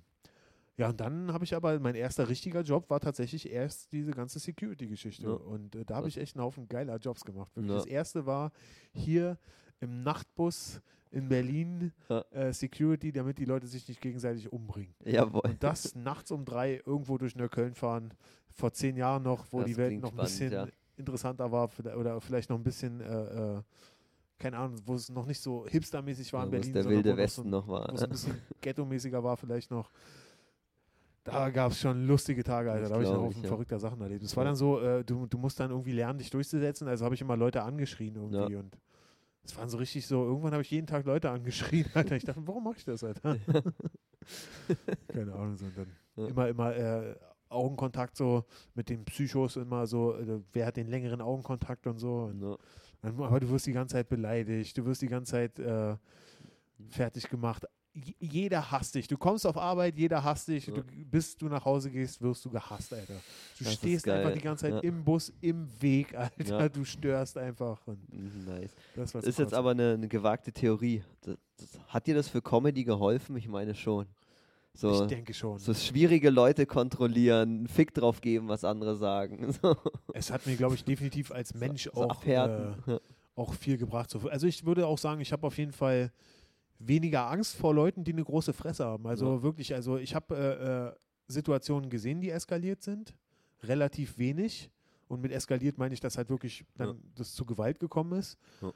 ja, 0.77 0.89
und 0.89 0.99
dann 1.01 1.33
habe 1.33 1.43
ich 1.43 1.55
aber, 1.55 1.79
mein 1.79 1.95
erster 1.95 2.29
richtiger 2.29 2.61
Job 2.61 2.89
war 2.91 2.99
tatsächlich 2.99 3.49
erst 3.51 3.91
diese 3.91 4.11
ganze 4.11 4.37
Security-Geschichte. 4.37 5.23
Ja. 5.25 5.31
Und 5.33 5.75
äh, 5.75 5.83
da 5.83 5.95
habe 5.95 6.07
ich 6.07 6.17
echt 6.19 6.35
einen 6.35 6.45
Haufen 6.45 6.67
geiler 6.67 6.97
Jobs 6.97 7.25
gemacht. 7.25 7.55
Wirklich. 7.55 7.73
Das 7.73 7.85
erste 7.87 8.27
war 8.27 8.51
hier 8.93 9.39
im 9.79 10.03
Nachtbus 10.03 10.79
in 11.09 11.29
Berlin 11.29 11.91
Ja. 12.09 12.21
äh, 12.29 12.53
Security, 12.53 13.11
damit 13.11 13.39
die 13.39 13.45
Leute 13.45 13.65
sich 13.65 13.87
nicht 13.87 14.01
gegenseitig 14.01 14.51
umbringen. 14.53 14.93
Jawohl. 15.03 15.41
Und 15.41 15.63
das 15.63 15.95
nachts 15.95 16.29
um 16.29 16.45
drei 16.45 16.81
irgendwo 16.85 17.17
durch 17.17 17.35
Neukölln 17.35 17.73
fahren, 17.73 18.13
vor 18.51 18.71
zehn 18.73 18.97
Jahren 18.97 19.23
noch, 19.23 19.47
wo 19.51 19.59
Das 19.61 19.67
die 19.67 19.77
Welt 19.77 19.99
noch 19.99 20.09
ein 20.11 20.27
spannend, 20.27 20.29
bisschen 20.29 20.51
ja. 20.51 20.67
Interessanter 20.97 21.51
war 21.51 21.69
oder 21.97 22.19
vielleicht 22.21 22.49
noch 22.49 22.57
ein 22.57 22.63
bisschen, 22.63 23.01
äh, 23.01 23.55
äh, 23.57 23.61
keine 24.39 24.57
Ahnung, 24.57 24.77
wo 24.85 24.95
es 24.95 25.09
noch 25.09 25.25
nicht 25.25 25.39
so 25.41 25.65
hipstermäßig 25.67 26.31
war 26.33 26.45
in 26.45 26.51
Ja, 26.51 26.57
es 26.57 26.61
Berlin, 26.61 26.73
der 26.73 26.83
sondern 26.83 26.97
wilde 26.97 27.09
wo 27.09 27.13
noch 27.15 27.23
Westen 27.23 27.43
so, 27.43 27.49
noch 27.49 27.67
war. 27.67 27.87
wo 27.91 27.95
es 27.95 28.03
ein 28.03 28.09
bisschen 28.09 28.41
ghetto-mäßiger 28.61 29.23
war 29.23 29.37
vielleicht 29.37 29.71
noch. 29.71 29.89
Da 31.23 31.49
gab 31.49 31.71
es 31.73 31.81
schon 31.81 32.07
lustige 32.07 32.41
Tage, 32.43 32.71
Alter. 32.71 32.87
Da 32.87 32.93
habe 32.95 33.03
ich 33.03 33.09
glaub 33.09 33.21
Haufen 33.23 33.41
ja. 33.43 33.47
verrückter 33.49 33.79
Sachen 33.79 33.99
erlebt. 33.99 34.23
Es 34.23 34.35
war 34.37 34.43
Ja. 34.45 34.49
dann 34.51 34.55
so, 34.55 34.79
äh, 34.79 35.03
du, 35.03 35.25
du 35.27 35.37
musst 35.37 35.59
dann 35.59 35.71
irgendwie 35.71 35.91
lernen, 35.91 36.19
dich 36.19 36.29
durchzusetzen. 36.29 36.87
Also 36.87 37.03
habe 37.03 37.15
ich 37.15 37.21
immer 37.21 37.35
Leute 37.35 37.63
angeschrien 37.63 38.15
irgendwie. 38.15 38.55
Und 38.55 38.77
es 39.43 39.57
waren 39.57 39.67
so 39.69 39.77
richtig 39.77 40.07
so, 40.07 40.23
irgendwann 40.23 40.53
habe 40.53 40.61
ich 40.61 40.71
jeden 40.71 40.87
Tag 40.87 41.05
Leute 41.05 41.29
angeschrien, 41.29 41.85
Alter. 41.95 42.15
Ich 42.15 42.23
dachte, 42.23 42.41
warum 42.45 42.63
mache 42.63 42.77
ich 42.77 42.85
das, 42.85 43.03
Alter? 43.03 43.37
Keine 45.09 45.33
Ahnung, 45.33 45.57
sondern 45.57 45.87
Ja. 46.15 46.27
immer, 46.27 46.47
immer 46.47 46.75
äh, 46.75 47.15
Augenkontakt 47.49 48.15
so 48.17 48.43
mit 48.75 48.89
den 48.89 49.05
Psychos, 49.05 49.55
immer 49.55 49.87
so, 49.87 50.15
äh, 50.15 50.39
wer 50.53 50.65
hat 50.67 50.77
den 50.77 50.87
längeren 50.87 51.21
Augenkontakt 51.21 51.87
und 51.87 51.97
so. 51.99 52.23
Und 52.31 52.41
Ja. 52.41 52.57
aber 53.03 53.39
du 53.39 53.49
wirst 53.49 53.65
die 53.67 53.73
ganze 53.73 53.93
Zeit 53.93 54.09
beleidigt, 54.09 54.77
du 54.77 54.85
wirst 54.85 55.01
die 55.01 55.07
ganze 55.07 55.31
Zeit 55.31 55.59
äh, 55.59 55.95
fertig 56.89 57.29
gemacht. 57.29 57.65
J- 57.93 58.15
Jeder 58.19 58.69
hasst 58.71 58.93
dich. 58.93 59.07
Du 59.07 59.17
kommst 59.17 59.47
auf 59.47 59.57
Arbeit, 59.57 59.97
jeder 59.97 60.23
hasst 60.23 60.47
dich. 60.49 60.67
Ja. 60.67 60.73
Du, 60.75 60.83
bis 60.83 61.35
du 61.35 61.47
nach 61.47 61.65
Hause 61.65 61.89
gehst, 61.89 62.21
wirst 62.21 62.45
du 62.45 62.49
gehasst, 62.51 62.93
Alter. 62.93 63.15
Du 63.57 63.63
Das 63.63 63.73
stehst 63.73 64.07
einfach 64.07 64.33
die 64.33 64.39
ganze 64.41 64.65
Zeit 64.65 64.73
Ja. 64.75 64.79
im 64.81 65.03
Bus, 65.03 65.33
im 65.41 65.67
Weg, 65.81 66.13
Alter. 66.15 66.69
Du 66.69 66.83
störst 66.85 67.37
einfach. 67.39 67.79
Mhm, 67.87 68.45
Nice. 68.45 68.71
das 68.95 69.15
Ist 69.15 69.39
jetzt 69.39 69.53
aber 69.55 69.71
eine, 69.71 69.93
eine 69.93 70.07
gewagte 70.07 70.51
Theorie. 70.51 71.03
Das, 71.21 71.37
das, 71.57 71.79
hat 71.87 72.05
dir 72.05 72.13
das 72.13 72.27
für 72.27 72.41
Comedy 72.41 72.83
geholfen? 72.83 73.35
Ich 73.35 73.47
meine 73.47 73.73
schon. 73.73 74.05
So, 74.77 75.01
ich 75.03 75.07
denke 75.07 75.33
schon. 75.33 75.57
so 75.59 75.73
schwierige 75.73 76.29
Leute 76.29 76.65
kontrollieren, 76.65 77.49
einen 77.59 77.67
Fick 77.67 77.93
drauf 77.93 78.21
geben, 78.21 78.47
was 78.47 78.63
andere 78.63 78.95
sagen. 78.95 79.51
So, 79.61 79.75
Es 80.13 80.31
hat 80.31 80.45
mir, 80.45 80.55
glaube 80.55 80.75
ich, 80.75 80.83
definitiv 80.83 81.31
als 81.31 81.53
Mensch 81.53 81.89
so 81.93 82.01
auch, 82.09 82.23
äh, 82.25 82.73
auch 83.35 83.53
viel 83.53 83.77
gebracht. 83.77 84.09
So, 84.09 84.19
Also 84.29 84.45
ich 84.47 84.65
würde 84.65 84.85
auch 84.85 84.97
sagen, 84.97 85.19
ich 85.21 85.31
habe 85.31 85.45
auf 85.47 85.57
jeden 85.57 85.71
Fall 85.71 86.11
weniger 86.79 87.29
Angst 87.29 87.55
vor 87.55 87.73
Leuten, 87.73 88.03
die 88.03 88.13
eine 88.13 88.23
große 88.23 88.53
Fresse 88.53 88.85
haben. 88.85 89.07
Also 89.07 89.35
Ja. 89.35 89.41
wirklich, 89.43 89.73
also 89.73 89.97
ich 89.97 90.13
habe 90.13 90.35
äh, 90.35 90.87
äh, 90.89 90.95
Situationen 91.27 91.89
gesehen, 91.89 92.21
die 92.21 92.29
eskaliert 92.29 92.83
sind. 92.83 93.15
Relativ 93.63 94.17
wenig. 94.17 94.69
Und 95.07 95.21
mit 95.21 95.31
eskaliert 95.31 95.77
meine 95.77 95.93
ich, 95.93 95.99
dass 95.99 96.17
halt 96.17 96.29
wirklich 96.29 96.65
dann 96.75 96.89
Ja. 96.89 96.95
das 97.15 97.33
zu 97.33 97.45
Gewalt 97.45 97.79
gekommen 97.79 98.19
ist. 98.19 98.37
Ja. 98.61 98.71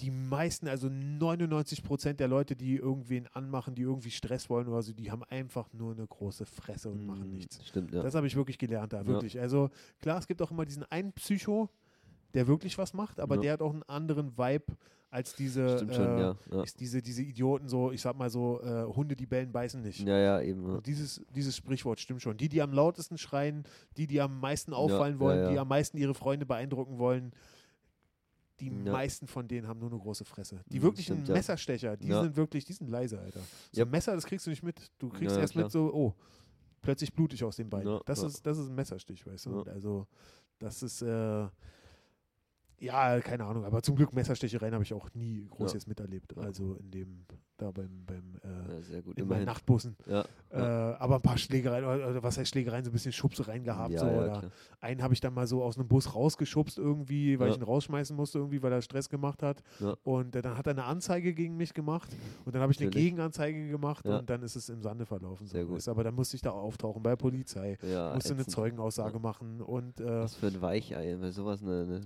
Die 0.00 0.10
meisten, 0.10 0.68
also 0.68 0.88
99 0.88 1.82
Prozent 1.82 2.20
der 2.20 2.28
Leute, 2.28 2.54
die 2.54 2.76
irgendwen 2.76 3.26
anmachen, 3.28 3.74
die 3.74 3.82
irgendwie 3.82 4.10
Stress 4.12 4.48
wollen 4.48 4.68
oder 4.68 4.82
so, 4.82 4.92
die 4.92 5.10
haben 5.10 5.24
einfach 5.24 5.72
nur 5.72 5.92
eine 5.92 6.06
große 6.06 6.46
Fresse 6.46 6.88
und 6.88 7.04
machen 7.04 7.30
Mm, 7.30 7.34
nichts. 7.34 7.66
Stimmt, 7.66 7.92
ja. 7.92 8.02
Das 8.02 8.14
habe 8.14 8.26
ich 8.28 8.36
wirklich 8.36 8.58
gelernt 8.58 8.92
da, 8.92 8.98
Ja. 9.00 9.06
wirklich. 9.06 9.40
Also 9.40 9.70
klar, 10.00 10.18
es 10.18 10.26
gibt 10.28 10.40
auch 10.40 10.50
immer 10.52 10.64
diesen 10.64 10.84
einen 10.84 11.12
Psycho, 11.12 11.68
der 12.34 12.46
wirklich 12.46 12.78
was 12.78 12.94
macht, 12.94 13.18
aber 13.18 13.36
Ja. 13.36 13.40
der 13.40 13.52
hat 13.54 13.62
auch 13.62 13.72
einen 13.72 13.82
anderen 13.84 14.38
Vibe 14.38 14.76
als 15.10 15.34
diese, 15.34 15.78
schon, 15.78 15.88
äh, 15.90 16.20
ja. 16.20 16.36
Ja. 16.52 16.64
diese, 16.78 17.00
diese 17.00 17.22
Idioten, 17.22 17.66
so, 17.66 17.90
ich 17.90 18.02
sag 18.02 18.16
mal 18.16 18.28
so, 18.28 18.60
äh, 18.62 18.84
Hunde, 18.84 19.16
die 19.16 19.24
bellen, 19.26 19.50
beißen 19.50 19.80
nicht. 19.80 20.06
ja, 20.06 20.18
ja, 20.18 20.40
eben. 20.42 20.64
Ja. 20.68 20.80
Dieses, 20.82 21.24
dieses 21.34 21.56
Sprichwort 21.56 21.98
stimmt 21.98 22.20
schon. 22.20 22.36
Die, 22.36 22.48
die 22.50 22.60
am 22.60 22.72
lautesten 22.74 23.16
schreien, 23.16 23.64
die, 23.96 24.06
die 24.06 24.20
am 24.20 24.38
meisten 24.38 24.74
auffallen 24.74 25.14
ja, 25.14 25.20
wollen, 25.20 25.38
ja. 25.44 25.50
die 25.50 25.58
am 25.58 25.68
meisten 25.68 25.96
ihre 25.96 26.12
Freunde 26.14 26.44
beeindrucken 26.44 26.98
wollen, 26.98 27.32
die 28.60 28.68
Ja. 28.68 28.92
meisten 28.92 29.26
von 29.26 29.46
denen 29.46 29.66
haben 29.68 29.78
nur 29.80 29.90
eine 29.90 29.98
große 29.98 30.24
Fresse. 30.24 30.60
Die 30.66 30.78
Mhm, 30.78 30.82
wirklichen 30.82 31.14
stimmt. 31.16 31.28
Messerstecher, 31.28 31.96
die 31.96 32.08
Ja. 32.08 32.22
sind 32.22 32.36
wirklich, 32.36 32.64
die 32.64 32.72
sind 32.72 32.88
leise, 32.88 33.18
Alter. 33.20 33.40
So 33.72 33.82
ein 33.82 33.90
Messer, 33.90 34.14
das 34.14 34.26
kriegst 34.26 34.46
du 34.46 34.50
nicht 34.50 34.62
mit. 34.62 34.90
Du 34.98 35.08
kriegst 35.08 35.36
erst 35.36 35.52
klar. 35.52 35.64
mit 35.64 35.72
so, 35.72 35.92
oh, 35.92 36.14
plötzlich 36.82 37.12
blutig 37.12 37.42
aus 37.44 37.56
den 37.56 37.68
Beinen. 37.70 38.00
Das. 38.06 38.22
Ist, 38.22 38.44
das 38.46 38.58
ist 38.58 38.68
ein 38.68 38.74
Messerstich, 38.74 39.26
weißt 39.26 39.46
du. 39.46 39.62
Also, 39.62 40.06
das 40.58 40.82
ist, 40.82 41.02
äh, 41.02 41.46
ja, 42.80 43.20
keine 43.20 43.44
Ahnung, 43.44 43.64
aber 43.64 43.82
zum 43.82 43.96
Glück 43.96 44.12
Messerstechereien 44.12 44.72
habe 44.74 44.84
ich 44.84 44.92
auch 44.94 45.08
nie 45.14 45.46
groß 45.50 45.72
Ja. 45.72 45.78
jetzt 45.78 45.88
miterlebt. 45.88 46.34
Ja. 46.36 46.42
Also 46.42 46.74
in 46.74 46.90
dem, 46.90 47.24
da 47.56 47.70
beim, 47.72 48.04
beim 48.06 48.36
äh, 48.44 48.94
ja, 48.96 49.02
in 49.16 49.26
meinen. 49.26 49.44
Nachtbussen. 49.46 49.96
Äh, 50.06 50.56
aber 50.56 51.16
ein 51.16 51.22
paar 51.22 51.38
Schlägereien, 51.38 51.84
oder, 51.84 52.10
oder 52.10 52.22
was 52.22 52.38
heißt 52.38 52.50
Schlägereien, 52.50 52.84
so 52.84 52.90
ein 52.90 52.92
bisschen 52.92 53.12
Schubsereien 53.12 53.64
gehabt. 53.64 53.98
so, 53.98 54.06
oder 54.06 54.28
klar. 54.28 54.42
einen 54.80 55.02
habe 55.02 55.12
ich 55.12 55.20
dann 55.20 55.34
mal 55.34 55.46
so 55.46 55.62
aus 55.62 55.76
einem 55.76 55.88
Bus 55.88 56.14
rausgeschubst 56.14 56.78
irgendwie, 56.78 57.38
weil 57.40 57.50
ich 57.50 57.56
ihn 57.56 57.62
rausschmeißen 57.62 58.14
musste 58.14 58.38
irgendwie, 58.38 58.62
weil 58.62 58.72
er 58.72 58.80
Stress 58.82 59.08
gemacht 59.08 59.42
hat. 59.42 59.62
Und 60.04 60.36
äh, 60.36 60.42
dann 60.42 60.56
hat 60.56 60.66
er 60.68 60.72
eine 60.72 60.84
Anzeige 60.84 61.34
gegen 61.34 61.56
mich 61.56 61.74
gemacht 61.74 62.08
und 62.44 62.54
dann 62.54 62.62
habe 62.62 62.72
ich 62.72 62.78
eine 62.78 62.86
Natürlich. 62.86 63.06
Gegenanzeige 63.08 63.68
gemacht 63.70 64.06
und 64.06 64.30
dann 64.30 64.42
ist 64.42 64.54
es 64.54 64.68
im 64.68 64.82
Sande 64.82 65.04
verlaufen. 65.04 65.46
So. 65.46 65.52
Sehr 65.52 65.64
gut. 65.64 65.86
Aber 65.88 66.04
dann 66.04 66.14
musste 66.14 66.36
ich 66.36 66.42
da 66.42 66.50
auftauchen 66.50 67.02
bei 67.02 67.10
der 67.10 67.16
Polizei, 67.16 67.76
musste 67.80 67.88
eine 67.98 68.14
ätzend. 68.42 68.50
Zeugenaussage 68.50 69.18
machen 69.18 69.60
und 69.60 70.00
äh, 70.00 70.22
Was 70.22 70.36
für 70.36 70.46
ein 70.46 70.60
Weichei, 70.60 71.16
bei 71.16 71.30
sowas 71.32 71.62
eine, 71.62 71.82
eine 71.82 72.00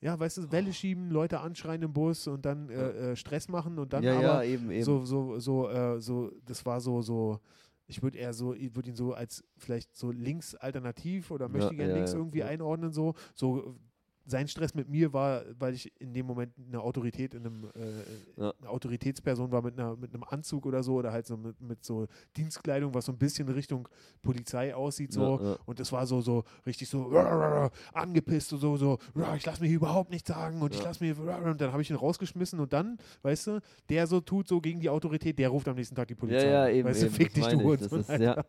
ja, 0.00 0.18
weißt 0.18 0.38
du, 0.38 0.52
Welle 0.52 0.72
schieben, 0.72 1.10
Leute 1.10 1.40
anschreien 1.40 1.82
im 1.82 1.92
Bus 1.92 2.26
und 2.26 2.44
dann 2.44 2.68
äh, 2.68 3.12
äh, 3.12 3.16
Stress 3.16 3.48
machen 3.48 3.78
und 3.78 3.92
dann 3.92 4.04
ja, 4.04 4.18
aber 4.18 4.22
ja, 4.22 4.42
eben, 4.42 4.70
eben. 4.70 4.84
so, 4.84 5.04
so, 5.04 5.38
so, 5.38 5.68
äh, 5.68 6.00
so, 6.00 6.30
das 6.44 6.64
war 6.66 6.80
so, 6.80 7.02
so, 7.02 7.40
ich 7.86 8.02
würde 8.02 8.18
eher 8.18 8.32
so, 8.32 8.54
ich 8.54 8.74
würde 8.74 8.90
ihn 8.90 8.96
so 8.96 9.12
als 9.12 9.44
vielleicht 9.58 9.96
so 9.96 10.10
links 10.10 10.54
alternativ 10.54 11.30
oder 11.30 11.48
möchte 11.48 11.70
Ja, 11.70 11.76
gerne 11.76 11.90
ja, 11.90 11.96
links 11.96 12.12
ja, 12.12 12.18
irgendwie 12.18 12.42
einordnen, 12.42 12.92
so, 12.92 13.14
so 13.34 13.76
sein 14.24 14.46
Stress 14.48 14.74
mit 14.74 14.88
mir 14.88 15.12
war, 15.12 15.42
weil 15.58 15.74
ich 15.74 15.92
in 16.00 16.14
dem 16.14 16.26
Moment 16.26 16.52
eine 16.58 16.80
Autorität 16.80 17.34
in 17.34 17.44
einem, 17.46 17.64
äh, 17.74 18.40
Ja. 18.40 18.52
eine 18.60 18.68
Autoritätsperson 18.70 19.50
war 19.50 19.62
mit, 19.62 19.78
einer, 19.78 19.96
mit 19.96 20.14
einem 20.14 20.22
Anzug 20.24 20.64
oder 20.66 20.82
so 20.82 20.94
oder 20.94 21.12
halt 21.12 21.26
so 21.26 21.36
mit, 21.36 21.60
mit 21.60 21.84
so 21.84 22.06
Dienstkleidung, 22.36 22.94
was 22.94 23.06
so 23.06 23.12
ein 23.12 23.18
bisschen 23.18 23.48
Richtung 23.48 23.88
Polizei 24.22 24.74
aussieht, 24.74 25.12
so. 25.12 25.38
Ja, 25.40 25.50
ja. 25.50 25.56
Und 25.66 25.80
es 25.80 25.90
war 25.92 26.06
so, 26.06 26.20
so 26.20 26.44
richtig 26.66 26.88
so 26.88 27.10
angepisst 27.92 28.52
und 28.52 28.60
so, 28.60 28.76
so, 28.76 28.98
ich 29.36 29.44
lasse 29.46 29.64
hier 29.64 29.76
überhaupt 29.76 30.10
nichts 30.10 30.28
sagen 30.28 30.60
und 30.62 30.74
ich 30.74 30.82
lasse 30.82 31.02
mir, 31.04 31.18
und 31.18 31.60
dann 31.60 31.72
habe 31.72 31.82
ich 31.82 31.90
ihn 31.90 31.96
rausgeschmissen 31.96 32.60
und 32.60 32.72
dann, 32.72 32.98
weißt 33.22 33.46
du, 33.48 33.60
der 33.88 34.06
so 34.06 34.20
tut 34.20 34.48
so 34.48 34.60
gegen 34.60 34.80
die 34.80 34.88
Autorität, 34.88 35.38
der 35.38 35.48
ruft 35.48 35.68
am 35.68 35.76
nächsten 35.76 35.94
Tag 35.94 36.08
die 36.08 36.14
Polizei. 36.14 36.46
Ja, 36.46 36.68
ja, 36.68 36.74
eben. 36.74 36.88
Weißt 36.88 37.02
du, 37.02 37.06
eben, 37.06 37.14
fick 37.14 37.34
dich, 37.34 37.46
du 37.46 37.72
ich. 37.72 37.82
Alter. 37.82 38.22
ja, 38.22 38.44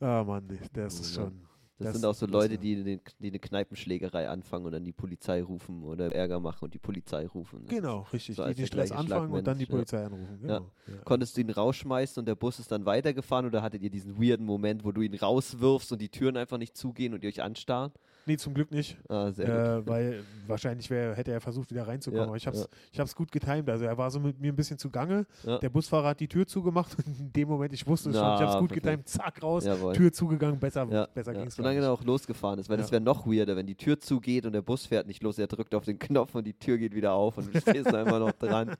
Ah, 0.00 0.22
Mann, 0.24 0.46
das 0.72 1.00
ist 1.00 1.14
schon. 1.14 1.40
Das, 1.80 1.92
Das- 1.92 2.00
sind 2.00 2.04
auch 2.08 2.14
so 2.14 2.26
Leute, 2.26 2.58
die, 2.58 2.82
den- 2.84 3.00
die 3.18 3.28
eine 3.28 3.38
Kneipenschlägerei 3.38 4.28
anfangen 4.28 4.66
und 4.66 4.72
dann 4.72 4.84
die 4.84 4.92
Polizei 4.92 5.42
rufen 5.42 5.82
oder 5.82 6.14
Ärger 6.14 6.38
machen 6.40 6.66
und 6.66 6.74
die 6.74 6.78
Polizei 6.78 7.26
rufen. 7.26 7.64
Genau, 7.66 8.06
richtig. 8.12 8.36
so 8.36 8.46
die 8.46 8.54
den 8.54 8.66
Stress 8.66 8.92
anfangen 8.92 9.32
und 9.32 9.46
dann 9.46 9.58
die 9.58 9.66
Polizei 9.66 10.04
anrufen. 10.04 10.38
Genau. 10.42 10.70
Ja. 10.86 10.94
Konntest 11.04 11.36
du 11.36 11.40
ihn 11.40 11.50
rausschmeißen 11.50 12.20
und 12.20 12.26
der 12.26 12.34
Bus 12.34 12.58
ist 12.58 12.70
dann 12.70 12.84
weitergefahren 12.86 13.46
oder 13.46 13.62
hattet 13.62 13.82
ihr 13.82 13.90
diesen 13.90 14.20
weirden 14.22 14.44
Moment, 14.46 14.84
wo 14.84 14.92
du 14.92 15.00
ihn 15.02 15.14
rauswirfst 15.14 15.90
und 15.92 16.00
die 16.00 16.08
Türen 16.08 16.36
einfach 16.36 16.58
nicht 16.58 16.76
zugehen 16.76 17.14
und 17.14 17.22
ihr 17.24 17.28
euch 17.28 17.42
anstarren? 17.42 17.92
Nee, 18.26 18.36
zum 18.36 18.54
Glück 18.54 18.70
nicht. 18.70 18.98
Ah, 19.08 19.30
sehr 19.32 19.46
gut. 19.46 19.54
Äh, 19.54 19.88
weil 19.88 20.24
wahrscheinlich 20.46 20.90
wär, 20.90 21.14
hätte 21.14 21.32
er 21.32 21.40
versucht, 21.40 21.70
wieder 21.70 21.86
reinzukommen. 21.86 22.24
Ja, 22.24 22.28
aber 22.28 22.36
ich 22.36 22.46
habe 22.46 22.56
es 22.56 22.62
ja. 22.64 22.68
ich 22.92 23.00
hab's 23.00 23.14
gut 23.14 23.32
getimt. 23.32 23.68
Also 23.68 23.84
er 23.84 23.96
war 23.96 24.10
so 24.10 24.20
mit 24.20 24.38
mir 24.40 24.52
ein 24.52 24.56
bisschen 24.56 24.78
zugange. 24.78 25.26
Ja. 25.44 25.58
Der 25.58 25.70
Busfahrer 25.70 26.08
hat 26.08 26.20
die 26.20 26.28
Tür 26.28 26.46
zugemacht 26.46 26.96
und 27.06 27.06
in 27.18 27.32
dem 27.32 27.48
Moment, 27.48 27.72
ich 27.72 27.86
wusste 27.86 28.10
es 28.10 28.16
schon, 28.16 28.24
ich 28.24 28.40
habe 28.40 28.44
es 28.44 28.58
gut 28.58 28.68
perfekt. 28.68 28.84
getimt, 28.84 29.08
zack, 29.08 29.42
raus, 29.42 29.64
Jawohl. 29.64 29.94
Tür 29.94 30.12
zugegangen, 30.12 30.58
besser, 30.58 30.86
Ja, 30.90 31.06
besser 31.06 31.32
ja. 31.32 31.38
ging 31.38 31.48
es 31.48 31.56
Solange 31.56 31.80
er 31.80 31.92
auch 31.92 32.04
losgefahren 32.04 32.58
ist, 32.58 32.68
weil 32.68 32.76
das 32.76 32.92
wäre 32.92 33.02
noch 33.02 33.26
weirder, 33.26 33.56
wenn 33.56 33.66
die 33.66 33.76
Tür 33.76 33.98
zugeht 33.98 34.46
und 34.46 34.52
der 34.52 34.62
Bus 34.62 34.86
fährt 34.86 35.06
nicht 35.06 35.22
los, 35.22 35.38
er 35.38 35.46
drückt 35.46 35.74
auf 35.74 35.84
den 35.84 35.98
Knopf 35.98 36.34
und 36.34 36.46
die 36.46 36.54
Tür 36.54 36.78
geht 36.78 36.94
wieder 36.94 37.12
auf 37.12 37.38
und 37.38 37.54
du 37.54 37.60
stehst 37.60 37.92
einfach 37.94 38.18
noch 38.18 38.32
dran. 38.32 38.74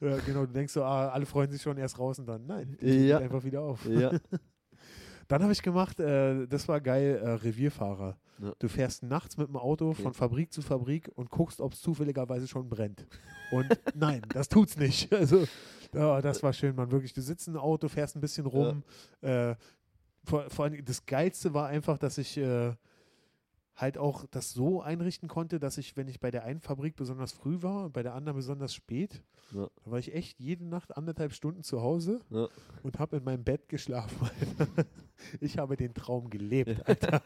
Ja, 0.00 0.16
genau, 0.26 0.46
du 0.46 0.52
denkst 0.52 0.72
so, 0.72 0.82
ah, 0.82 1.08
alle 1.08 1.26
freuen 1.26 1.50
sich 1.50 1.62
schon 1.62 1.76
erst 1.78 1.98
raus 1.98 2.18
und 2.18 2.26
dann, 2.26 2.46
nein, 2.46 2.76
die 2.80 2.86
geht 2.86 3.14
einfach 3.14 3.44
wieder 3.44 3.60
auf. 3.62 3.86
Ja. 3.88 4.12
Dann 5.28 5.42
habe 5.42 5.52
ich 5.52 5.62
gemacht, 5.62 6.00
äh, 6.00 6.46
das 6.46 6.68
war 6.68 6.80
geil, 6.80 7.20
äh, 7.22 7.28
Revierfahrer. 7.30 8.16
Ja. 8.38 8.52
Du 8.58 8.68
fährst 8.68 9.02
nachts 9.02 9.36
mit 9.36 9.48
dem 9.48 9.56
Auto 9.56 9.90
Okay. 9.90 10.02
von 10.02 10.14
Fabrik 10.14 10.52
zu 10.52 10.62
Fabrik 10.62 11.10
und 11.14 11.30
guckst, 11.30 11.60
ob 11.60 11.74
es 11.74 11.80
zufälligerweise 11.80 12.48
schon 12.48 12.68
brennt. 12.68 13.06
Und 13.52 13.66
nein, 13.94 14.22
das 14.32 14.48
tut's 14.48 14.76
nicht. 14.76 15.12
Also, 15.22 15.46
ja, 15.94 16.20
das 16.22 16.42
war 16.42 16.52
schön, 16.52 16.74
man. 16.74 16.90
Wirklich, 16.90 17.12
du 17.12 17.20
sitzt 17.20 17.46
im 17.48 17.56
Auto, 17.56 17.88
fährst 17.88 18.16
ein 18.16 18.20
bisschen 18.20 18.46
rum. 18.46 18.82
Äh, 19.20 19.54
vor, 20.24 20.48
vor 20.48 20.64
allem, 20.64 20.84
das 20.84 21.04
Geilste 21.04 21.52
war 21.52 21.68
einfach, 21.68 21.98
dass 21.98 22.16
ich 22.18 22.36
äh, 22.38 22.72
halt 23.74 23.96
auch 23.98 24.26
das 24.30 24.52
so 24.52 24.82
einrichten 24.82 25.28
konnte, 25.28 25.58
dass 25.58 25.78
ich, 25.78 25.96
wenn 25.96 26.06
ich 26.08 26.20
bei 26.20 26.30
der 26.30 26.44
einen 26.44 26.60
Fabrik 26.60 26.94
besonders 26.96 27.32
früh 27.32 27.62
war 27.62 27.86
und 27.86 27.92
bei 27.92 28.02
der 28.02 28.14
anderen 28.14 28.36
besonders 28.36 28.74
spät, 28.74 29.22
Ja. 29.52 29.68
da 29.84 29.90
war 29.90 29.98
ich 29.98 30.14
echt 30.14 30.38
jede 30.38 30.64
Nacht 30.64 30.96
anderthalb 30.96 31.32
Stunden 31.32 31.62
zu 31.62 31.80
Hause 31.82 32.20
Ja. 32.30 32.48
und 32.82 32.98
habe 32.98 33.16
in 33.16 33.24
meinem 33.24 33.44
Bett 33.44 33.68
geschlafen. 33.68 34.28
Alter. 34.68 34.84
Ich 35.40 35.56
habe 35.58 35.76
den 35.76 35.94
Traum 35.94 36.28
gelebt, 36.30 36.82
Alter. 36.88 37.22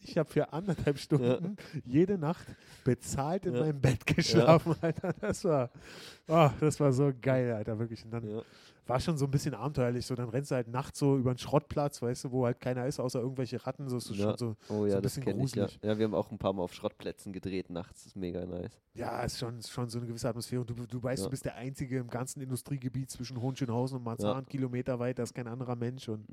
Ich 0.00 0.16
habe 0.16 0.30
für 0.30 0.52
anderthalb 0.52 0.98
Stunden 0.98 1.56
jede 1.84 2.16
Nacht 2.16 2.46
bezahlt 2.84 3.44
in 3.46 3.54
Ja. 3.54 3.60
meinem 3.60 3.80
Bett 3.80 4.06
geschlafen, 4.06 4.74
Alter. 4.80 5.12
Das 5.20 5.44
war, 5.44 5.70
oh, 6.28 6.50
das 6.60 6.78
war 6.80 6.92
so 6.92 7.12
geil, 7.20 7.52
Alter, 7.52 7.78
wirklich. 7.78 8.04
Und 8.04 8.10
dann 8.12 8.28
Ja. 8.28 8.42
War 8.86 9.00
schon 9.00 9.16
so 9.16 9.24
ein 9.24 9.30
bisschen 9.30 9.54
abenteuerlich. 9.54 10.04
So, 10.06 10.14
dann 10.14 10.28
rennst 10.28 10.50
du 10.50 10.54
halt 10.56 10.68
nachts 10.68 10.98
so 10.98 11.16
über 11.16 11.30
einen 11.30 11.38
Schrottplatz, 11.38 12.02
weißt 12.02 12.24
du, 12.24 12.32
wo 12.32 12.44
halt 12.44 12.60
keiner 12.60 12.86
ist, 12.86 13.00
außer 13.00 13.20
irgendwelche 13.20 13.64
Ratten. 13.66 13.88
So 13.88 13.96
ist 13.96 14.10
es 14.10 14.18
Ja. 14.18 14.30
schon 14.30 14.36
so, 14.38 14.56
Oh 14.68 14.78
so 14.80 14.86
ja, 14.86 14.96
ein 14.96 15.02
das 15.02 15.14
bisschen 15.14 15.24
kenne 15.24 15.44
ich. 15.44 15.54
Ja. 15.54 15.64
gruselig. 15.64 15.80
ja, 15.82 15.98
wir 15.98 16.04
haben 16.04 16.14
auch 16.14 16.30
ein 16.30 16.38
paar 16.38 16.52
Mal 16.52 16.62
auf 16.62 16.74
Schrottplätzen 16.74 17.32
gedreht 17.32 17.70
nachts. 17.70 18.00
Das 18.02 18.06
ist 18.08 18.16
mega 18.16 18.44
nice. 18.46 18.78
Ja, 18.94 19.22
ist 19.22 19.38
schon, 19.38 19.58
ist 19.58 19.70
schon 19.70 19.88
so 19.88 19.98
eine 19.98 20.06
gewisse 20.06 20.28
Atmosphäre. 20.28 20.60
Und 20.60 20.70
du, 20.70 20.74
du 20.86 21.02
weißt, 21.02 21.24
du 21.24 21.30
bist 21.30 21.44
der 21.44 21.56
Einzige 21.56 21.98
im 21.98 22.08
ganzen 22.08 22.40
Industriegebiet 22.40 23.10
zwischen 23.10 23.40
Hohenschönhausen 23.40 23.98
und 23.98 24.04
Marzahn, 24.04 24.46
Kilometer 24.46 24.98
weit, 25.00 25.18
da 25.18 25.24
ist 25.24 25.34
kein 25.34 25.48
anderer 25.48 25.74
Mensch. 25.76 26.08
Und 26.08 26.26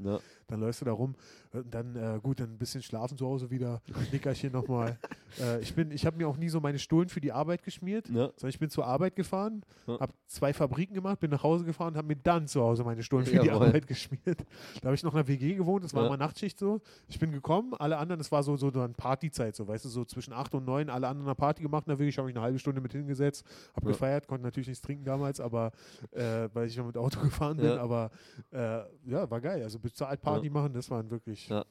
dann 0.47 0.59
läufst 0.59 0.81
du 0.81 0.85
da 0.85 0.91
rum. 0.91 1.15
Und 1.53 1.73
dann, 1.73 1.95
äh, 1.95 2.19
gut, 2.21 2.39
dann 2.39 2.51
ein 2.51 2.57
bisschen 2.57 2.81
schlafen 2.83 3.17
zu 3.17 3.25
Hause 3.25 3.49
wieder, 3.49 3.81
Nickerchen 4.11 4.51
nochmal. 4.51 4.99
äh, 5.39 5.59
ich 5.61 5.73
bin, 5.73 5.89
ich 5.91 6.05
habe 6.05 6.17
mir 6.17 6.27
auch 6.27 6.37
nie 6.37 6.49
so 6.49 6.59
meine 6.59 6.77
Stullen 6.79 7.09
für 7.09 7.21
die 7.21 7.31
Arbeit 7.31 7.63
geschmiert, 7.63 8.07
sondern 8.07 8.49
ich 8.49 8.59
bin 8.59 8.69
zur 8.69 8.85
Arbeit 8.85 9.15
gefahren, 9.15 9.63
habe 9.87 10.13
zwei 10.27 10.53
Fabriken 10.53 10.93
gemacht, 10.93 11.19
bin 11.19 11.31
nach 11.31 11.43
Hause 11.43 11.65
gefahren 11.65 11.93
und 11.93 11.97
habe 11.97 12.07
mir 12.07 12.17
dann 12.17 12.40
zu 12.47 12.62
Hause 12.62 12.84
meine 12.84 13.04
Stullen 13.04 13.25
für 13.25 13.39
die. 13.39 13.51
Arbeit 13.51 13.88
geschmiert. 13.88 14.45
Da 14.82 14.86
habe 14.86 14.95
ich 14.95 15.04
noch 15.04 15.13
in 15.13 15.19
einer 15.19 15.27
WG 15.27 15.56
gewohnt, 15.56 15.84
das 15.84 15.93
war 15.93 16.01
Ja. 16.04 16.08
immer 16.08 16.17
Nachtschicht 16.17 16.58
so. 16.60 16.82
Ich 17.08 17.19
bin 17.19 17.32
gekommen, 17.32 17.73
alle 17.77 17.97
anderen, 17.97 18.19
das 18.19 18.32
war 18.32 18.43
so, 18.43 18.56
so 18.58 18.71
dann 18.71 18.93
Partyzeit, 18.93 19.56
so, 19.56 19.67
weißt 19.67 19.86
du, 19.86 19.89
so 19.89 20.06
zwischen 20.06 20.34
8 20.34 20.56
und 20.56 20.65
9, 20.65 20.89
alle 20.89 21.08
anderen 21.08 21.30
haben 21.30 21.38
Party 21.38 21.63
gemacht, 21.63 21.86
in 21.88 21.91
der 21.91 21.99
WG, 21.99 22.10
ich 22.10 22.17
habe 22.17 22.27
mich 22.27 22.36
eine 22.36 22.43
halbe 22.43 22.60
Stunde 22.60 22.82
mit 22.82 22.91
hingesetzt, 22.91 23.45
habe 23.75 23.88
Ja. 23.88 23.91
gefeiert, 23.91 24.27
konnte 24.27 24.43
natürlich 24.45 24.67
nichts 24.67 24.82
trinken 24.82 25.04
damals, 25.06 25.39
aber 25.39 25.71
äh, 26.12 26.47
weil 26.54 26.67
ich 26.67 26.77
noch 26.77 26.86
mit 26.86 26.97
Auto 26.97 27.19
gefahren 27.21 27.58
bin, 27.58 27.65
Ja. 27.67 27.77
aber 27.82 28.12
äh, 28.51 28.82
ja, 29.06 29.30
war 29.30 29.41
geil. 29.41 29.63
Also 29.63 29.80
bezahlt 29.80 30.21
Party 30.21 30.49
machen, 30.49 30.73
das 30.73 30.89
waren 30.89 31.10
wirklich. 31.10 31.49
Alter, 31.51 31.65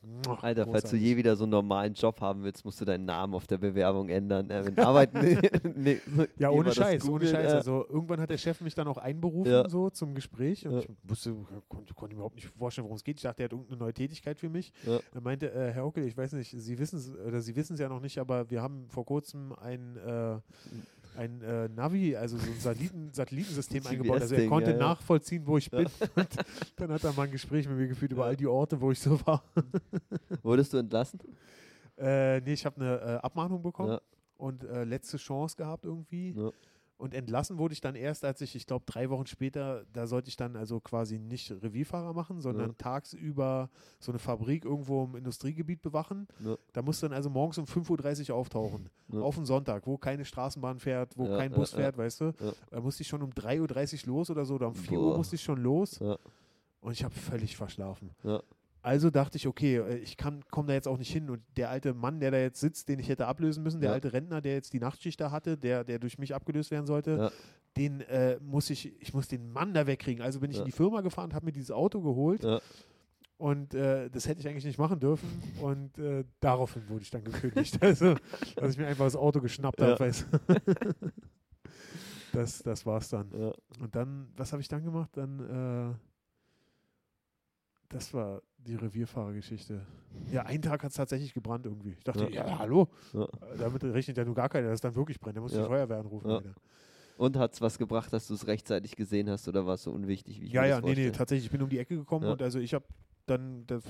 falls 0.64 0.84
du 0.84 0.90
großartig. 0.90 1.00
je 1.02 1.16
wieder 1.16 1.36
so 1.36 1.44
einen 1.44 1.50
normalen 1.52 1.94
Job 1.94 2.20
haben 2.20 2.42
willst, 2.42 2.64
musst 2.64 2.80
du 2.80 2.84
deinen 2.84 3.04
Namen 3.04 3.34
auf 3.34 3.46
der 3.46 3.58
Bewerbung 3.58 4.08
ändern. 4.08 4.48
Äh, 4.50 4.66
wenn 4.66 4.78
Arbeiten. 4.78 5.18
nee, 5.76 6.00
Ja, 6.38 6.50
ohne 6.50 6.72
Scheiß, 6.72 7.02
ohne 7.04 7.12
googelt, 7.12 7.30
Scheiß. 7.30 7.52
Also 7.54 7.86
irgendwann 7.88 8.20
hat 8.20 8.30
der 8.30 8.38
Chef 8.38 8.60
mich 8.60 8.74
dann 8.74 8.88
auch 8.88 8.98
einberufen, 8.98 9.68
so 9.68 9.90
zum 9.90 10.14
Gespräch. 10.14 10.59
Und 10.66 10.74
Ja. 10.74 10.78
ich 10.80 10.88
wusste, 11.02 11.34
konnte, 11.68 11.94
konnte 11.94 12.14
mir 12.14 12.20
überhaupt 12.20 12.36
nicht 12.36 12.48
vorstellen, 12.48 12.84
worum 12.84 12.96
es 12.96 13.04
geht. 13.04 13.16
Ich 13.18 13.22
dachte, 13.22 13.42
er 13.42 13.44
hat 13.44 13.52
irgendeine 13.52 13.78
neue 13.78 13.94
Tätigkeit 13.94 14.38
für 14.38 14.48
mich. 14.48 14.72
Ja. 14.86 15.00
Er 15.14 15.20
meinte, 15.20 15.52
äh, 15.52 15.72
Herr 15.72 15.86
Ockel, 15.86 16.04
ich 16.06 16.16
weiß 16.16 16.32
nicht, 16.32 16.50
Sie 16.50 16.78
wissen 16.78 16.98
es 16.98 17.10
oder 17.14 17.40
Sie 17.40 17.54
wissen 17.56 17.74
es 17.74 17.80
ja 17.80 17.88
noch 17.88 18.00
nicht, 18.00 18.18
aber 18.18 18.48
wir 18.50 18.62
haben 18.62 18.88
vor 18.88 19.04
kurzem 19.04 19.52
ein, 19.54 19.96
äh, 19.96 20.38
ein 21.16 21.40
äh, 21.42 21.68
Navi, 21.68 22.14
also 22.16 22.36
so 22.38 22.46
ein 22.50 22.60
Satelliten, 22.60 23.10
Satellitensystem 23.12 23.86
eingebaut. 23.86 24.20
Also 24.20 24.34
er 24.36 24.46
konnte 24.48 24.70
ja, 24.70 24.76
ja. 24.76 24.82
nachvollziehen, 24.82 25.46
wo 25.46 25.58
ich 25.58 25.70
bin. 25.70 25.86
Und 26.14 26.28
dann 26.76 26.92
hat 26.92 27.04
er 27.04 27.12
mal 27.14 27.24
ein 27.24 27.30
Gespräch 27.32 27.68
mit 27.68 27.76
mir 27.76 27.88
geführt 27.88 28.12
über 28.12 28.24
all 28.26 28.36
die 28.36 28.46
Orte, 28.46 28.80
wo 28.80 28.90
ich 28.92 29.00
so 29.00 29.18
war. 29.26 29.42
Wurdest 30.42 30.72
du 30.72 30.78
entlassen? 30.78 31.20
Äh, 31.98 32.40
nee, 32.40 32.52
ich 32.54 32.64
habe 32.64 32.80
eine 32.80 32.96
äh, 33.00 33.16
Abmahnung 33.16 33.60
bekommen 33.62 33.92
Ja. 33.92 34.00
und 34.38 34.64
äh, 34.64 34.84
letzte 34.84 35.16
Chance 35.18 35.56
gehabt 35.56 35.84
irgendwie. 35.84 36.34
Und 37.00 37.14
entlassen 37.14 37.56
wurde 37.56 37.72
ich 37.72 37.80
dann 37.80 37.94
erst, 37.94 38.26
als 38.26 38.42
ich, 38.42 38.54
ich 38.54 38.66
glaube, 38.66 38.84
drei 38.84 39.08
Wochen 39.08 39.26
später, 39.26 39.86
da 39.92 40.06
sollte 40.06 40.28
ich 40.28 40.36
dann 40.36 40.54
also 40.54 40.80
quasi 40.80 41.18
nicht 41.18 41.50
Revierfahrer 41.50 42.12
machen, 42.12 42.42
sondern 42.42 42.68
Ja. 42.70 42.74
tagsüber 42.76 43.70
so 43.98 44.12
eine 44.12 44.18
Fabrik 44.18 44.66
irgendwo 44.66 45.04
im 45.04 45.16
Industriegebiet 45.16 45.80
bewachen. 45.80 46.28
Ja. 46.44 46.56
Da 46.74 46.82
musst 46.82 47.02
du 47.02 47.08
dann 47.08 47.16
also 47.16 47.30
morgens 47.30 47.56
um 47.56 47.64
5.30 47.64 48.28
Uhr 48.30 48.36
auftauchen. 48.36 48.90
Ja. 49.08 49.20
Auf 49.20 49.38
einen 49.38 49.46
Sonntag, 49.46 49.86
wo 49.86 49.96
keine 49.96 50.26
Straßenbahn 50.26 50.78
fährt, 50.78 51.16
wo 51.16 51.26
kein 51.26 51.50
Bus 51.52 51.72
fährt, 51.72 51.96
weißt 51.96 52.20
du. 52.20 52.32
Da 52.70 52.80
musste 52.80 53.02
ich 53.02 53.08
schon 53.08 53.22
um 53.22 53.30
3.30 53.30 54.02
Uhr 54.06 54.14
los 54.14 54.28
oder 54.30 54.44
so, 54.44 54.56
oder 54.56 54.68
um 54.68 54.74
4 54.74 54.98
Uhr 55.00 55.10
Boah. 55.12 55.16
musste 55.16 55.36
ich 55.36 55.42
schon 55.42 55.58
los. 55.62 55.98
Und 56.82 56.92
ich 56.92 57.02
habe 57.02 57.14
völlig 57.14 57.56
verschlafen. 57.56 58.10
Ja. 58.22 58.42
Also 58.82 59.10
dachte 59.10 59.36
ich, 59.36 59.46
okay, 59.46 59.76
äh, 59.76 59.96
ich 59.98 60.16
komme 60.16 60.40
da 60.66 60.72
jetzt 60.72 60.88
auch 60.88 60.96
nicht 60.98 61.12
hin. 61.12 61.28
Und 61.30 61.42
der 61.56 61.70
alte 61.70 61.92
Mann, 61.94 62.18
der 62.20 62.30
da 62.30 62.38
jetzt 62.38 62.60
sitzt, 62.60 62.88
den 62.88 62.98
ich 62.98 63.08
hätte 63.08 63.26
ablösen 63.26 63.62
müssen, 63.62 63.80
der 63.80 63.90
Ja. 63.90 63.94
alte 63.94 64.12
Rentner, 64.12 64.40
der 64.40 64.54
jetzt 64.54 64.72
die 64.72 64.80
Nachtschicht 64.80 65.20
da 65.20 65.30
hatte, 65.30 65.58
der, 65.58 65.84
der 65.84 65.98
durch 65.98 66.18
mich 66.18 66.34
abgelöst 66.34 66.70
werden 66.70 66.86
sollte, 66.86 67.10
Ja. 67.18 67.30
den 67.76 68.00
äh, 68.02 68.38
muss 68.40 68.70
ich, 68.70 69.00
ich 69.00 69.12
muss 69.14 69.28
den 69.28 69.52
Mann 69.52 69.74
da 69.74 69.86
wegkriegen. 69.86 70.22
Also 70.22 70.40
bin 70.40 70.50
ich 70.50 70.56
Ja. 70.56 70.62
in 70.62 70.66
die 70.66 70.72
Firma 70.72 71.02
gefahren, 71.02 71.34
habe 71.34 71.44
mir 71.46 71.52
dieses 71.52 71.70
Auto 71.70 72.00
geholt 72.00 72.44
und 73.36 73.74
äh, 73.74 74.10
das 74.10 74.26
hätte 74.28 74.40
ich 74.40 74.48
eigentlich 74.48 74.64
nicht 74.64 74.78
machen 74.78 74.98
dürfen. 75.00 75.28
Und 75.62 75.96
äh, 75.98 76.24
daraufhin 76.40 76.88
wurde 76.88 77.02
ich 77.02 77.10
dann 77.10 77.24
gekündigt. 77.24 77.78
Also, 77.82 78.14
dass 78.56 78.72
ich 78.72 78.78
mir 78.78 78.86
einfach 78.86 79.04
das 79.06 79.16
Auto 79.16 79.40
geschnappt 79.40 79.80
habe. 79.80 80.10
Das, 82.32 82.62
das 82.62 82.86
war's 82.86 83.08
dann. 83.08 83.28
Ja. 83.36 83.52
Und 83.80 83.94
dann, 83.96 84.28
was 84.36 84.52
habe 84.52 84.62
ich 84.62 84.68
dann 84.68 84.84
gemacht? 84.84 85.10
Dann, 85.14 85.40
äh, 85.40 85.94
das 87.90 88.14
war 88.14 88.40
die 88.58 88.74
Revierfahrergeschichte. 88.76 89.86
Ja, 90.32 90.42
einen 90.42 90.60
Tag 90.60 90.82
hat 90.82 90.90
es 90.90 90.96
tatsächlich 90.96 91.32
gebrannt 91.34 91.66
irgendwie. 91.66 91.90
Ich 91.96 92.02
dachte, 92.04 92.24
ja, 92.32 92.44
Ja. 92.46 92.58
hallo, 92.58 92.88
Ja. 93.12 93.28
Damit 93.58 93.84
rechnet 93.84 94.16
ja 94.16 94.24
nur 94.24 94.34
gar 94.34 94.48
keiner, 94.48 94.66
dass 94.68 94.74
es 94.76 94.80
dann 94.80 94.96
wirklich 94.96 95.20
brennt. 95.20 95.36
Da 95.36 95.40
muss 95.40 95.52
Ja. 95.54 95.62
die 95.62 95.68
Feuerwehr 95.68 95.98
anrufen. 95.98 96.28
Ja. 96.30 96.40
Und 97.16 97.36
hat 97.36 97.52
es 97.54 97.60
was 97.60 97.78
gebracht, 97.78 98.12
dass 98.12 98.26
du 98.26 98.34
es 98.34 98.46
rechtzeitig 98.48 98.96
gesehen 98.96 99.30
hast 99.30 99.46
oder 99.46 99.66
war 99.66 99.74
es 99.74 99.84
so 99.84 99.92
unwichtig, 99.92 100.40
wie 100.40 100.46
ich 100.46 100.52
Ja, 100.52 100.64
ja, 100.64 100.76
nee, 100.80 100.86
nee, 100.88 100.94
vorstelle? 100.94 101.12
tatsächlich. 101.12 101.44
Ich 101.46 101.52
bin 101.52 101.62
um 101.62 101.68
die 101.68 101.78
Ecke 101.78 101.96
gekommen 101.96 102.26
und 102.26 102.42
also 102.42 102.58
ich 102.58 102.74
habe 102.74 102.84
dann 103.26 103.64
das, 103.68 103.84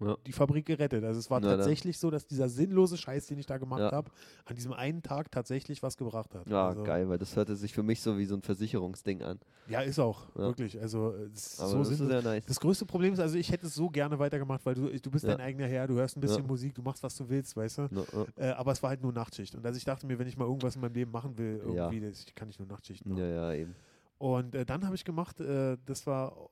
Ja. 0.00 0.16
die 0.26 0.32
Fabrik 0.32 0.66
gerettet. 0.66 1.02
Also 1.04 1.18
es 1.20 1.30
war 1.30 1.40
Na 1.40 1.48
dann. 1.48 1.58
tatsächlich 1.58 1.98
so, 1.98 2.10
dass 2.10 2.26
dieser 2.26 2.48
sinnlose 2.48 2.96
Scheiß, 2.96 3.26
den 3.26 3.38
ich 3.38 3.46
da 3.46 3.58
gemacht 3.58 3.80
Ja. 3.80 3.92
habe, 3.92 4.10
an 4.44 4.54
diesem 4.56 4.72
einen 4.72 5.02
Tag 5.02 5.30
tatsächlich 5.30 5.82
was 5.82 5.96
gebracht 5.96 6.34
hat. 6.34 6.46
Ja, 6.48 6.68
also, 6.68 6.82
geil, 6.84 7.08
weil 7.08 7.18
das 7.18 7.34
hörte 7.36 7.56
sich 7.56 7.72
für 7.72 7.82
mich 7.82 8.00
so 8.02 8.16
wie 8.18 8.24
so 8.26 8.34
ein 8.34 8.42
Versicherungsding 8.42 9.22
an. 9.22 9.38
Ja, 9.68 9.80
ist 9.80 9.98
auch, 9.98 10.28
Ja. 10.34 10.42
wirklich. 10.42 10.80
Also 10.80 11.10
ist 11.32 11.60
Aber 11.60 11.68
so 11.70 11.78
das 11.78 11.90
ist 11.90 11.98
sehr 11.98 12.22
nice. 12.22 12.44
Das 12.46 12.60
größte 12.60 12.86
Problem 12.86 13.12
ist, 13.14 13.20
also 13.20 13.36
ich 13.36 13.50
hätte 13.50 13.66
es 13.66 13.74
so 13.74 13.88
gerne 13.88 14.18
weitergemacht, 14.18 14.64
weil 14.66 14.74
du, 14.74 14.88
du 15.00 15.10
bist 15.10 15.24
Ja. 15.24 15.32
dein 15.36 15.40
eigener 15.40 15.66
Herr, 15.66 15.86
du 15.86 15.94
hörst 15.94 16.16
ein 16.16 16.20
bisschen 16.20 16.42
Ja. 16.42 16.46
Musik, 16.48 16.74
du 16.74 16.82
machst, 16.82 17.02
was 17.02 17.16
du 17.16 17.28
willst, 17.28 17.56
weißt 17.56 17.78
du? 17.78 17.82
Ja, 17.82 18.02
ja. 18.36 18.50
Äh, 18.50 18.52
aber 18.52 18.72
es 18.72 18.82
war 18.82 18.90
halt 18.90 19.02
nur 19.02 19.12
Nachtschicht. 19.12 19.54
Und 19.54 19.64
also 19.64 19.76
ich 19.76 19.84
dachte 19.84 20.06
mir, 20.06 20.18
wenn 20.18 20.26
ich 20.28 20.36
mal 20.36 20.44
irgendwas 20.46 20.74
in 20.76 20.80
meinem 20.82 20.94
Leben 20.94 21.10
machen 21.10 21.36
will, 21.38 21.60
Ja. 21.74 21.90
irgendwie, 21.90 22.00
das 22.08 22.24
kann 22.34 22.48
ich 22.48 22.58
nur 22.58 22.68
Nachtschicht 22.68 23.06
machen. 23.06 23.18
ja, 23.20 23.26
ja, 23.26 23.52
eben. 23.54 23.74
Und 24.18 24.54
äh, 24.54 24.66
dann 24.66 24.84
habe 24.84 24.94
ich 24.94 25.04
gemacht, 25.04 25.40
äh, 25.40 25.78
das 25.86 26.06
war 26.06 26.50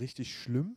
richtig 0.00 0.34
schlimm, 0.36 0.76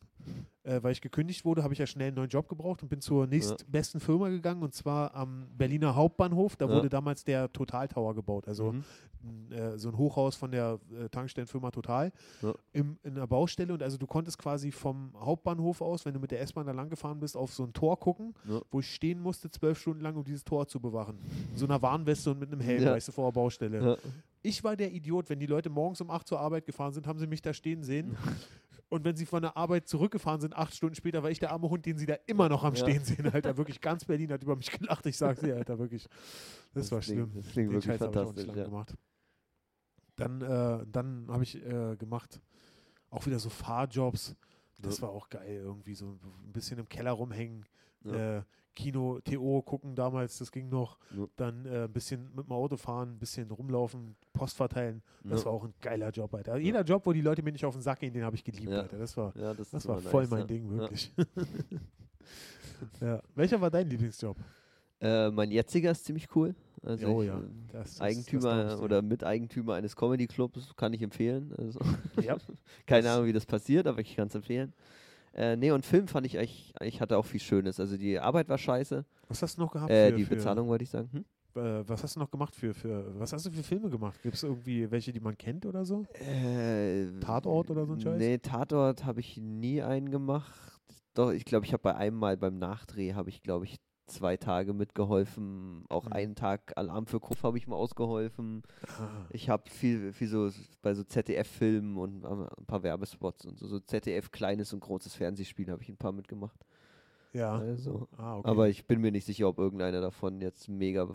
äh, 0.64 0.82
weil 0.84 0.92
ich 0.92 1.02
gekündigt 1.02 1.46
wurde, 1.46 1.64
habe 1.64 1.74
ich 1.74 1.80
ja 1.80 1.88
schnell 1.88 2.08
einen 2.08 2.16
neuen 2.18 2.30
Job 2.30 2.48
gebraucht 2.50 2.82
und 2.84 2.90
bin 2.90 3.00
zur 3.02 3.28
nächstbesten 3.28 4.00
Firma 4.00 4.30
gegangen 4.30 4.64
und 4.64 4.74
zwar 4.74 5.14
am 5.16 5.48
Berliner 5.58 5.96
Hauptbahnhof. 5.96 6.56
Da 6.56 6.66
Ja. 6.68 6.76
wurde 6.76 6.90
damals 6.90 7.24
der 7.24 7.52
Total 7.54 7.88
Tower 7.88 8.14
gebaut, 8.16 8.48
also 8.48 8.74
Mhm. 8.74 9.52
äh, 9.52 9.78
so 9.78 9.90
ein 9.90 9.98
Hochhaus 9.98 10.36
von 10.36 10.52
der 10.52 10.80
äh, 11.00 11.10
Tankstellenfirma 11.10 11.72
Total 11.72 12.12
Ja. 12.42 12.54
im, 12.74 12.98
in 13.04 13.16
der 13.16 13.28
Baustelle. 13.28 13.74
Und 13.74 13.82
also 13.84 13.98
du 13.98 14.08
konntest 14.08 14.38
quasi 14.38 14.72
vom 14.72 15.12
Hauptbahnhof 15.20 15.82
aus, 15.82 16.06
wenn 16.06 16.14
du 16.14 16.20
mit 16.20 16.32
der 16.32 16.42
S-Bahn 16.42 16.66
da 16.66 16.72
lang 16.74 16.90
gefahren 16.90 17.20
bist, 17.20 17.38
auf 17.38 17.54
so 17.54 17.64
ein 17.64 17.74
Tor 17.74 18.00
gucken, 18.00 18.34
Ja. 18.50 18.62
wo 18.72 18.80
ich 18.80 18.94
stehen 18.94 19.20
musste, 19.22 19.50
zwölf 19.50 19.80
Stunden 19.80 20.02
lang, 20.02 20.16
um 20.16 20.24
dieses 20.24 20.44
Tor 20.44 20.68
zu 20.68 20.80
bewachen. 20.80 21.18
In 21.52 21.58
so 21.58 21.66
einer 21.66 21.82
Warnweste 21.82 22.32
und 22.32 22.40
mit 22.40 22.52
einem 22.52 22.62
Helm, 22.62 22.84
Ja. 22.84 22.92
weißt 22.94 23.08
du, 23.08 23.12
vor 23.12 23.32
der 23.32 23.40
Baustelle. 23.40 23.84
Ja. 23.84 23.98
Ich 24.44 24.64
war 24.64 24.76
der 24.78 24.92
Idiot, 24.94 25.30
wenn 25.30 25.40
die 25.40 25.46
Leute 25.46 25.70
morgens 25.70 26.00
um 26.00 26.10
8 26.10 26.28
zur 26.28 26.40
Arbeit 26.40 26.66
gefahren 26.66 26.94
sind, 26.94 27.08
haben 27.08 27.20
sie 27.20 27.28
mich 27.28 27.42
da 27.42 27.54
stehen 27.54 27.84
sehen. 27.84 28.16
Und 28.90 29.04
wenn 29.04 29.16
sie 29.18 29.26
von 29.26 29.42
der 29.42 29.58
Arbeit 29.58 29.88
zurückgefahren 29.88 30.40
sind, 30.40 30.56
acht 30.56 30.74
Stunden 30.74 30.96
später, 30.96 31.22
war 31.22 31.30
ich 31.30 31.40
der 31.40 31.52
arme 31.52 31.70
Hund, 31.70 31.86
den 31.86 31.98
sie 31.98 32.06
da 32.06 32.16
immer 32.26 32.48
noch 32.48 32.64
am 32.64 32.74
Ja. 32.74 32.84
Stehen 32.84 33.04
sehen, 33.04 33.28
Alter. 33.30 33.58
Wirklich 33.58 33.82
ganz 33.82 34.06
Berlin 34.06 34.32
hat 34.32 34.42
über 34.44 34.56
mich 34.56 34.72
gelacht. 34.72 35.06
Ich 35.06 35.18
sag's 35.18 35.42
dir, 35.42 35.56
Alter, 35.58 35.78
wirklich. 35.78 36.08
Das, 36.74 36.84
Das 36.90 36.92
war 36.94 37.00
klingt- 37.02 37.30
schlimm. 37.30 37.34
das 37.36 37.52
klingt 37.52 37.70
Den 37.70 37.74
wirklich 37.76 37.86
Scheiß 37.86 38.02
hab 38.02 38.12
ich 38.12 38.18
auch 38.18 38.22
nicht 38.34 38.46
fantastisch, 38.46 38.56
ja. 38.58 38.64
gemacht. 38.66 38.94
Dann, 40.16 40.42
äh, 40.42 40.86
dann 40.92 41.28
habe 41.30 41.44
ich 41.44 41.56
äh, 41.64 41.96
gemacht, 41.98 42.42
auch 43.10 43.26
wieder 43.26 43.40
so 43.40 43.50
Fahrjobs. 43.50 44.36
Das 44.80 44.98
Ja. 44.98 45.04
war 45.04 45.10
auch 45.12 45.30
geil, 45.30 45.58
irgendwie 45.64 45.94
so 45.96 46.08
ein 46.46 46.54
bisschen 46.54 46.80
im 46.80 46.88
Keller 46.90 47.12
rumhängen. 47.12 47.66
Ja. 48.04 48.38
Äh, 48.40 48.44
Kino, 48.78 49.20
TO 49.24 49.62
gucken 49.64 49.96
damals, 49.96 50.38
das 50.38 50.52
ging 50.52 50.70
noch. 50.70 50.98
Ja. 51.18 51.26
Dann 51.36 51.66
äh, 51.66 51.86
ein 51.86 51.92
bisschen 51.92 52.30
mit 52.36 52.46
dem 52.46 52.52
Auto 52.52 52.78
fahren, 52.78 53.14
ein 53.16 53.20
bisschen 53.20 53.50
rumlaufen, 53.52 54.16
Post 54.34 54.56
verteilen. 54.56 55.02
Das 55.24 55.40
Ja. 55.42 55.46
war 55.48 55.54
auch 55.54 55.64
ein 55.66 55.74
geiler 55.82 56.12
Job, 56.12 56.34
Alter. 56.34 56.58
Jeder 56.58 56.84
Job, 56.84 57.06
wo 57.06 57.12
die 57.14 57.22
Leute 57.22 57.42
mir 57.42 57.52
nicht 57.52 57.66
auf 57.66 57.74
den 57.74 57.82
Sack 57.82 58.00
gehen, 58.02 58.14
den 58.14 58.24
habe 58.24 58.36
ich 58.36 58.44
geliebt, 58.44 58.70
Ja. 58.70 58.82
Alter. 58.82 58.98
Das 59.00 59.18
war, 59.18 59.36
Ja, 59.36 59.54
das, 59.54 59.72
das 59.72 59.88
war 59.88 60.00
voll 60.00 60.22
nice, 60.24 60.30
mein 60.32 60.40
ja. 60.42 60.46
Ding, 60.46 60.66
Ja. 60.72 60.78
wirklich. 60.78 61.12
ja. 63.02 63.22
Welcher 63.36 63.60
war 63.62 63.72
dein 63.72 63.88
Lieblingsjob? 63.90 64.38
Äh, 65.00 65.30
mein 65.32 65.52
jetziger 65.52 65.92
ist 65.92 66.06
ziemlich 66.06 66.28
cool. 66.36 66.56
Also 66.84 67.08
oh 67.08 67.22
ich, 67.22 67.28
ja. 67.28 67.38
äh, 67.40 67.42
Das, 67.72 67.82
das, 67.84 67.92
das 67.98 68.02
Eigentümer 68.02 68.68
ich 68.68 68.74
dir. 68.76 68.82
oder 68.82 69.02
Miteigentümer 69.02 69.74
eines 69.76 69.96
Comedy-Clubs 69.96 70.76
kann 70.76 70.94
ich 70.94 71.02
empfehlen. 71.02 71.54
Also, 71.58 71.80
Ja. 72.22 72.38
keine 72.86 73.04
Das- 73.04 73.16
Ahnung, 73.16 73.28
wie 73.28 73.34
das 73.34 73.46
passiert, 73.46 73.88
aber 73.88 74.00
ich 74.00 74.16
kann 74.16 74.28
es 74.28 74.36
empfehlen. 74.36 74.74
Äh, 75.34 75.56
nee, 75.56 75.72
und 75.72 75.86
Film 75.86 76.08
fand 76.08 76.26
ich 76.26 76.38
eigentlich, 76.38 76.74
ich 76.82 77.02
hatte 77.02 77.18
auch 77.18 77.26
viel 77.26 77.40
Schönes. 77.40 77.80
Also 77.80 77.98
die 77.98 78.20
Arbeit 78.20 78.50
war 78.50 78.58
scheiße. 78.58 79.06
Was 79.28 79.42
hast 79.42 79.58
du 79.58 79.62
noch 79.62 79.72
gehabt? 79.72 79.92
Äh, 79.92 80.10
für, 80.10 80.18
die 80.18 80.26
für, 80.26 80.36
Bezahlung 80.36 80.68
wollte 80.68 80.84
ich 80.84 80.90
sagen. 80.90 81.10
Hm? 81.12 81.26
Äh, 81.58 81.88
was 81.88 82.04
hast 82.04 82.16
du 82.16 82.20
noch 82.20 82.30
gemacht 82.30 82.56
für, 82.56 82.74
für, 82.74 83.20
was 83.20 83.34
hast 83.34 83.46
du 83.46 83.52
für 83.52 83.64
Filme 83.64 83.90
gemacht? 83.90 84.22
Gibt 84.22 84.36
es 84.36 84.44
irgendwie 84.44 84.90
welche, 84.92 85.12
die 85.12 85.20
man 85.20 85.38
kennt 85.38 85.66
oder 85.66 85.86
so? 85.86 86.06
Äh, 86.14 87.20
Tatort 87.20 87.70
oder 87.72 87.86
so 87.86 87.94
ein 87.94 88.00
Scheiß? 88.00 88.18
Nee, 88.18 88.38
Tatort 88.38 89.06
habe 89.06 89.20
ich 89.20 89.38
nie 89.38 89.82
einen 89.82 90.10
gemacht. 90.10 90.80
Doch, 91.14 91.32
ich 91.32 91.46
glaube, 91.46 91.66
ich 91.66 91.74
habe 91.74 91.82
bei 91.82 91.96
einem 91.96 92.18
Mal 92.18 92.38
beim 92.38 92.60
Nachdreh, 92.60 93.14
habe 93.14 93.30
ich, 93.30 93.42
glaube 93.42 93.66
ich, 93.66 93.78
zwei 94.08 94.38
Tage 94.38 94.74
mitgeholfen. 94.74 95.84
Auch 95.90 96.06
Mhm. 96.06 96.14
einen 96.14 96.36
Tag 96.36 96.74
Alarm 96.78 97.06
für 97.06 97.20
Kopf 97.20 97.44
habe 97.44 97.58
ich 97.58 97.68
mal 97.68 97.76
ausgeholfen. 97.76 98.64
Ah, 99.00 99.26
Ich 99.30 99.50
habe 99.50 99.70
viel, 99.70 100.14
viel 100.14 100.28
so 100.28 100.50
bei 100.82 100.94
so 100.94 101.04
ZDF-Filmen 101.04 101.98
und 101.98 102.24
äh, 102.24 102.28
ein 102.28 102.66
paar 102.66 102.84
Werbespots 102.84 103.46
und 103.46 103.58
so, 103.60 103.68
so 103.68 103.80
ZDF 103.80 104.32
kleines 104.32 104.74
und 104.74 104.80
großes 104.80 105.14
Fernsehspiel 105.14 105.70
habe 105.72 105.82
ich 105.84 105.90
ein 105.90 105.98
paar 105.98 106.12
mitgemacht. 106.12 106.60
ja. 107.34 107.58
Also, 107.58 108.08
Ah, 108.18 108.38
okay. 108.38 108.50
Aber 108.50 108.70
ich 108.70 108.86
bin 108.88 109.02
mir 109.02 109.12
nicht 109.12 109.26
sicher, 109.26 109.48
ob 109.48 109.60
irgendeiner 109.60 110.02
davon 110.02 110.42
jetzt 110.42 110.68
mega 110.70 111.08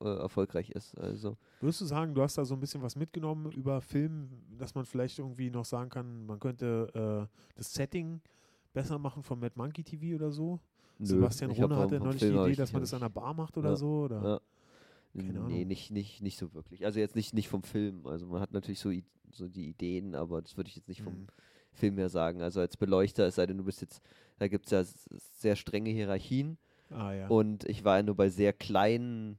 äh, 0.00 0.04
erfolgreich 0.04 0.70
ist. 0.70 0.98
Also 0.98 1.36
Würdest 1.60 1.80
du 1.82 1.84
sagen, 1.86 2.14
du 2.14 2.22
hast 2.22 2.36
da 2.36 2.44
so 2.44 2.54
ein 2.54 2.60
bisschen 2.60 2.82
was 2.82 2.96
mitgenommen 2.96 3.52
über 3.52 3.80
Film, 3.80 4.28
dass 4.58 4.74
man 4.74 4.84
vielleicht 4.84 5.18
irgendwie 5.18 5.50
noch 5.50 5.64
sagen 5.64 5.90
kann, 5.90 6.26
man 6.26 6.40
könnte 6.40 7.28
äh, 7.30 7.36
das 7.56 7.72
Setting 7.72 8.20
besser 8.72 8.98
machen 8.98 9.22
von 9.22 9.38
Mad 9.38 9.52
Monkey 9.56 9.84
TV 9.84 10.16
oder 10.16 10.30
so? 10.32 10.58
Nö, 10.98 11.06
Sebastian 11.06 11.54
vom- 11.54 11.76
hatte 11.76 11.98
neulich 12.00 12.20
die 12.20 12.28
Idee, 12.28 12.54
dass 12.54 12.72
man 12.72 12.82
das 12.82 12.94
an 12.94 13.00
der 13.00 13.08
Bar 13.08 13.34
macht 13.34 13.56
oder 13.56 13.70
Ja, 13.70 13.76
so? 13.76 14.04
Oder? 14.04 14.22
Ja. 14.22 14.40
Keine 15.16 15.28
nee, 15.28 15.38
Ahnung. 15.38 15.66
nicht, 15.68 15.90
nicht, 15.92 16.22
nicht 16.22 16.38
so 16.38 16.52
wirklich. 16.54 16.84
Also 16.84 16.98
jetzt 16.98 17.14
nicht, 17.14 17.34
nicht 17.34 17.48
vom 17.48 17.62
Film. 17.62 18.06
Also 18.06 18.26
man 18.26 18.40
hat 18.40 18.52
natürlich 18.52 18.80
so, 18.80 18.90
so 19.30 19.48
die 19.48 19.68
Ideen, 19.68 20.14
aber 20.16 20.42
das 20.42 20.56
würde 20.56 20.68
ich 20.68 20.76
jetzt 20.76 20.88
nicht 20.88 21.02
vom 21.02 21.14
Mhm. 21.14 21.26
Film 21.72 21.98
her 21.98 22.08
sagen. 22.08 22.42
Also 22.42 22.60
als 22.60 22.76
Beleuchter, 22.76 23.26
es 23.26 23.36
sei 23.36 23.46
denn, 23.46 23.58
du 23.58 23.64
bist 23.64 23.80
jetzt, 23.80 24.02
da 24.38 24.48
gibt 24.48 24.66
es 24.66 24.72
ja 24.72 24.84
sehr 25.40 25.56
strenge 25.56 25.90
Hierarchien. 25.90 26.58
Ah 26.90 27.12
ja. 27.12 27.28
Und 27.28 27.64
ich 27.64 27.84
war 27.84 27.96
ja 27.96 28.02
nur 28.02 28.16
bei 28.16 28.28
sehr 28.28 28.52
kleinen, 28.52 29.38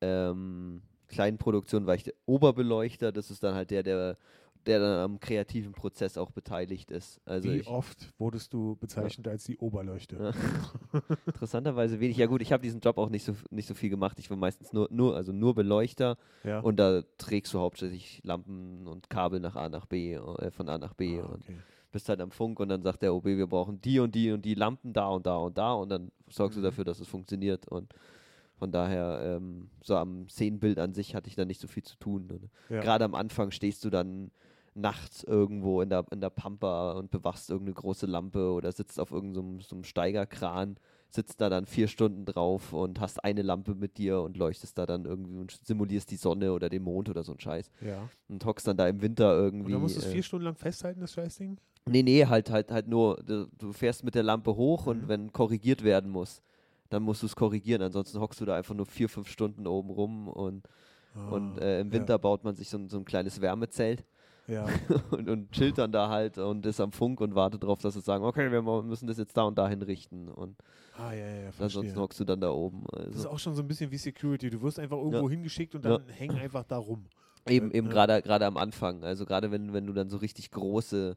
ähm, 0.00 0.82
kleinen 1.08 1.38
Produktionen, 1.38 1.86
war 1.86 1.94
ich 1.94 2.04
der 2.04 2.14
Oberbeleuchter. 2.26 3.12
Das 3.12 3.30
ist 3.30 3.42
dann 3.42 3.54
halt 3.54 3.70
der, 3.70 3.82
der, 3.82 4.16
der 4.66 4.80
dann 4.80 4.98
am 5.00 5.20
kreativen 5.20 5.72
Prozess 5.72 6.16
auch 6.18 6.30
beteiligt 6.30 6.90
ist. 6.90 7.20
Also 7.24 7.48
Wie 7.50 7.56
ich, 7.58 7.66
oft 7.66 8.12
wurdest 8.18 8.52
du 8.52 8.76
bezeichnet 8.76 9.26
als 9.28 9.44
die 9.44 9.58
Oberleuchte? 9.58 10.32
Ja. 10.92 11.02
interessanterweise 11.26 12.00
wenig. 12.00 12.16
Ja 12.16 12.26
gut, 12.26 12.42
ich 12.42 12.52
habe 12.52 12.62
diesen 12.62 12.80
Job 12.80 12.98
auch 12.98 13.08
nicht 13.10 13.24
so, 13.24 13.34
nicht 13.50 13.66
so 13.66 13.74
viel 13.74 13.90
gemacht. 13.90 14.18
Ich 14.18 14.30
war 14.30 14.36
meistens 14.36 14.72
nur, 14.72 14.88
nur, 14.90 15.16
also 15.16 15.32
nur 15.32 15.54
Beleuchter 15.54 16.16
Ja. 16.44 16.60
und 16.60 16.76
da 16.76 17.02
trägst 17.18 17.52
du 17.54 17.58
hauptsächlich 17.60 18.20
Lampen 18.24 18.86
und 18.86 19.10
Kabel 19.10 19.40
nach 19.40 19.56
A 19.56 19.68
nach 19.68 19.86
B, 19.86 20.14
äh, 20.14 20.50
von 20.50 20.68
A 20.68 20.78
nach 20.78 20.94
B 20.94 21.20
ah, 21.20 21.24
und 21.26 21.42
okay. 21.42 21.56
bist 21.90 22.08
halt 22.08 22.20
am 22.20 22.30
Funk 22.30 22.60
und 22.60 22.68
dann 22.68 22.82
sagt 22.82 23.02
der 23.02 23.14
OB, 23.14 23.24
wir 23.26 23.46
brauchen 23.46 23.80
die 23.80 23.98
und 24.00 24.14
die 24.14 24.30
und 24.32 24.44
die 24.44 24.54
Lampen 24.54 24.92
da 24.92 25.08
und 25.08 25.26
da 25.26 25.36
und 25.36 25.58
da 25.58 25.72
und 25.72 25.88
dann 25.88 26.10
sorgst 26.28 26.56
Mhm. 26.56 26.62
du 26.62 26.68
dafür, 26.68 26.84
dass 26.84 27.00
es 27.00 27.08
funktioniert 27.08 27.68
und 27.68 27.94
von 28.58 28.70
daher, 28.70 29.20
ähm, 29.24 29.70
so 29.82 29.96
am 29.96 30.28
Szenenbild 30.28 30.78
an 30.78 30.94
sich 30.94 31.16
hatte 31.16 31.26
ich 31.28 31.34
dann 31.34 31.48
nicht 31.48 31.60
so 31.60 31.66
viel 31.66 31.82
zu 31.82 31.96
tun. 31.96 32.28
Und 32.30 32.48
Ja. 32.68 32.80
Gerade 32.80 33.04
am 33.04 33.16
Anfang 33.16 33.50
stehst 33.50 33.84
du 33.84 33.90
dann 33.90 34.30
nachts 34.74 35.22
irgendwo 35.24 35.82
in 35.82 35.90
der, 35.90 36.04
in 36.10 36.20
der 36.20 36.30
Pampa 36.30 36.92
und 36.92 37.10
bewachst 37.10 37.50
irgendeine 37.50 37.74
große 37.74 38.06
Lampe 38.06 38.52
oder 38.52 38.72
sitzt 38.72 38.98
auf 38.98 39.10
irgendeinem 39.12 39.60
so 39.60 39.74
einem 39.76 39.84
Steigerkran, 39.84 40.76
sitzt 41.10 41.40
da 41.42 41.50
dann 41.50 41.66
vier 41.66 41.88
Stunden 41.88 42.24
drauf 42.24 42.72
und 42.72 42.98
hast 43.00 43.22
eine 43.22 43.42
Lampe 43.42 43.74
mit 43.74 43.98
dir 43.98 44.20
und 44.22 44.36
leuchtest 44.36 44.78
da 44.78 44.86
dann 44.86 45.04
irgendwie 45.04 45.36
und 45.38 45.50
simulierst 45.50 46.10
die 46.10 46.16
Sonne 46.16 46.52
oder 46.54 46.70
den 46.70 46.82
Mond 46.82 47.10
oder 47.10 47.22
so 47.22 47.32
ein 47.32 47.40
Scheiß. 47.40 47.70
Ja. 47.82 48.08
Und 48.28 48.44
hockst 48.46 48.66
dann 48.66 48.78
da 48.78 48.88
im 48.88 49.02
Winter 49.02 49.36
Und 49.36 49.42
irgendwie. 49.44 49.72
dann 49.72 49.82
musst 49.82 49.96
du 49.96 50.00
es 50.00 50.06
äh, 50.06 50.12
vier 50.12 50.22
Stunden 50.22 50.46
lang 50.46 50.54
festhalten, 50.56 51.00
das 51.00 51.12
Scheißding? 51.12 51.58
Nee, 51.84 52.02
nee, 52.02 52.24
halt, 52.24 52.48
halt, 52.50 52.70
halt 52.70 52.88
nur, 52.88 53.16
du, 53.26 53.48
du 53.58 53.72
fährst 53.72 54.04
mit 54.04 54.14
der 54.14 54.22
Lampe 54.22 54.56
hoch 54.56 54.86
und 54.86 55.02
Mhm. 55.02 55.08
wenn 55.08 55.32
korrigiert 55.32 55.82
werden 55.84 56.10
muss, 56.10 56.40
dann 56.88 57.02
musst 57.02 57.22
du 57.22 57.26
es 57.26 57.36
korrigieren. 57.36 57.82
Ansonsten 57.82 58.20
hockst 58.20 58.40
du 58.40 58.44
da 58.46 58.54
einfach 58.56 58.74
nur 58.74 58.86
vier, 58.86 59.08
fünf 59.08 59.28
Stunden 59.28 59.66
oben 59.66 59.90
rum 59.90 60.28
und, 60.28 60.66
und 61.30 61.58
Ah, 61.58 61.62
äh, 61.62 61.80
im 61.80 61.88
ja. 61.88 61.92
Winter 61.94 62.18
baut 62.18 62.44
man 62.44 62.54
sich 62.54 62.70
so, 62.70 62.78
so 62.88 62.96
ein 62.96 63.04
kleines 63.04 63.40
Wärmezelt 63.42 64.04
Ja. 64.48 64.66
und, 65.10 65.28
und 65.28 65.52
chillt 65.52 65.78
dann 65.78 65.92
da 65.92 66.08
halt 66.08 66.38
und 66.38 66.66
ist 66.66 66.80
am 66.80 66.92
Funk 66.92 67.20
und 67.20 67.34
wartet 67.34 67.62
darauf, 67.62 67.78
dass 67.80 67.94
sie 67.94 68.00
sagen, 68.00 68.24
okay, 68.24 68.50
wir 68.50 68.62
müssen 68.82 69.06
das 69.06 69.18
jetzt 69.18 69.36
da 69.36 69.42
und 69.44 69.56
dahin 69.56 69.82
richten 69.82 70.28
und 70.28 70.56
Ah, 70.98 71.12
ja, 71.12 71.18
ja, 71.26 71.26
ja, 71.26 71.40
verstehe. 71.52 71.64
ansonsten 71.64 72.00
hockst 72.00 72.20
du 72.20 72.24
dann 72.24 72.40
da 72.40 72.50
oben. 72.50 72.84
Das 72.92 73.06
ist 73.06 73.16
Also. 73.16 73.30
auch 73.30 73.38
schon 73.38 73.54
so 73.54 73.62
ein 73.62 73.68
bisschen 73.68 73.90
wie 73.90 73.96
Security. 73.96 74.50
Du 74.50 74.60
wirst 74.62 74.78
einfach 74.78 74.98
irgendwo 74.98 75.30
hingeschickt 75.30 75.74
und 75.74 75.84
Ja. 75.84 75.98
dann 75.98 76.08
hängen 76.08 76.36
einfach 76.38 76.64
da 76.64 76.76
rum. 76.76 77.06
Eben, 77.48 77.70
Äh, 77.70 77.78
eben 77.78 77.86
ja. 77.86 77.92
gerade 77.92 78.20
gerade 78.22 78.44
am 78.46 78.56
Anfang. 78.58 79.02
Also 79.04 79.24
gerade 79.24 79.50
wenn, 79.50 79.72
wenn 79.72 79.86
du 79.86 79.92
dann 79.94 80.10
so 80.10 80.18
richtig 80.18 80.50
große 80.50 81.16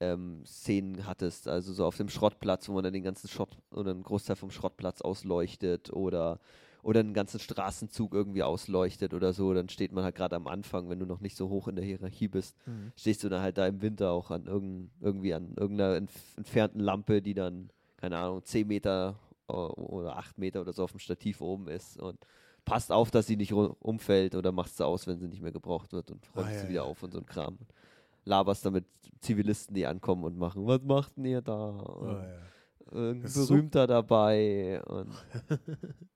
ähm, 0.00 0.42
Szenen 0.44 1.06
hattest, 1.06 1.48
also 1.48 1.72
so 1.72 1.86
auf 1.86 1.96
dem 1.96 2.10
Schrottplatz, 2.10 2.68
wo 2.68 2.74
man 2.74 2.84
dann 2.84 2.92
den 2.92 3.02
ganzen 3.02 3.28
Schrott 3.28 3.56
oder 3.70 3.92
einen 3.92 4.02
Großteil 4.02 4.36
vom 4.36 4.50
Schrottplatz 4.50 5.00
ausleuchtet 5.00 5.90
oder 5.94 6.38
oder 6.86 7.00
einen 7.00 7.14
ganzen 7.14 7.40
Straßenzug 7.40 8.14
irgendwie 8.14 8.42
ausleuchtet 8.44 9.12
oder 9.12 9.32
so, 9.32 9.52
dann 9.52 9.68
steht 9.68 9.90
man 9.92 10.04
halt 10.04 10.14
gerade 10.14 10.36
am 10.36 10.46
Anfang, 10.46 10.88
wenn 10.88 11.00
du 11.00 11.06
noch 11.06 11.20
nicht 11.20 11.36
so 11.36 11.48
hoch 11.48 11.66
in 11.66 11.74
der 11.76 11.84
Hierarchie 11.84 12.28
bist, 12.28 12.56
Mhm. 12.66 12.92
stehst 12.96 13.24
du 13.24 13.28
dann 13.28 13.42
halt 13.42 13.58
da 13.58 13.66
im 13.66 13.82
Winter 13.82 14.10
auch 14.12 14.30
an 14.30 14.46
irgend, 14.46 14.90
irgendwie 15.00 15.34
an 15.34 15.54
irgendeiner 15.56 15.96
entf 15.96 16.14
entfernten 16.36 16.80
Lampe, 16.80 17.20
die 17.22 17.34
dann, 17.34 17.70
keine 17.96 18.18
Ahnung, 18.18 18.44
10 18.44 18.68
Meter 18.68 19.18
äh, 19.48 19.52
oder 19.52 20.16
8 20.16 20.38
Meter 20.38 20.60
oder 20.60 20.72
so 20.72 20.84
auf 20.84 20.92
dem 20.92 21.00
Stativ 21.00 21.40
oben 21.40 21.66
ist 21.68 21.98
und 21.98 22.18
passt 22.64 22.92
auf, 22.92 23.10
dass 23.10 23.26
sie 23.26 23.36
nicht 23.36 23.52
umfällt 23.52 24.34
oder 24.36 24.52
machst 24.52 24.76
sie 24.76 24.86
aus, 24.86 25.06
wenn 25.08 25.18
sie 25.18 25.28
nicht 25.28 25.42
mehr 25.42 25.52
gebraucht 25.52 25.92
wird 25.92 26.10
und 26.12 26.24
räumst 26.36 26.50
Ah, 26.50 26.54
ja, 26.54 26.60
sie 26.60 26.68
wieder 26.68 26.82
ja. 26.82 26.88
auf 26.88 27.02
und 27.02 27.12
so 27.12 27.18
ein 27.18 27.26
Kram. 27.26 27.58
Laberst 28.24 28.64
damit 28.64 28.84
Zivilisten, 29.20 29.74
die 29.74 29.86
ankommen 29.86 30.22
und 30.24 30.38
machen, 30.38 30.66
was 30.66 30.82
macht 30.82 31.16
denn 31.16 31.24
ihr 31.24 31.42
da? 31.42 31.70
Und 31.70 32.08
Ah, 32.10 32.28
ja. 32.92 33.10
Ist 33.24 33.34
so- 33.34 33.48
Berühmter 33.54 33.86
dabei 33.88 34.80
und 34.84 35.10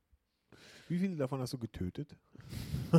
Wie 0.91 0.99
viele 0.99 1.15
davon 1.15 1.41
hast 1.41 1.53
du 1.53 1.59
getötet? 1.59 2.17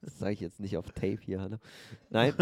Das 0.00 0.18
sage 0.20 0.32
ich 0.32 0.40
jetzt 0.40 0.60
nicht 0.60 0.76
auf 0.76 0.86
Tape 0.92 1.18
hier, 1.20 1.40
Hanno. 1.40 1.58
Nein, 2.10 2.34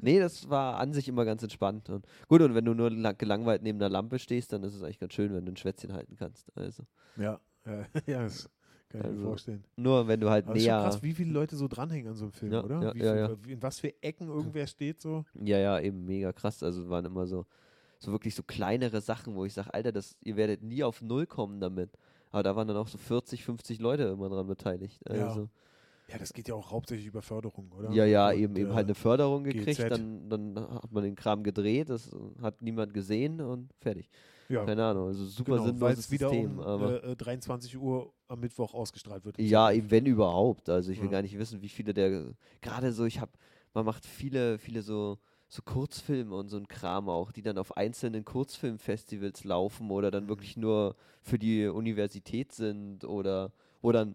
nee, 0.00 0.18
das 0.20 0.48
war 0.48 0.78
an 0.78 0.92
sich 0.92 1.08
immer 1.08 1.24
ganz 1.24 1.42
entspannt. 1.42 1.90
Und 1.90 2.06
gut, 2.28 2.40
und 2.40 2.54
wenn 2.54 2.64
du 2.64 2.72
nur 2.74 2.90
lang, 2.90 3.18
gelangweilt 3.18 3.62
neben 3.62 3.78
der 3.78 3.88
Lampe 3.88 4.18
stehst, 4.18 4.52
dann 4.52 4.62
ist 4.62 4.74
es 4.74 4.82
eigentlich 4.82 5.00
ganz 5.00 5.12
schön, 5.14 5.34
wenn 5.34 5.44
du 5.44 5.52
ein 5.52 5.56
Schwätzchen 5.56 5.92
halten 5.92 6.16
kannst. 6.16 6.56
Also 6.56 6.84
Ja. 7.16 7.40
Ja, 7.66 7.84
ja 8.06 8.22
das 8.22 8.48
kann 8.90 9.00
ich 9.00 9.06
mir 9.06 9.12
Also, 9.12 9.22
vorstellen. 9.24 9.64
nur 9.76 10.06
wenn 10.06 10.20
du 10.20 10.30
halt 10.30 10.46
Aber 10.46 10.54
es 10.54 10.62
ist 10.62 10.66
schon 10.68 10.74
näher. 10.76 10.84
krass, 10.84 11.02
wie 11.02 11.14
viele 11.14 11.32
Leute 11.32 11.56
so 11.56 11.66
dranhängen 11.68 12.08
an 12.08 12.14
so 12.14 12.24
einem 12.26 12.32
Film, 12.32 12.52
Ja, 12.52 12.62
oder? 12.62 12.82
ja, 12.82 12.94
wie 12.94 12.98
ja, 13.00 13.36
viel, 13.36 13.52
In 13.52 13.62
was 13.62 13.80
für 13.80 13.92
Ecken 14.02 14.28
irgendwer 14.28 14.66
steht 14.68 15.00
so. 15.00 15.24
Ja, 15.34 15.58
ja, 15.58 15.80
eben 15.80 16.04
mega 16.04 16.32
krass. 16.32 16.62
Also 16.62 16.88
waren 16.88 17.04
immer 17.04 17.26
so, 17.26 17.44
so 17.98 18.12
wirklich 18.12 18.34
so 18.36 18.42
kleinere 18.44 19.00
Sachen, 19.00 19.34
wo 19.34 19.44
ich 19.44 19.52
sage, 19.54 19.72
Alter, 19.74 19.90
das, 19.92 20.16
ihr 20.22 20.36
werdet 20.36 20.62
nie 20.62 20.84
auf 20.84 21.02
Null 21.02 21.26
kommen 21.26 21.60
damit. 21.60 21.90
Aber 22.34 22.42
da 22.42 22.56
waren 22.56 22.66
dann 22.66 22.76
auch 22.76 22.88
so 22.88 22.98
40, 22.98 23.44
50 23.44 23.78
Leute 23.78 24.02
immer 24.04 24.28
dran 24.28 24.48
beteiligt. 24.48 25.00
Ja. 25.08 25.28
Also, 25.28 25.48
Ja, 26.10 26.18
das 26.18 26.32
geht 26.32 26.48
ja 26.48 26.54
auch 26.56 26.72
hauptsächlich 26.72 27.06
über 27.06 27.22
Förderung, 27.22 27.70
oder? 27.70 27.90
ja, 27.92 28.04
ja, 28.04 28.28
Und, 28.30 28.38
eben, 28.40 28.56
eben 28.56 28.70
äh, 28.72 28.74
halt 28.74 28.86
eine 28.86 28.96
Förderung 28.96 29.44
gekriegt, 29.44 29.78
GZ. 29.78 29.88
dann, 29.88 30.28
dann 30.28 30.58
hat 30.58 30.90
man 30.90 31.04
den 31.04 31.14
Kram 31.14 31.44
gedreht, 31.44 31.90
das 31.90 32.10
hat 32.42 32.60
niemand 32.60 32.92
gesehen 32.92 33.40
und 33.40 33.72
fertig. 33.80 34.10
Ja, 34.48 34.64
Keine 34.64 34.84
Ahnung, 34.84 35.06
also 35.06 35.24
super 35.26 35.52
genau, 35.52 35.64
sinnloses 35.66 36.00
es 36.00 36.10
wieder 36.10 36.28
System. 36.28 36.58
um 36.58 36.64
aber 36.64 37.04
äh, 37.04 37.12
äh, 37.12 37.16
23 37.16 37.78
Uhr 37.78 38.12
am 38.26 38.40
Mittwoch 38.40 38.74
ausgestrahlt 38.74 39.24
wird. 39.24 39.38
Ja, 39.38 39.70
eben 39.70 39.90
wenn 39.92 40.04
überhaupt. 40.06 40.68
Also 40.68 40.90
ich 40.90 40.98
will 40.98 41.06
Ja. 41.06 41.12
gar 41.12 41.22
nicht 41.22 41.38
wissen, 41.38 41.62
wie 41.62 41.68
viele 41.68 41.94
der 41.94 42.34
gerade 42.60 42.92
so, 42.92 43.04
ich 43.04 43.20
habe, 43.20 43.30
man 43.74 43.84
macht 43.84 44.04
viele, 44.04 44.58
viele 44.58 44.82
so, 44.82 45.18
so 45.54 45.62
Kurzfilme 45.62 46.34
und 46.34 46.48
so 46.48 46.56
ein 46.56 46.66
Kram 46.66 47.08
auch, 47.08 47.30
die 47.30 47.42
dann 47.42 47.58
auf 47.58 47.76
einzelnen 47.76 48.24
Kurzfilmfestivals 48.24 49.44
laufen 49.44 49.90
oder 49.90 50.10
dann 50.10 50.24
Mhm. 50.24 50.28
wirklich 50.28 50.56
nur 50.56 50.96
für 51.22 51.38
die 51.38 51.66
Universität 51.66 52.52
sind 52.52 53.04
oder 53.04 53.52
oder 53.80 54.08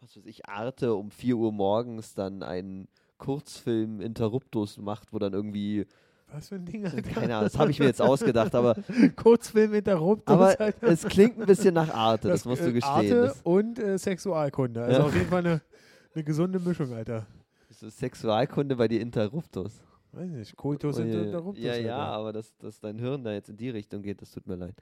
was 0.00 0.16
weiß 0.16 0.24
ich, 0.26 0.46
Arte 0.48 0.94
um 0.94 1.10
4 1.10 1.36
Uhr 1.36 1.52
morgens 1.52 2.14
dann 2.14 2.42
einen 2.42 2.88
Kurzfilm 3.18 4.00
Interruptus 4.00 4.78
macht, 4.78 5.12
wo 5.12 5.18
dann 5.18 5.32
irgendwie, 5.34 5.86
Was 6.32 6.48
für 6.48 6.54
ein 6.56 6.64
Ding, 6.64 6.84
Alter. 6.86 7.02
keine 7.02 7.34
Ahnung, 7.36 7.44
das 7.50 7.58
habe 7.58 7.70
ich 7.70 7.78
mir 7.78 7.84
jetzt 7.86 8.00
ausgedacht, 8.00 8.54
aber, 8.54 8.74
Kurzfilm 9.16 9.74
Interruptus, 9.74 10.32
aber 10.34 10.58
Alter. 10.58 10.88
es 10.88 11.04
klingt 11.04 11.38
ein 11.38 11.46
bisschen 11.46 11.74
nach 11.74 11.90
Arte, 11.90 12.28
das, 12.28 12.40
Das, 12.40 12.46
musst 12.46 12.62
du 12.62 12.70
äh, 12.70 12.72
gestehen. 12.72 12.94
Arte 12.94 13.20
Das, 13.20 13.40
und 13.42 13.78
äh, 13.78 13.98
Sexualkunde. 13.98 14.82
Also 14.82 15.00
Ja. 15.00 15.06
auf 15.06 15.14
jeden 15.14 15.28
Fall 15.28 15.40
eine, 15.40 15.60
eine 16.14 16.24
gesunde 16.24 16.58
Mischung, 16.58 16.92
Alter. 16.94 17.26
so 17.70 17.88
Sexualkunde 17.90 18.74
bei 18.76 18.88
dir 18.88 19.00
Interruptus. 19.00 19.82
Weiß 20.12 20.30
nicht, 20.30 20.56
Coitus 20.56 20.98
Oh, 20.98 21.02
ja, 21.02 21.22
Interruptus. 21.22 21.64
Ja, 21.64 21.74
ja, 21.76 21.96
aber 21.98 22.32
dass, 22.32 22.56
dass 22.58 22.78
dein 22.80 22.98
Hirn 22.98 23.24
da 23.24 23.32
jetzt 23.32 23.48
in 23.48 23.56
die 23.56 23.70
Richtung 23.70 24.02
geht, 24.02 24.20
das 24.20 24.30
tut 24.30 24.46
mir 24.46 24.56
leid. 24.56 24.74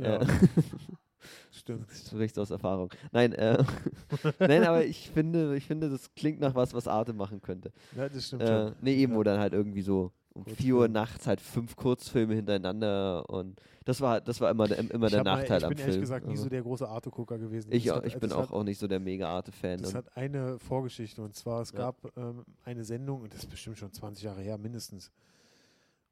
Ja, 0.00 0.16
Äh, 0.20 0.26
stimmt. 1.50 1.90
das 1.90 2.08
sprichst 2.08 2.38
aus 2.38 2.50
Erfahrung. 2.50 2.90
Nein, 3.12 3.32
äh, 3.32 3.62
nein, 4.38 4.64
aber 4.64 4.84
ich 4.84 5.10
finde, 5.10 5.56
ich 5.56 5.66
finde, 5.66 5.88
das 5.90 6.14
klingt 6.14 6.40
nach 6.40 6.54
was, 6.54 6.74
was 6.74 6.86
Arte 6.88 7.12
machen 7.12 7.40
könnte. 7.40 7.72
Ja, 7.96 8.08
das 8.08 8.26
stimmt 8.26 8.42
Äh, 8.42 8.46
schon. 8.68 8.74
nee, 8.80 8.94
eben, 8.96 9.12
Ja. 9.12 9.18
wo 9.18 9.22
dann 9.22 9.40
halt 9.40 9.52
irgendwie 9.52 9.82
so 9.82 10.12
um 10.34 10.44
Kurzfilm. 10.44 10.56
4 10.66 10.74
Uhr 10.76 10.88
nachts 10.88 11.26
halt 11.26 11.40
fünf 11.40 11.74
Kurzfilme 11.76 12.34
hintereinander 12.34 13.28
und 13.28 13.60
das 13.88 14.00
war, 14.02 14.20
das 14.20 14.38
war 14.42 14.50
immer, 14.50 14.68
der, 14.68 14.78
immer 14.78 15.06
Ich 15.06 15.10
der 15.12 15.20
hab 15.20 15.24
mal- 15.26 15.36
Nachteil 15.38 15.58
ich 15.58 15.64
am 15.64 15.68
bin 15.70 15.78
ehrlich 15.78 15.92
Film. 15.94 16.00
gesagt 16.02 16.26
nie 16.26 16.32
aber 16.34 16.42
so 16.42 16.48
der 16.50 16.62
große 16.62 16.86
Arte-Gucker 16.88 17.38
gewesen. 17.38 17.72
ich 17.72 17.88
hat- 17.88 18.04
ich 18.06 18.18
bin 18.18 18.30
auch, 18.32 18.42
hat, 18.42 18.52
auch 18.52 18.62
nicht 18.62 18.78
so 18.78 18.86
der 18.86 19.00
mega 19.00 19.28
Arte-Fan. 19.30 19.78
Das 19.80 19.90
und- 19.90 19.96
hat 19.96 20.16
eine 20.16 20.58
Vorgeschichte 20.58 21.22
und 21.22 21.34
zwar, 21.34 21.62
es 21.62 21.72
Ja. 21.72 21.78
gab 21.78 21.96
ähm, 22.16 22.44
eine 22.64 22.84
Sendung, 22.84 23.22
und 23.22 23.32
das 23.32 23.40
ist 23.44 23.50
bestimmt 23.50 23.78
schon 23.78 23.90
20 23.92 24.24
Jahre 24.24 24.42
her, 24.42 24.58
mindestens, 24.58 25.10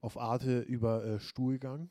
auf 0.00 0.16
Arte 0.18 0.60
über 0.60 1.04
äh, 1.04 1.20
Stuhlgang. 1.20 1.90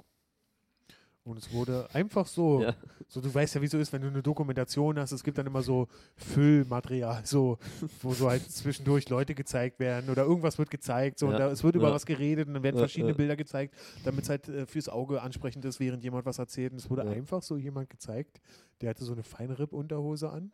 Und 1.26 1.40
es 1.40 1.52
wurde 1.52 1.90
einfach 1.92 2.28
so, 2.28 2.62
Ja. 2.62 2.76
so, 3.08 3.20
du 3.20 3.34
weißt 3.34 3.56
ja, 3.56 3.62
wie 3.64 3.68
so 3.68 3.80
ist, 3.80 3.92
wenn 3.92 4.02
du 4.04 4.08
eine 4.10 4.22
Dokumentation 4.22 5.00
hast, 5.00 5.12
es 5.12 5.24
gibt 5.24 5.40
dann 5.40 5.48
immer 5.48 5.64
so 5.64 5.88
Füllmaterial, 6.18 7.26
so, 7.26 7.58
wo 8.04 8.14
so 8.14 8.30
halt 8.30 8.44
zwischendurch 8.52 9.10
Leute 9.10 9.34
gezeigt 9.34 9.80
werden 9.80 10.12
oder 10.12 10.24
irgendwas 10.24 10.60
wird 10.60 10.70
gezeigt, 10.70 11.18
so, 11.18 11.26
und 11.26 11.32
Ja. 11.34 11.40
da, 11.40 11.52
es 11.52 11.64
wird 11.64 11.76
über 11.76 11.88
Ja. 11.88 11.96
was 11.96 12.06
geredet 12.06 12.48
und 12.48 12.54
dann 12.54 12.62
werden 12.64 12.78
verschiedene. 12.78 13.16
Bilder 13.16 13.36
gezeigt, 13.36 13.74
damit 14.04 14.24
es 14.26 14.30
halt 14.30 14.48
äh, 14.50 14.68
fürs 14.68 14.88
Auge 14.88 15.22
ansprechend 15.24 15.66
ist, 15.66 15.80
während 15.80 16.04
jemand 16.04 16.28
was 16.28 16.38
erzählt. 16.38 16.74
Und 16.74 16.78
es 16.78 16.90
wurde 16.92 17.08
einfach 17.10 17.42
so 17.42 17.58
jemand 17.58 17.90
gezeigt, 17.90 18.40
der 18.82 18.92
hatte 18.92 19.04
so 19.04 19.14
eine 19.14 19.24
Feinripp-Unterhose 19.24 20.30
an, 20.30 20.52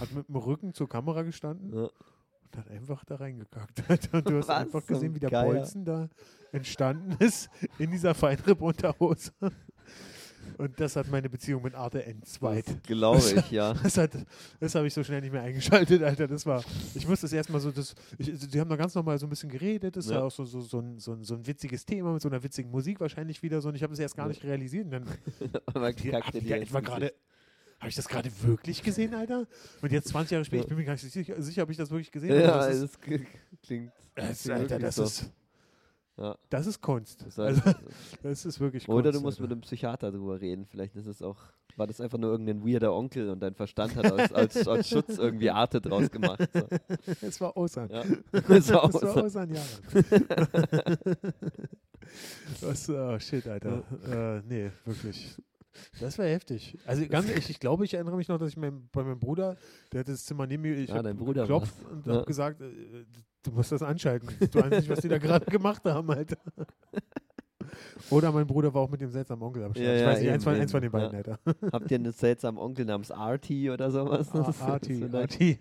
hat 0.00 0.10
mit 0.12 0.26
dem 0.26 0.34
Rücken 0.36 0.74
zur 0.74 0.88
Kamera 0.88 1.22
gestanden 1.22 1.72
und 1.72 2.56
hat 2.56 2.68
einfach 2.70 3.04
da 3.04 3.16
reingekackt. 3.16 3.82
Und 4.14 4.28
du 4.28 4.38
hast 4.38 4.48
Was? 4.48 4.56
einfach 4.56 4.84
gesehen, 4.84 5.14
wie 5.14 5.20
der 5.20 5.30
Geier. 5.30 5.44
Bolzen 5.52 5.84
da 5.84 6.08
entstanden 6.50 7.12
ist 7.24 7.50
in 7.78 7.90
dieser 7.92 8.14
Feinripp-Unterhose. 8.14 9.30
Und 10.56 10.80
das 10.80 10.96
hat 10.96 11.10
meine 11.10 11.28
Beziehung 11.28 11.62
mit 11.62 11.74
Arte 11.74 12.04
entzweit. 12.04 12.66
Das 12.68 12.82
glaube 12.84 13.18
ich, 13.18 13.50
ja. 13.50 13.74
Das, 13.82 13.98
hat- 13.98 14.12
das 14.60 14.74
habe 14.74 14.86
ich 14.86 14.94
so 14.94 15.04
schnell 15.04 15.20
nicht 15.20 15.32
mehr 15.32 15.42
eingeschaltet, 15.42 16.02
Alter. 16.02 16.26
Das 16.26 16.46
war, 16.46 16.64
ich 16.94 17.06
musste 17.06 17.26
es 17.26 17.32
erstmal 17.32 17.60
so, 17.60 17.70
das, 17.70 17.94
ich, 18.16 18.48
die 18.48 18.58
haben 18.58 18.70
da 18.70 18.76
ganz 18.76 18.94
normal 18.94 19.18
so 19.18 19.26
ein 19.26 19.30
bisschen 19.30 19.50
geredet. 19.50 19.96
Das 19.96 20.06
Ja. 20.08 20.16
war 20.16 20.24
auch 20.24 20.30
so, 20.30 20.44
so, 20.44 20.60
so, 20.62 20.80
ein, 20.80 20.98
so, 20.98 21.12
ein, 21.12 21.22
so 21.22 21.34
ein 21.34 21.46
witziges 21.46 21.84
Thema 21.84 22.12
mit 22.12 22.22
so 22.22 22.28
einer 22.28 22.42
witzigen 22.42 22.70
Musik 22.70 22.98
wahrscheinlich 23.00 23.42
wieder 23.42 23.60
so. 23.60 23.68
Und 23.68 23.74
ich 23.74 23.82
habe 23.82 23.92
es 23.92 23.98
erst 23.98 24.16
gar 24.16 24.26
nicht 24.28 24.42
realisiert. 24.42 24.86
Und 24.86 24.92
dann 24.92 25.04
die, 25.96 26.08
ich 26.08 26.14
etwa 26.14 26.30
Gesicht. 26.30 26.84
gerade. 26.84 27.12
Habe 27.80 27.90
ich 27.90 27.94
das 27.96 28.08
gerade 28.08 28.30
wirklich 28.42 28.82
gesehen, 28.82 29.14
Alter? 29.14 29.46
Und 29.82 29.92
jetzt 29.92 30.08
20 30.08 30.32
Jahre 30.32 30.44
später, 30.44 30.62
ich 30.62 30.68
bin 30.68 30.78
mir 30.78 30.84
gar 30.84 30.94
nicht 30.94 31.12
sicher, 31.12 31.40
sicher 31.40 31.62
ob 31.62 31.70
ich 31.70 31.76
das 31.76 31.90
wirklich 31.90 32.10
gesehen 32.10 32.32
habe. 32.32 32.42
Ja, 32.42 32.66
das 32.66 32.76
ist, 32.76 32.94
das 32.94 33.00
klingt. 33.62 33.92
das, 34.16 34.50
Alter, 34.50 34.78
das 34.80 34.96
so. 34.96 35.04
ist, 35.04 35.30
Ja. 36.18 36.36
das 36.50 36.66
ist 36.66 36.80
Kunst. 36.82 37.24
Das 37.24 37.38
Also, 37.38 37.64
heißt, 37.64 37.76
das 38.22 38.44
ist 38.44 38.58
wirklich 38.60 38.88
Oder 38.88 39.04
Kunst. 39.10 39.18
du 39.18 39.22
musst 39.22 39.38
mit 39.40 39.44
Alter. 39.46 39.52
einem 39.52 39.60
Psychiater 39.62 40.10
drüber 40.10 40.40
reden. 40.40 40.66
Vielleicht 40.66 40.96
ist 40.96 41.06
es 41.06 41.22
auch, 41.22 41.36
war 41.76 41.86
das 41.86 42.00
einfach 42.00 42.18
nur 42.18 42.30
irgendein 42.32 42.66
weirder 42.66 42.92
Onkel 42.92 43.30
und 43.30 43.40
dein 43.40 43.54
Verstand 43.54 43.94
hat 43.96 44.10
aus, 44.10 44.32
als, 44.32 44.66
als 44.66 44.88
Schutz 44.88 45.16
irgendwie 45.18 45.50
Arte 45.50 45.80
draus 45.80 46.10
gemacht. 46.10 46.40
So. 46.52 46.66
Es 47.26 47.40
war 47.40 47.56
Osan. 47.56 47.88
Ja. 47.90 48.02
Das 48.48 48.68
war 48.72 48.84
auch 48.84 48.90
Das 48.90 49.02
war. 49.02 49.24
Osan 49.24 49.50
Jaran. 49.54 49.68
Was, 52.60 52.88
oh 52.90 53.18
shit, 53.18 53.46
Alter. 53.46 53.82
Äh, 54.10 54.42
nee, 54.48 54.70
wirklich. 54.84 55.36
Das 56.00 56.18
war 56.18 56.26
heftig. 56.26 56.76
Also 56.86 57.06
ganz 57.08 57.28
ehrlich, 57.28 57.50
ich 57.50 57.60
glaube, 57.60 57.84
ich 57.84 57.94
erinnere 57.94 58.16
mich 58.16 58.28
noch, 58.28 58.38
dass 58.38 58.50
ich 58.50 58.56
mein, 58.56 58.88
bei 58.92 59.02
meinem 59.02 59.18
Bruder, 59.18 59.56
der 59.92 60.00
hat 60.00 60.08
das 60.08 60.24
Zimmer 60.24 60.46
neben 60.46 60.62
mir, 60.62 60.76
ich 60.76 60.92
Ah, 60.92 60.96
habe 60.98 61.14
geklopft 61.14 61.74
war's. 61.84 61.92
und 61.92 62.06
Ja. 62.06 62.14
habe 62.14 62.24
gesagt, 62.26 62.60
äh, 62.60 62.66
du 63.42 63.50
musst 63.52 63.72
das 63.72 63.82
anschalten. 63.82 64.28
Du 64.50 64.58
weißt 64.60 64.70
nicht, 64.70 64.88
was 64.88 65.00
die 65.00 65.08
da 65.08 65.18
gerade 65.18 65.46
gemacht 65.50 65.84
haben, 65.84 66.10
Alter. 66.10 66.38
Oder 68.10 68.32
mein 68.32 68.46
Bruder 68.46 68.72
war 68.72 68.82
auch 68.82 68.90
mit 68.90 69.00
dem 69.00 69.10
seltsamen 69.10 69.42
Onkel 69.42 69.64
am 69.64 69.74
Start. 69.74 69.86
Ja, 69.86 69.94
ich 69.94 70.00
ja, 70.00 70.06
weiß 70.08 70.20
nicht, 70.20 70.30
eins 70.30 70.44
von, 70.44 70.54
eins 70.54 70.70
von 70.72 70.80
den 70.82 70.90
beiden, 70.90 71.10
ja. 71.12 71.18
Alter. 71.18 71.38
Habt 71.72 71.90
ihr 71.90 71.96
einen 71.98 72.12
seltsamen 72.12 72.58
Onkel 72.58 72.84
namens 72.86 73.10
Artie 73.10 73.70
oder 73.70 73.90
sowas? 73.90 74.28
Ah, 74.32 74.38
Das 74.38 74.48
ist 74.56 74.62
Arti, 74.62 74.94
vielleicht- 74.94 75.14
Arti. 75.14 75.58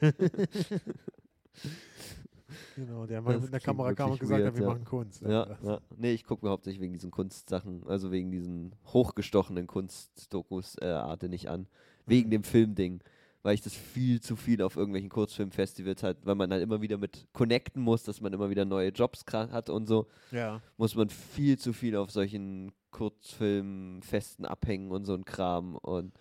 Genau, 2.75 3.05
der 3.05 3.21
mal 3.21 3.39
mit 3.39 3.49
einer 3.49 3.59
Kamera 3.59 3.93
kam 3.93 4.11
und 4.11 4.19
gesagt 4.19 4.41
weird, 4.41 4.53
hat, 4.53 4.59
wir 4.59 4.67
ja. 4.67 4.69
machen 4.69 4.85
Kunst. 4.85 5.21
Ja, 5.21 5.57
ja. 5.63 5.81
Nee, 5.95 6.13
ich 6.13 6.23
gucke 6.25 6.45
mir 6.45 6.51
hauptsächlich 6.51 6.81
wegen 6.81 6.93
diesen 6.93 7.11
Kunstsachen, 7.11 7.83
also 7.87 8.11
wegen 8.11 8.31
diesen 8.31 8.75
hochgestochenen 8.85 9.67
Kunstdokus 9.67 10.75
äh, 10.81 10.87
Arte 10.87 11.29
nicht 11.29 11.49
an. 11.49 11.67
Wegen 12.05 12.29
dem 12.29 12.43
Filmding. 12.43 13.01
Weil 13.43 13.53
ich 13.53 13.61
das 13.61 13.73
viel 13.73 14.19
zu 14.19 14.35
viel 14.35 14.61
auf 14.61 14.75
irgendwelchen 14.75 15.09
Kurzfilmfestivals 15.09 16.03
halt, 16.03 16.17
weil 16.23 16.35
man 16.35 16.51
halt 16.51 16.61
immer 16.61 16.81
wieder 16.81 16.97
mit 16.97 17.27
connecten 17.33 17.81
muss, 17.81 18.03
dass 18.03 18.19
man 18.19 18.33
immer 18.33 18.49
wieder 18.49 18.65
neue 18.65 18.89
Jobs 18.89 19.23
hat 19.31 19.69
und 19.69 19.87
so, 19.87 20.07
ja. 20.31 20.61
muss 20.75 20.95
man 20.95 21.09
viel 21.09 21.57
zu 21.57 21.71
viel 21.71 21.95
auf 21.95 22.11
solchen 22.11 22.73
Kurzfilmfesten 22.91 24.45
abhängen 24.45 24.91
und 24.91 25.05
so 25.05 25.13
ein 25.13 25.23
Kram. 25.23 25.75
Und 25.75 26.13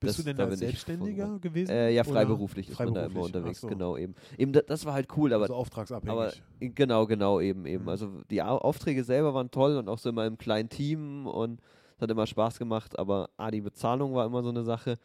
Bist 0.00 0.18
das- 0.18 0.24
du 0.24 0.30
denn 0.30 0.36
da 0.36 0.48
ich 0.50 0.58
Selbstständiger 0.58 1.38
gewesen? 1.40 1.70
äh, 1.72 1.90
ja, 1.90 2.02
Oder 2.02 2.12
freiberuflich 2.12 2.68
ist 2.68 2.78
man 2.78 2.94
da 2.94 3.00
immer 3.00 3.10
freiberuflich? 3.10 3.34
unterwegs, 3.36 3.60
so. 3.60 3.66
genau 3.68 3.96
eben. 3.96 4.14
Eben, 4.36 4.52
da, 4.52 4.60
das 4.62 4.84
war 4.84 4.92
halt 4.94 5.08
cool, 5.16 5.32
aber 5.32 5.42
also 5.44 5.54
auftragsabhängig. 5.54 6.12
aber 6.12 6.32
genau, 6.60 7.06
genau, 7.06 7.40
eben, 7.40 7.66
eben. 7.66 7.84
Mhm. 7.84 7.88
Also 7.88 8.22
die 8.30 8.42
Au 8.42 8.58
Aufträge 8.58 9.02
selber 9.04 9.34
waren 9.34 9.50
toll 9.50 9.76
und 9.76 9.88
auch 9.88 9.98
so 9.98 10.08
immer 10.10 10.26
im 10.26 10.38
kleinen 10.38 10.68
Team 10.68 11.26
und 11.26 11.60
es 11.96 12.02
hat 12.02 12.10
immer 12.10 12.26
Spaß 12.26 12.58
gemacht, 12.58 12.98
aber 12.98 13.30
ah, 13.36 13.50
die 13.50 13.60
Bezahlung 13.60 14.14
war 14.14 14.24
immer 14.24 14.42
so 14.42 14.50
eine 14.50 14.62
Sache. 14.62 14.98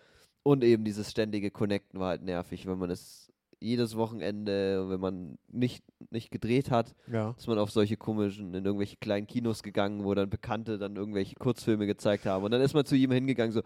Und 0.44 0.64
eben 0.64 0.84
dieses 0.84 1.10
ständige 1.10 1.50
Connecten 1.52 2.00
war 2.00 2.10
halt 2.10 2.22
nervig, 2.22 2.68
wenn 2.68 2.78
man 2.78 2.92
es 2.92 3.32
jedes 3.64 3.96
Wochenende, 3.96 4.90
wenn 4.90 5.00
man 5.00 5.38
nicht, 5.50 5.84
nicht 6.12 6.32
gedreht 6.32 6.70
hat, 6.70 6.94
ja. 7.08 7.34
ist 7.38 7.48
man 7.48 7.58
auf 7.58 7.72
solche 7.72 7.96
komischen, 7.96 8.54
in 8.54 8.66
irgendwelche 8.66 8.98
kleinen 8.98 9.26
Kinos 9.26 9.64
gegangen, 9.64 10.04
wo 10.04 10.14
dann 10.14 10.30
Bekannte 10.30 10.78
dann 10.78 10.98
irgendwelche 10.98 11.36
Kurzfilme 11.36 11.88
gezeigt 11.88 12.26
haben. 12.26 12.44
Und 12.44 12.52
dann 12.52 12.62
ist 12.62 12.74
man 12.74 12.86
zu 12.86 12.96
ihm 12.96 13.12
hingegangen, 13.12 13.54
so, 13.54 13.62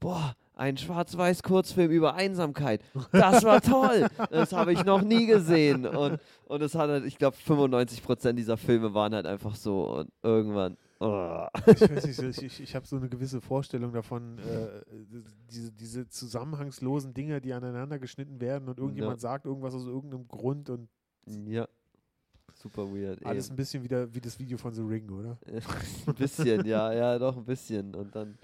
boah, 0.00 0.34
ein 0.56 0.78
Schwarz-Weiß-Kurzfilm 0.78 1.90
über 1.90 2.14
Einsamkeit. 2.14 2.82
Das 3.12 3.44
war 3.44 3.60
toll. 3.60 4.08
Das 4.30 4.52
habe 4.52 4.72
ich 4.72 4.84
noch 4.84 5.02
nie 5.02 5.26
gesehen. 5.26 5.86
Und, 5.86 6.18
und 6.46 6.62
es 6.62 6.74
hat 6.74 6.88
halt, 6.88 7.04
ich 7.04 7.18
glaube, 7.18 7.36
95% 7.36 8.32
dieser 8.32 8.56
Filme 8.56 8.94
waren 8.94 9.14
halt 9.14 9.26
einfach 9.26 9.54
so. 9.54 9.98
Und 9.98 10.10
irgendwann, 10.22 10.78
oh. 11.00 11.46
Ich 11.66 11.80
weiß 11.82 12.06
nicht, 12.06 12.22
ich, 12.22 12.42
ich, 12.42 12.60
ich 12.60 12.74
habe 12.74 12.86
so 12.86 12.96
eine 12.96 13.08
gewisse 13.08 13.42
Vorstellung 13.42 13.92
davon, 13.92 14.38
äh, 14.38 14.82
diese, 15.50 15.72
diese 15.72 16.08
zusammenhangslosen 16.08 17.12
Dinge, 17.12 17.40
die 17.42 17.52
aneinander 17.52 17.98
geschnitten 17.98 18.40
werden 18.40 18.68
und 18.68 18.78
irgendjemand 18.78 19.20
sagt 19.20 19.44
irgendwas 19.44 19.74
aus 19.74 19.86
irgendeinem 19.86 20.26
Grund 20.26 20.70
und 20.70 20.88
ja, 21.48 21.68
super 22.54 22.86
weird. 22.94 23.24
alles 23.26 23.46
eben. 23.46 23.54
ein 23.54 23.56
bisschen 23.56 23.82
wieder 23.82 24.14
wie 24.14 24.20
das 24.20 24.38
Video 24.38 24.56
von 24.56 24.72
The 24.72 24.82
Ring, 24.82 25.10
oder? 25.10 25.38
ein 26.06 26.14
bisschen, 26.14 26.64
ja, 26.64 26.92
ja, 26.92 27.18
doch 27.18 27.36
ein 27.36 27.44
bisschen. 27.44 27.94
Und 27.94 28.14
dann, 28.14 28.38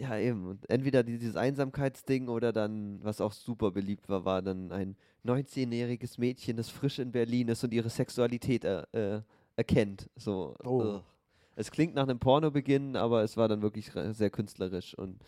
ja, 0.00 0.18
eben. 0.18 0.46
Und 0.46 0.68
entweder 0.70 1.02
dieses 1.02 1.36
Einsamkeitsding 1.36 2.28
oder 2.28 2.52
dann, 2.52 3.00
was 3.02 3.20
auch 3.20 3.32
super 3.32 3.70
beliebt 3.70 4.08
war, 4.08 4.24
war 4.24 4.40
dann 4.40 4.72
ein 4.72 4.96
19-jähriges 5.26 6.18
Mädchen, 6.18 6.56
das 6.56 6.70
frisch 6.70 6.98
in 6.98 7.12
Berlin 7.12 7.48
ist 7.48 7.62
und 7.64 7.74
ihre 7.74 7.90
Sexualität 7.90 8.64
er, 8.64 8.88
äh, 8.94 9.20
erkennt. 9.56 10.08
So. 10.16 10.54
Oh. 10.64 11.00
Es 11.54 11.70
klingt 11.70 11.94
nach 11.94 12.04
einem 12.04 12.18
Pornobeginn, 12.18 12.96
aber 12.96 13.22
es 13.22 13.36
war 13.36 13.48
dann 13.48 13.60
wirklich 13.60 13.90
sehr 14.12 14.30
künstlerisch 14.30 14.94
und 14.94 15.20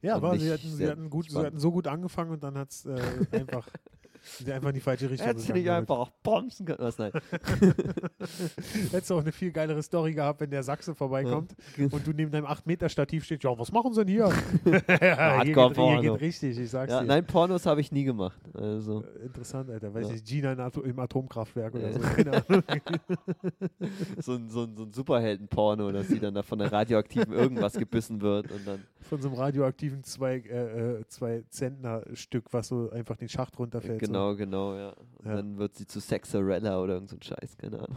Ja, 0.00 0.16
aber 0.16 0.38
sie 0.38 0.50
hatten, 0.50 0.68
sie, 0.68 0.88
hatten 0.88 1.10
gut, 1.10 1.30
sie 1.30 1.38
hatten 1.38 1.58
so 1.58 1.70
gut 1.70 1.86
angefangen 1.86 2.30
und 2.30 2.42
dann 2.42 2.56
hat 2.56 2.70
es 2.70 2.86
äh, 2.86 2.98
einfach, 3.32 3.68
sind 4.22 4.50
einfach 4.50 4.68
in 4.68 4.74
die 4.74 4.80
falsche 4.80 5.10
Richtung 5.10 5.26
hätte 5.26 5.40
sie 5.40 5.52
gegangen. 5.52 5.80
nicht 5.80 5.88
damit. 5.90 5.90
einfach 5.90 6.10
bomsen 6.22 6.66
können. 6.66 6.78
Was, 6.80 6.98
nein. 6.98 7.12
Hättest 8.90 9.10
du 9.10 9.14
auch 9.14 9.20
eine 9.20 9.32
viel 9.32 9.50
geilere 9.50 9.82
Story 9.82 10.12
gehabt, 10.14 10.40
wenn 10.40 10.50
der 10.50 10.62
Sachse 10.62 10.94
vorbeikommt 10.94 11.54
und 11.90 12.06
du 12.06 12.12
neben 12.12 12.30
deinem 12.30 12.46
8-Meter-Stativ 12.46 13.24
stehst. 13.24 13.42
Ja, 13.44 13.58
was 13.58 13.72
machen 13.72 13.92
sie 13.94 14.04
denn 14.04 14.14
hier? 14.14 14.28
ja, 14.64 14.98
hier, 14.98 15.16
Hardcore 15.16 15.44
geht, 15.44 15.54
hier 15.54 15.68
Porno. 15.74 16.00
geht 16.02 16.20
richtig, 16.20 16.58
ich 16.58 16.70
sag's 16.70 16.92
Ja, 16.92 17.00
dir. 17.00 17.06
nein, 17.06 17.26
Pornos 17.26 17.66
habe 17.66 17.80
ich 17.80 17.92
nie 17.92 18.04
gemacht. 18.04 18.38
Also. 18.54 19.04
Äh, 19.04 19.26
Interessant, 19.26 19.70
Alter. 19.70 19.92
Weiß 19.94 20.06
Ja. 20.06 20.12
nicht, 20.12 20.26
Gina 20.26 20.52
in 20.52 20.60
Ato 20.60 20.80
im 20.82 20.98
Atomkraftwerk 20.98 21.74
oder 21.74 21.88
Ja. 21.90 21.92
so. 21.92 22.00
Keine 22.00 22.32
Ahnung. 22.48 22.62
so 24.18 24.32
ein, 24.34 24.48
so 24.50 24.62
ein, 24.64 24.76
so 24.76 24.82
ein 24.84 24.92
Superhelden-Porno, 24.92 25.92
dass 25.92 26.08
sie 26.08 26.18
dann 26.20 26.34
da 26.34 26.42
von 26.42 26.58
der 26.58 26.70
radioaktiven 26.72 27.32
irgendwas 27.32 27.74
gebissen 27.74 28.20
wird 28.20 28.50
und 28.50 28.66
dann. 28.66 28.82
Von 29.10 29.20
so 29.20 29.28
einem 29.28 29.36
radioaktiven 29.38 30.04
zwei, 30.04 30.36
äh, 30.36 31.00
äh, 31.00 31.04
zwei 31.08 31.42
Zentner-Stück, 31.50 32.44
was 32.52 32.68
so 32.68 32.90
einfach 32.90 33.16
den 33.16 33.28
Schacht 33.28 33.58
runterfällt. 33.58 33.98
Genau, 34.00 34.34
genau, 34.36 34.74
ja. 34.76 34.90
Und 35.18 35.26
Ja. 35.26 35.34
dann 35.36 35.58
wird 35.58 35.74
sie 35.76 35.84
zu 35.86 35.98
Sexarella 36.00 36.80
oder 36.80 36.94
irgend 36.94 37.10
so 37.10 37.16
ein 37.16 37.22
Scheiß, 37.22 37.58
keine 37.58 37.78
Ahnung. 37.80 37.96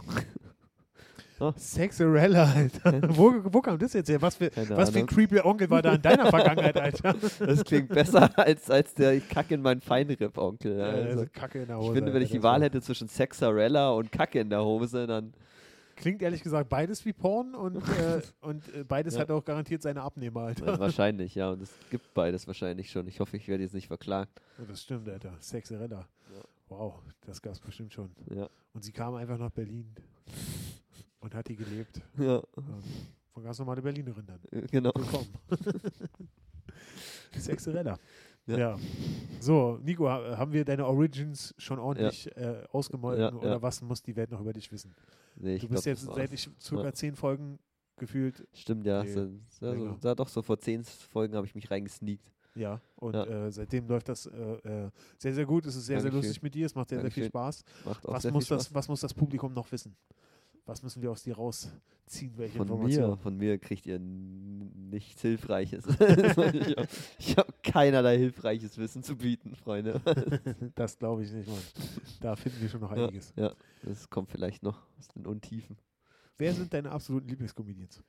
So. 1.38 1.52
Sexarella, 1.56 2.52
Alter. 2.52 3.16
wo, 3.16 3.32
wo 3.44 3.60
kam 3.60 3.78
das 3.78 3.92
jetzt 3.92 4.08
her? 4.08 4.20
Was 4.22 4.36
für, 4.36 4.50
Keine 4.50 4.76
was 4.76 4.90
für 4.90 4.98
ein 4.98 5.06
creepy 5.06 5.40
Onkel 5.40 5.70
war 5.70 5.82
da 5.82 5.94
in 5.94 6.02
deiner 6.02 6.26
Vergangenheit, 6.26 6.76
Alter? 6.80 7.14
Das 7.38 7.64
klingt 7.64 7.88
besser 7.90 8.30
als, 8.36 8.70
als 8.70 8.94
der 8.94 9.20
Kack 9.20 9.50
in 9.52 9.62
meinen 9.62 9.80
Feinripp-Onkel. 9.80 10.78
Ja, 10.78 10.84
Also. 10.86 11.08
also 11.20 11.26
Kacke 11.32 11.60
in 11.62 11.66
der 11.68 11.78
Hose. 11.78 11.88
Ich 11.88 11.94
finde, 11.94 12.12
wenn 12.12 12.22
ich 12.22 12.30
die 12.30 12.42
Wahl 12.42 12.62
hätte 12.62 12.80
zwischen 12.82 13.06
Sexarella 13.08 13.90
und 13.90 14.10
Kacke 14.10 14.40
in 14.40 14.50
der 14.50 14.64
Hose, 14.64 15.06
dann. 15.06 15.32
Klingt 15.96 16.22
ehrlich 16.22 16.42
gesagt 16.42 16.68
beides 16.68 17.04
wie 17.04 17.12
Porn 17.12 17.54
und, 17.54 17.76
äh, 17.98 18.20
und 18.40 18.66
äh, 18.74 18.84
beides 18.84 19.14
Ja. 19.14 19.20
hat 19.20 19.30
auch 19.30 19.44
garantiert 19.44 19.82
seine 19.82 20.02
Abnehmer, 20.02 20.40
Alter. 20.42 20.66
Ja, 20.66 20.78
wahrscheinlich, 20.78 21.34
ja. 21.34 21.50
Und 21.50 21.62
es 21.62 21.70
gibt 21.90 22.12
beides 22.14 22.46
wahrscheinlich 22.46 22.90
schon. 22.90 23.06
Ich 23.06 23.20
hoffe, 23.20 23.36
ich 23.36 23.46
werde 23.48 23.62
jetzt 23.62 23.74
nicht 23.74 23.86
verklagt. 23.86 24.40
Ja, 24.58 24.64
das 24.66 24.82
stimmt, 24.82 25.08
Alter. 25.08 25.32
Sexarella. 25.40 26.00
Ja. 26.34 26.42
Wow, 26.68 27.00
das 27.26 27.40
gab 27.40 27.52
es 27.52 27.60
bestimmt 27.60 27.92
schon. 27.92 28.10
Ja. 28.34 28.48
Und 28.72 28.82
sie 28.84 28.92
kam 28.92 29.14
einfach 29.14 29.38
nach 29.38 29.50
Berlin 29.50 29.94
und 31.20 31.34
hat 31.34 31.46
hier 31.48 31.56
gelebt. 31.56 32.00
Ja, 32.18 32.36
Ähm, 32.56 32.64
Von 33.32 33.42
ganz 33.44 33.58
normale 33.58 33.82
Berlinerin 33.82 34.26
dann. 34.26 34.40
genau. 34.70 34.92
Willkommen. 34.94 35.28
Sexarella. 37.36 37.98
Ja. 38.46 38.58
Ja. 38.58 38.78
So, 39.40 39.78
Nico, 39.82 40.08
ha- 40.08 40.36
haben 40.36 40.52
wir 40.52 40.64
deine 40.64 40.86
Origins 40.86 41.54
schon 41.58 41.78
ordentlich 41.78 42.34
äh, 42.36 42.62
ausgemolken 42.70 43.20
Ja, 43.22 43.32
oder 43.32 43.50
ja. 43.52 43.62
was 43.62 43.80
muss 43.82 44.02
die 44.02 44.14
Welt 44.16 44.30
noch 44.30 44.40
über 44.40 44.52
dich 44.52 44.70
wissen? 44.70 44.94
Nee, 45.36 45.58
du 45.58 45.68
bist 45.68 45.84
glaub, 45.84 45.86
jetzt 45.96 46.06
das 46.08 46.14
seit 46.14 46.32
ich 46.32 46.48
circa 46.60 46.84
Ja. 46.84 46.92
zehn 46.92 47.14
Folgen 47.16 47.58
gefühlt, 47.96 48.46
Stimmt, 48.52 48.86
ja. 48.86 49.02
Nee, 49.04 49.10
so, 49.12 49.20
ja, 49.20 49.74
so, 49.74 49.98
ja, 50.02 50.14
doch, 50.14 50.28
so 50.28 50.42
vor 50.42 50.58
zehn 50.58 50.84
Folgen 50.84 51.34
habe 51.36 51.46
ich 51.46 51.54
mich 51.54 51.70
reingesneakt. 51.70 52.32
ja. 52.54 52.80
Und 52.96 53.14
Ja. 53.14 53.24
Äh, 53.46 53.50
seitdem 53.52 53.86
läuft 53.88 54.08
das 54.08 54.26
äh, 54.26 54.32
äh, 54.86 54.90
sehr, 55.18 55.34
sehr 55.34 55.44
gut. 55.46 55.66
Es 55.66 55.76
ist 55.76 55.86
sehr, 55.86 56.00
sehr 56.00 56.10
Dankeschön. 56.10 56.28
lustig 56.28 56.42
mit 56.42 56.54
dir. 56.54 56.66
Es 56.66 56.74
macht 56.74 56.88
sehr, 56.88 57.00
sehr 57.00 57.10
viel 57.10 57.24
Dankeschön. 57.30 57.62
Spaß. 57.62 57.84
Macht 57.84 58.06
auch 58.06 58.12
Was 58.14 58.22
sehr 58.22 58.32
muss, 58.32 58.46
viel 58.48 58.56
das, 58.56 58.64
Spaß. 58.66 58.74
was 58.74 58.88
muss 58.88 59.00
das 59.00 59.12
Publikum 59.14 59.52
noch 59.52 59.70
wissen? 59.70 59.94
Was 60.66 60.82
müssen 60.82 61.02
wir 61.02 61.10
aus 61.10 61.22
dir 61.22 61.36
rausziehen? 61.36 62.32
Welche 62.36 62.56
Von 62.56 62.66
mir, 62.68 62.74
Informationen? 62.74 63.18
von 63.18 63.36
mir 63.36 63.58
kriegt 63.58 63.86
ihr 63.86 63.98
nichts 63.98 65.20
Hilfreiches. 65.20 65.84
ich 67.18 67.36
habe 67.36 67.48
hab 67.48 67.62
keinerlei 67.62 68.16
hilfreiches 68.16 68.78
Wissen 68.78 69.02
zu 69.02 69.16
bieten, 69.16 69.54
Freunde. 69.56 70.00
Das 70.74 70.98
glaube 70.98 71.22
ich 71.24 71.32
nicht, 71.32 71.48
Mann. 71.48 71.58
Da 72.20 72.36
finden 72.36 72.60
wir 72.62 72.68
schon 72.68 72.80
noch 72.80 72.96
ja, 72.96 73.04
einiges. 73.04 73.32
ja, 73.36 73.52
das 73.82 74.08
kommt 74.08 74.30
vielleicht 74.30 74.62
noch 74.62 74.80
aus 74.98 75.08
den 75.08 75.26
Untiefen. 75.26 75.76
Wer 76.38 76.52
sind 76.54 76.72
deine 76.72 76.90
absoluten 76.90 77.28
Lieblingscomedians? 77.28 78.02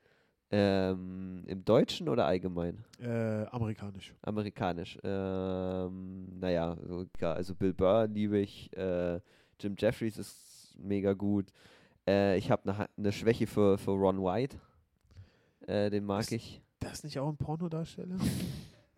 Ähm, 0.51 1.43
Im 1.47 1.66
Deutschen 1.66 2.08
oder 2.08 2.26
allgemein? 2.26 2.86
Äh, 2.99 3.45
amerikanisch. 3.47 4.14
Amerikanisch. 4.22 4.97
Ähm, 5.03 6.39
naja, 6.39 6.78
so, 6.88 7.06
ja, 7.20 7.34
also 7.34 7.53
Bill 7.56 7.74
Burr 7.74 8.08
liebe 8.08 8.39
ich. 8.39 8.76
Äh, 8.78 9.20
Jim 9.60 9.76
Jeffries 9.78 10.18
ist 10.18 10.78
mega 10.78 11.14
gut. 11.14 11.51
Äh, 12.08 12.38
ich 12.38 12.51
habe 12.51 12.70
eine 12.72 12.88
ne 12.97 13.12
Schwäche 13.12 13.47
für, 13.47 13.78
für 13.78 13.91
Ron 13.91 14.22
White. 14.24 14.58
Äh, 15.68 15.89
den 15.89 16.06
mag 16.06 16.22
Ist- 16.22 16.32
ich. 16.32 16.62
Das 16.80 16.93
ist 16.93 17.03
nicht 17.06 17.20
auch 17.20 17.30
ein 17.30 17.38
Pornodarsteller? 17.38 18.18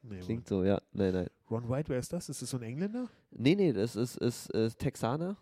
Nee, 0.09 0.19
Klingt 0.19 0.47
so, 0.47 0.63
ja. 0.63 0.79
Nein, 0.93 1.11
nein. 1.11 1.27
Mann. 1.49 1.63
Ron 1.63 1.69
White, 1.69 1.89
wer 1.89 1.97
ist 1.99 2.13
das? 2.13 2.29
Ist 2.29 2.41
das 2.41 2.49
so 2.51 2.55
ein 2.57 2.63
Engländer? 2.63 3.09
Nee, 3.31 3.55
nee, 3.55 3.73
das 3.73 3.97
ist, 3.97 4.15
ist, 4.15 4.49
ist 4.51 4.77
Texaner. 4.79 5.35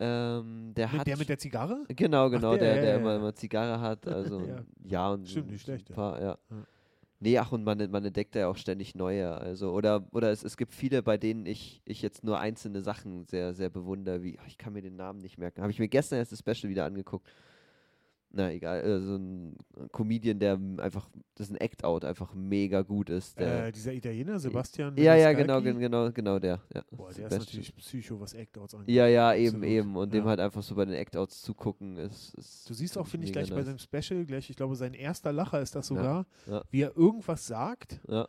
Ähm, 0.00 0.72
der 0.74 0.88
Mit 0.88 0.98
hat. 1.00 1.06
der 1.06 1.16
mit 1.16 1.28
der 1.28 1.38
Zigarre? 1.38 1.84
genau, 1.88 2.28
genau, 2.28 2.56
der, 2.56 2.58
der, 2.58 2.74
ja, 2.76 2.80
der 2.80 2.90
ja, 2.92 2.96
immer, 2.96 3.16
immer 3.16 3.34
Zigarre 3.34 3.80
hat. 3.80 4.04
Also, 4.08 4.40
Ja. 4.40 4.64
ja. 4.82 5.10
und 5.12 5.28
Stimmt, 5.28 5.50
nicht 5.52 5.62
schlecht. 5.62 5.92
Paar, 5.94 6.20
ja. 6.20 6.38
Ja. 6.50 6.56
Nee, 7.22 7.36
ach, 7.38 7.52
und 7.52 7.64
man, 7.64 7.90
man 7.90 8.02
entdeckt 8.04 8.34
ja 8.34 8.48
auch 8.48 8.56
ständig 8.56 8.94
neue. 8.94 9.30
Also, 9.36 9.72
oder, 9.72 10.06
oder 10.12 10.30
es, 10.30 10.42
es 10.42 10.56
gibt 10.56 10.72
viele, 10.74 11.02
bei 11.02 11.18
denen 11.18 11.44
ich, 11.44 11.82
ich 11.84 12.00
jetzt 12.00 12.24
nur 12.24 12.40
einzelne 12.40 12.80
Sachen 12.80 13.26
sehr, 13.26 13.52
sehr 13.52 13.68
bewundere, 13.68 14.22
wie, 14.22 14.38
ach, 14.40 14.46
ich 14.46 14.56
kann 14.56 14.72
mir 14.72 14.80
den 14.80 14.96
Namen 14.96 15.20
nicht 15.20 15.36
merken. 15.36 15.60
Habe 15.60 15.70
ich 15.70 15.78
mir 15.78 15.88
gestern 15.88 16.18
erst 16.18 16.32
das 16.32 16.38
Special 16.38 16.70
wieder 16.70 16.86
angeguckt. 16.86 17.28
Na, 18.32 18.52
egal, 18.52 18.80
äh, 18.84 19.00
so 19.00 19.16
ein 19.16 19.56
Comedian, 19.90 20.38
der 20.38 20.52
einfach, 20.78 21.10
das 21.34 21.48
ist 21.48 21.52
ein 21.52 21.56
Act-Out, 21.56 22.04
einfach 22.04 22.32
mega 22.32 22.82
gut 22.82 23.10
ist. 23.10 23.36
Der, 23.40 23.66
Äh, 23.66 23.72
dieser 23.72 23.92
Italiener, 23.92 24.38
Sebastian. 24.38 24.96
ja, 24.96 25.16
ja, 25.16 25.32
genau, 25.32 25.60
gen- 25.60 25.80
genau, 25.80 26.12
genau 26.12 26.38
der. 26.38 26.60
Ja, 26.72 26.84
Boah, 26.92 27.12
der 27.12 27.26
ist 27.26 27.38
natürlich 27.38 27.74
Psycho, 27.74 28.20
was 28.20 28.34
Act-Outs 28.34 28.74
angeht. 28.76 28.94
Ja, 28.94 29.08
ja, 29.08 29.34
eben, 29.34 29.56
Absolut. 29.56 29.64
eben. 29.66 29.96
Und 29.96 30.12
dem 30.14 30.22
Ja. 30.24 30.30
halt 30.30 30.38
einfach 30.40 30.62
so 30.62 30.76
bei 30.76 30.84
den 30.84 30.94
Act-Outs 30.94 31.42
zugucken 31.42 31.96
ist. 31.96 32.32
ist 32.34 32.70
Du 32.70 32.74
siehst 32.74 32.96
auch, 32.96 33.06
finde 33.08 33.26
ich, 33.26 33.32
gleich 33.32 33.50
bei 33.50 33.56
nice. 33.64 33.66
seinem 33.66 33.78
Special, 33.78 34.24
gleich, 34.24 34.48
ich 34.48 34.54
glaube, 34.56 34.76
sein 34.76 34.94
erster 34.94 35.32
Lacher 35.32 35.60
ist 35.60 35.74
das 35.74 35.88
sogar, 35.88 36.24
ja. 36.46 36.62
wie 36.70 36.82
er 36.82 36.96
irgendwas 36.96 37.46
sagt, 37.48 38.00
Ja, 38.08 38.28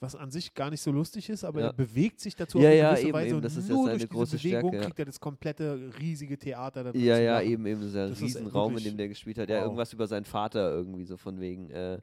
was 0.00 0.14
an 0.14 0.30
sich 0.30 0.54
gar 0.54 0.70
nicht 0.70 0.80
so 0.80 0.92
lustig 0.92 1.28
ist, 1.28 1.44
aber 1.44 1.60
Ja. 1.60 1.66
er 1.68 1.72
bewegt 1.72 2.20
sich 2.20 2.36
dazu 2.36 2.58
Ja, 2.58 2.64
auf 2.64 2.70
eine 2.70 2.78
ja, 2.78 2.90
gewisse 2.90 3.06
eben, 3.08 3.14
Weise 3.14 3.26
eben, 3.28 3.36
und 3.36 3.44
das 3.44 3.56
ist 3.56 3.68
ja 3.68 3.74
nur 3.74 3.84
durch 3.86 3.96
diese 3.98 4.08
große 4.08 4.36
Bewegung 4.36 4.60
Stärke, 4.60 4.76
ja. 4.76 4.82
kriegt 4.84 4.98
er 5.00 5.04
das 5.06 5.20
komplette 5.20 5.90
riesige 6.00 6.38
Theater 6.38 6.84
ja, 6.86 6.92
zu 6.92 6.98
ja, 6.98 7.34
machen. 7.34 7.46
eben, 7.46 7.66
eben. 7.66 7.80
Dieser 7.80 8.08
Das 8.08 8.20
Riesenraum, 8.20 8.76
in 8.76 8.84
dem 8.84 8.96
der 8.96 9.08
gespielt 9.08 9.38
hat. 9.38 9.48
Ja, 9.48 9.56
wow. 9.58 9.64
irgendwas 9.64 9.92
über 9.92 10.06
seinen 10.06 10.24
Vater 10.24 10.70
irgendwie, 10.72 11.04
so 11.04 11.16
von 11.16 11.40
wegen, 11.40 11.70
äh, 11.70 11.98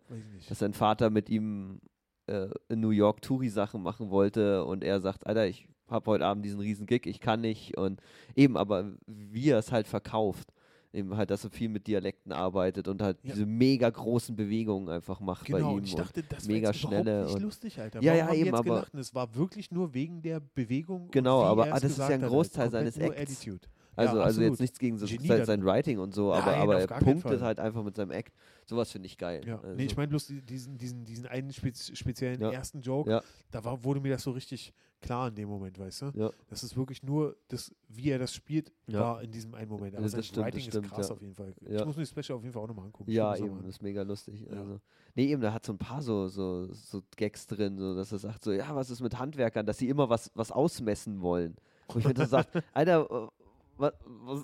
dass 0.50 0.60
sein 0.60 0.74
Vater 0.74 1.10
mit 1.10 1.30
ihm 1.30 1.80
äh, 2.28 2.48
in 2.70 2.82
New 2.82 2.90
York 2.90 3.22
Touri-Sachen 3.22 3.82
machen 3.82 4.10
wollte 4.10 4.66
und 4.66 4.84
er 4.84 5.00
sagt, 5.00 5.26
Alter, 5.26 5.48
ich 5.48 5.68
habe 5.88 6.10
heute 6.12 6.26
Abend 6.26 6.44
diesen 6.44 6.60
riesen 6.60 6.88
Gig, 6.88 7.06
ich 7.06 7.20
kann 7.20 7.42
nicht 7.42 7.78
und 7.78 8.02
eben, 8.36 8.58
aber 8.58 8.92
wie 9.06 9.50
er 9.50 9.60
es 9.60 9.72
halt 9.72 9.88
verkauft. 9.88 10.52
Eben 10.96 11.16
halt, 11.18 11.30
dass 11.30 11.44
er 11.44 11.50
viel 11.50 11.70
mit 11.70 11.88
Dialekten 11.88 12.32
arbeitet 12.32 12.88
und 12.88 13.02
halt 13.02 13.18
Ja. 13.22 13.34
diese 13.34 13.46
mega 13.46 13.90
großen 13.90 14.36
Bewegungen 14.36 14.88
einfach 14.90 15.20
macht 15.20 15.48
bei 15.52 15.58
Genau, 15.58 15.72
ihm. 15.72 15.78
und 15.78 15.84
ich 15.84 15.96
dachte, 15.96 16.24
das 16.24 16.48
mega 16.48 16.70
jetzt 16.70 16.80
schnelle 16.80 17.26
nicht 17.26 17.36
und- 17.36 17.42
lustig, 17.42 17.80
Alter. 17.80 18.02
Ja, 18.02 18.14
Warum 18.14 18.28
ja, 18.28 18.34
eben, 18.34 18.46
jetzt 18.46 18.54
aber- 18.56 18.64
gelacht? 18.64 18.94
Es 18.96 19.14
war 19.14 19.36
wirklich 19.36 19.72
nur 19.72 19.94
wegen 19.94 20.22
der 20.22 20.40
Bewegung. 20.40 21.10
Genau, 21.12 21.44
aber 21.44 21.68
er 21.68 21.74
ah, 21.76 21.80
das 21.80 21.92
ist 21.92 21.98
ja 22.00 22.08
ein 22.08 22.22
Großteil 22.22 22.72
seines 22.72 22.98
Acts. 22.98 23.20
Attitude. 23.22 23.68
Also, 23.98 24.18
ja, 24.18 24.24
also 24.24 24.42
jetzt 24.42 24.48
absolut. 24.52 24.60
nichts 24.60 24.80
gegen 24.80 24.98
so 24.98 25.06
Genie 25.06 25.28
sein, 25.28 25.46
sein 25.46 25.64
Writing 25.66 26.00
und 26.00 26.14
so, 26.14 26.34
aber, 26.34 26.52
Nein, 26.52 26.62
aber 26.62 26.80
er 26.82 26.88
punktet 26.88 27.42
halt 27.42 27.60
einfach 27.62 27.82
mit 27.84 27.96
seinem 27.96 28.12
Act. 28.12 28.34
Sowas 28.66 28.92
finde 28.92 29.06
ich 29.08 29.18
geil. 29.18 29.42
Ja, 29.46 29.56
Also, 29.60 29.76
nee, 29.76 29.86
ich 29.86 29.96
meine 29.96 30.10
bloß 30.10 30.28
die- 30.28 30.42
diesen, 30.42 30.78
diesen, 30.78 31.06
diesen 31.06 31.26
einen 31.28 31.54
spez 31.54 31.92
speziellen 31.98 32.42
Ja. 32.42 32.52
ersten 32.52 32.82
Joke, 32.82 33.22
da 33.52 33.64
war, 33.64 33.84
wurde 33.86 34.02
mir 34.02 34.12
das 34.14 34.24
so 34.24 34.32
richtig 34.32 34.74
klar 35.06 35.28
in 35.30 35.36
dem 35.36 35.48
Moment, 35.48 35.78
weißt 35.80 36.02
du? 36.02 36.12
Ja. 36.16 36.32
Das 36.50 36.64
ist 36.64 36.76
wirklich 36.76 37.04
nur, 37.04 37.36
das, 37.48 37.74
wie 37.88 38.10
er 38.10 38.20
das 38.20 38.34
spielt, 38.34 38.72
Ja. 38.88 39.00
war 39.00 39.22
in 39.22 39.32
diesem 39.32 39.54
einen 39.54 39.70
Moment. 39.70 39.96
Aber 39.96 40.08
sein 40.10 40.20
das 40.20 40.28
stimmt, 40.28 40.46
Writing 40.46 40.60
das 40.60 40.68
ist 40.68 40.74
stimmt, 40.74 40.92
krass 40.92 41.10
ja. 41.10 41.16
auf 41.16 41.22
jeden 41.22 41.34
Fall. 41.36 41.54
Ich 41.62 41.86
muss 41.86 41.96
mir 41.96 42.04
das 42.04 42.10
Special 42.10 42.38
auf 42.38 42.44
jeden 42.44 42.54
Fall 42.54 42.64
auch 42.64 42.68
nochmal 42.68 42.86
angucken. 42.86 43.12
Ja, 43.12 43.36
eben, 43.36 43.58
das 43.62 43.76
ist 43.76 43.82
mega 43.82 44.02
lustig. 44.02 44.46
Also. 44.52 44.80
Nee, 45.14 45.28
eben, 45.28 45.42
da 45.42 45.54
hat 45.54 45.66
so 45.66 45.74
ein 45.74 45.78
paar 45.78 46.02
so, 46.02 46.28
so, 46.28 46.68
so 46.74 47.02
Gags 47.16 47.48
drin, 47.48 47.78
so, 47.78 47.96
dass 47.96 48.12
er 48.12 48.20
sagt 48.20 48.44
so, 48.44 48.52
ja, 48.52 48.76
was 48.76 48.90
ist 48.90 49.02
mit 49.02 49.18
Handwerkern, 49.18 49.66
dass 49.66 49.78
sie 49.78 49.88
immer 49.90 50.10
was, 50.10 50.32
was 50.36 50.52
ausmessen 50.52 51.22
wollen. 51.22 51.56
Wo 51.88 52.00
ich 52.00 52.06
mir 52.06 52.16
so 52.16 52.26
sagt, 52.26 52.50
Alter, 52.74 53.30
äh, 53.78 53.82
wa- 53.82 53.94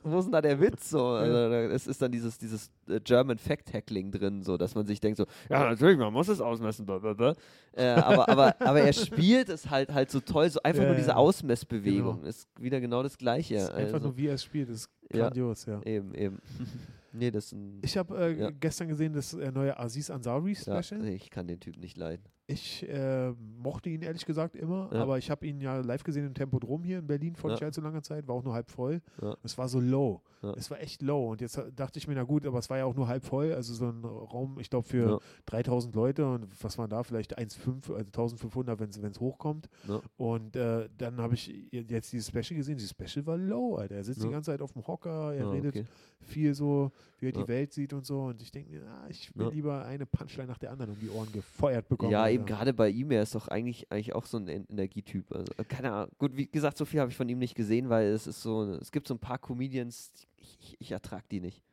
wo, 0.03 0.19
ist 0.19 0.25
denn 0.25 0.31
da 0.31 0.41
der 0.41 0.59
Witz? 0.59 0.89
So, 0.89 1.05
also, 1.07 1.35
es 1.73 1.87
ist 1.87 2.01
dann 2.01 2.11
dieses, 2.11 2.37
dieses 2.37 2.69
äh, 2.87 2.99
German 2.99 3.37
Fact-Hackling 3.37 4.11
drin, 4.11 4.43
so, 4.43 4.57
dass 4.57 4.75
man 4.75 4.85
sich 4.85 4.99
denkt 4.99 5.17
so, 5.17 5.25
ja, 5.49 5.69
natürlich, 5.69 5.97
man 5.97 6.11
muss 6.13 6.27
es 6.27 6.41
ausmessen, 6.41 6.85
blablabla. 6.85 7.35
Äh, 7.73 7.87
aber, 7.87 8.29
aber, 8.29 8.55
aber 8.61 8.81
er 8.81 8.93
spielt 8.93 9.49
es 9.49 9.69
halt 9.69 9.93
halt 9.93 10.11
so 10.11 10.19
toll, 10.19 10.49
so 10.49 10.61
einfach 10.63 10.81
Ja, 10.83 10.87
nur 10.89 10.95
diese 10.97 11.09
ja. 11.09 11.15
Ausmessbewegung. 11.15 12.17
Genau. 12.17 12.27
Ist 12.27 12.47
wieder 12.59 12.79
genau 12.81 13.03
das 13.03 13.17
Gleiche. 13.17 13.55
ist 13.55 13.69
einfach 13.71 13.95
also, 13.95 14.07
nur, 14.07 14.17
wie 14.17 14.27
er 14.27 14.35
es 14.35 14.43
spielt, 14.43 14.69
ist 14.69 14.89
Ja. 15.13 15.23
grandios, 15.25 15.65
ja. 15.65 15.81
eben, 15.83 16.13
eben. 16.15 16.39
nee, 17.13 17.31
das. 17.31 17.55
Ich 17.81 17.97
habe 17.97 18.17
äh, 18.17 18.39
Ja. 18.39 18.49
gestern 18.51 18.87
gesehen, 18.87 19.13
das 19.13 19.33
äh, 19.33 19.51
neue 19.51 19.77
Aziz 19.79 20.09
Ansari 20.09 20.53
ja, 20.65 20.81
Special. 20.83 21.05
ich 21.07 21.29
kann 21.29 21.47
den 21.47 21.59
Typ 21.59 21.77
nicht 21.77 21.97
leiden. 21.97 22.23
Ich 22.51 22.87
äh, 22.89 23.31
mochte 23.61 23.89
ihn 23.89 24.01
ehrlich 24.01 24.25
gesagt 24.25 24.55
immer, 24.55 24.89
Ja. 24.91 25.01
aber 25.01 25.17
ich 25.17 25.29
habe 25.31 25.45
ihn 25.45 25.61
ja 25.61 25.77
live 25.77 26.03
gesehen 26.03 26.25
im 26.25 26.33
Tempodrom 26.33 26.83
hier 26.83 26.99
in 26.99 27.07
Berlin 27.07 27.35
vor 27.35 27.49
Ja. 27.49 27.55
nicht 27.55 27.63
allzu 27.63 27.81
langer 27.81 28.03
Zeit, 28.03 28.27
war 28.27 28.35
auch 28.35 28.43
nur 28.43 28.53
halb 28.53 28.69
voll. 28.69 29.01
Ja. 29.21 29.35
Es 29.43 29.57
war 29.57 29.67
so 29.67 29.79
low. 29.79 30.21
Ja. 30.41 30.53
Es 30.57 30.71
war 30.71 30.79
echt 30.81 31.01
low. 31.03 31.31
Und 31.31 31.41
jetzt 31.41 31.61
dachte 31.75 31.99
ich 31.99 32.07
mir, 32.07 32.15
na 32.15 32.23
gut, 32.23 32.45
aber 32.45 32.57
es 32.59 32.69
war 32.69 32.77
ja 32.77 32.85
auch 32.85 32.95
nur 32.95 33.07
halb 33.07 33.23
voll, 33.23 33.53
also 33.53 33.73
so 33.73 33.85
ein 33.89 34.03
Raum, 34.03 34.57
ich 34.59 34.69
glaube, 34.69 34.87
für 34.87 35.09
Ja. 35.11 35.19
3000 35.45 35.93
Leute 35.95 36.25
und 36.27 36.47
was 36.63 36.77
waren 36.77 36.89
da, 36.89 37.03
vielleicht 37.03 37.37
1,5, 37.37 37.89
also 37.93 38.05
1500, 38.05 38.79
wenn 38.79 38.89
es 38.89 39.19
hochkommt. 39.19 39.69
Und 40.17 40.55
äh, 40.55 40.89
dann 40.97 41.17
habe 41.21 41.35
ich 41.35 41.53
jetzt 41.71 42.11
dieses 42.11 42.27
Special 42.29 42.57
gesehen. 42.57 42.77
Dieses 42.77 42.91
Special 42.91 43.25
war 43.25 43.37
low, 43.37 43.75
Alter. 43.75 43.95
Er 43.95 44.03
sitzt 44.03 44.23
die 44.23 44.29
ganze 44.29 44.51
Zeit 44.51 44.61
auf 44.61 44.73
dem 44.73 44.85
Hocker, 44.87 45.33
er 45.33 45.51
redet 45.51 45.75
okay. 45.75 45.85
viel 46.19 46.53
so, 46.55 46.91
wie 47.19 47.27
er 47.27 47.31
die 47.31 47.47
Welt 47.47 47.73
sieht 47.73 47.93
und 47.93 48.05
so. 48.05 48.23
Und 48.23 48.41
ich 48.41 48.51
denke 48.51 48.71
mir, 48.71 48.81
ah, 48.87 49.05
ich 49.09 49.35
will 49.37 49.49
lieber 49.49 49.85
eine 49.85 50.05
Punchline 50.05 50.47
nach 50.47 50.57
der 50.57 50.71
anderen 50.71 50.93
um 50.93 50.99
die 50.99 51.09
Ohren 51.09 51.31
gefeuert 51.31 51.87
bekommen. 51.87 52.11
Ja, 52.11 52.23
Alter. 52.23 52.40
Eben 52.41 52.47
gerade 52.47 52.73
bei 52.73 52.89
ihm, 52.89 53.11
er 53.11 53.23
ist 53.23 53.35
doch 53.35 53.47
eigentlich, 53.47 53.91
eigentlich 53.91 54.13
auch 54.13 54.25
so 54.25 54.37
ein 54.37 54.47
En- 54.47 54.65
Energietyp. 54.69 55.31
Also, 55.33 55.51
äh, 55.57 55.63
keine 55.63 55.91
Ahnung. 55.91 56.11
Gut, 56.17 56.35
wie 56.35 56.47
gesagt, 56.47 56.77
so 56.77 56.85
viel 56.85 56.99
habe 56.99 57.09
ich 57.11 57.17
von 57.17 57.27
ihm 57.29 57.39
nicht 57.39 57.55
gesehen, 57.55 57.89
weil 57.89 58.07
es 58.07 58.27
ist 58.27 58.41
so, 58.41 58.63
es 58.75 58.91
gibt 58.91 59.07
so 59.07 59.13
ein 59.13 59.19
paar 59.19 59.37
Comedians, 59.37 60.11
ich, 60.37 60.57
ich, 60.61 60.75
ich 60.79 60.91
ertrage 60.91 61.23
die 61.31 61.39
nicht. 61.41 61.63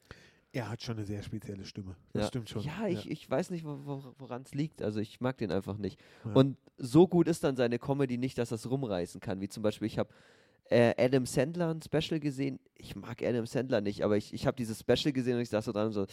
Er 0.51 0.71
hat 0.71 0.83
schon 0.83 0.97
eine 0.97 1.05
sehr 1.05 1.23
spezielle 1.23 1.65
Stimme. 1.67 1.95
Das 2.15 2.23
Ja. 2.23 2.29
stimmt 2.29 2.49
schon. 2.49 2.63
Ja, 2.63 2.87
ich, 2.87 3.11
ich 3.11 3.31
weiß 3.31 3.51
nicht, 3.51 3.65
wo, 3.67 3.79
wo, 3.85 4.15
woran 4.19 4.43
es 4.43 4.55
liegt. 4.55 4.81
Also 4.81 4.99
ich 4.99 5.21
mag 5.21 5.37
den 5.37 5.53
einfach 5.53 5.77
nicht. 5.77 6.01
Ja. 6.25 6.33
Und 6.33 6.57
so 6.79 7.07
gut 7.07 7.29
ist 7.29 7.45
dann 7.45 7.55
seine 7.55 7.79
Comedy 7.79 8.17
nicht, 8.17 8.39
dass 8.39 8.51
er 8.51 8.55
es 8.55 8.69
rumreißen 8.71 9.21
kann. 9.21 9.41
Wie 9.43 9.49
zum 9.49 9.63
Beispiel, 9.63 9.87
ich 9.87 9.99
habe 9.99 10.09
äh, 10.71 10.95
Adam 10.99 11.27
Sandler 11.27 11.75
ein 11.75 11.81
Special 11.83 12.21
gesehen. 12.21 12.59
Ich 12.77 12.95
mag 12.97 13.23
Adam 13.23 13.47
Sandler 13.47 13.81
nicht, 13.81 14.03
aber 14.03 14.17
ich, 14.17 14.33
ich 14.33 14.47
habe 14.47 14.57
dieses 14.57 14.81
Special 14.81 15.13
gesehen 15.13 15.37
und 15.37 15.43
ich 15.43 15.49
saß 15.49 15.65
so 15.65 15.73
dran 15.73 15.87
und 15.89 15.93
so, 15.93 16.07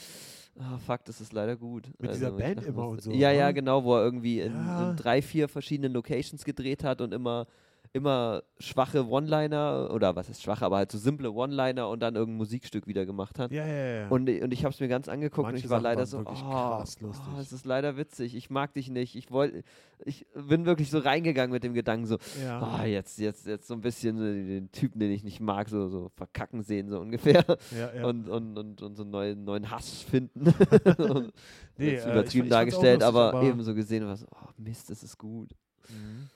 ah, 0.60 0.78
fuck, 0.78 1.04
das 1.06 1.22
ist 1.22 1.34
leider 1.34 1.56
gut. 1.56 1.90
Mit 2.00 2.14
dieser 2.14 2.30
ich 2.30 2.36
Band 2.38 2.58
dachte 2.58 2.70
immer 2.70 2.88
und 2.90 3.02
so, 3.02 3.12
Ja, 3.12 3.32
ja, 3.32 3.48
ne? 3.48 3.54
genau, 3.54 3.84
wo 3.84 3.96
er 3.96 4.04
irgendwie 4.04 4.40
in, 4.42 4.54
Ja. 4.54 4.92
in 4.92 4.96
drei, 4.98 5.22
vier 5.22 5.48
verschiedenen 5.48 5.94
Locations 5.94 6.44
gedreht 6.46 6.84
hat 6.84 7.02
und 7.02 7.14
immer 7.14 7.48
immer 7.96 8.44
schwache 8.60 9.08
One-Liner 9.08 9.90
oder 9.94 10.18
was 10.18 10.28
ist 10.30 10.44
schwache, 10.44 10.66
aber 10.66 10.76
halt 10.78 10.92
so 10.92 10.98
simple 10.98 11.32
One-Liner 11.32 11.88
und 11.88 12.02
dann 12.02 12.16
irgendein 12.16 12.38
Musikstück 12.40 12.88
wieder 12.88 13.06
gemacht 13.06 13.40
hat. 13.40 13.52
ja, 13.54 13.66
ja, 13.66 13.86
ja. 14.02 14.08
Und, 14.10 14.30
und 14.30 14.52
ich 14.54 14.66
habe 14.66 14.74
es 14.74 14.80
mir 14.82 14.90
ganz 14.90 15.08
angeguckt 15.08 15.44
Manche 15.48 15.60
und 15.60 15.64
ich 15.66 15.70
war 15.70 15.80
leider 15.80 16.06
so, 16.06 16.20
oh, 16.20 16.24
krass 16.26 17.00
lustig. 17.00 17.26
oh, 17.34 17.40
es 17.40 17.54
ist 17.54 17.66
leider 17.66 17.96
witzig, 17.96 18.36
ich 18.36 18.50
mag 18.50 18.74
dich 18.74 18.90
nicht. 18.90 19.16
Ich 19.16 19.32
wollte, 19.32 19.64
ich 20.04 20.26
bin 20.34 20.66
wirklich 20.66 20.92
so 20.92 21.00
reingegangen 21.00 21.54
mit 21.54 21.64
dem 21.64 21.74
Gedanken 21.74 22.06
so, 22.06 22.18
ja. 22.44 22.80
oh, 22.82 22.86
jetzt, 22.86 23.18
jetzt, 23.18 23.48
jetzt 23.48 23.68
so 23.68 23.74
ein 23.76 23.82
bisschen 23.82 24.18
so 24.18 24.24
den 24.26 24.70
Typen, 24.74 25.00
den 25.00 25.12
ich 25.12 25.24
nicht 25.24 25.40
mag, 25.40 25.70
so, 25.70 25.88
so 25.88 26.10
verkacken 26.16 26.64
sehen, 26.64 26.90
so 26.90 27.00
ungefähr. 27.00 27.46
ja, 27.72 27.94
ja. 27.96 28.06
Und, 28.06 28.28
und, 28.28 28.58
und, 28.58 28.82
und 28.82 28.96
so 28.96 29.04
einen 29.04 29.12
neuen, 29.12 29.44
neuen 29.46 29.72
Hass 29.72 30.02
finden. 30.02 30.54
Nee, 31.78 31.92
jetzt 31.92 32.06
äh, 32.06 32.10
ich- 32.10 32.14
übertrieben 32.14 32.46
ich 32.46 32.52
dargestellt, 32.52 33.02
lustig, 33.02 33.08
aber, 33.08 33.30
aber- 33.38 33.44
eben 33.44 33.62
so 33.64 33.74
gesehen, 33.74 34.06
was, 34.08 34.26
oh 34.32 34.50
Mist, 34.58 34.90
das 34.90 35.04
ist 35.04 35.18
gut. 35.18 35.50
Mhm. 35.90 36.30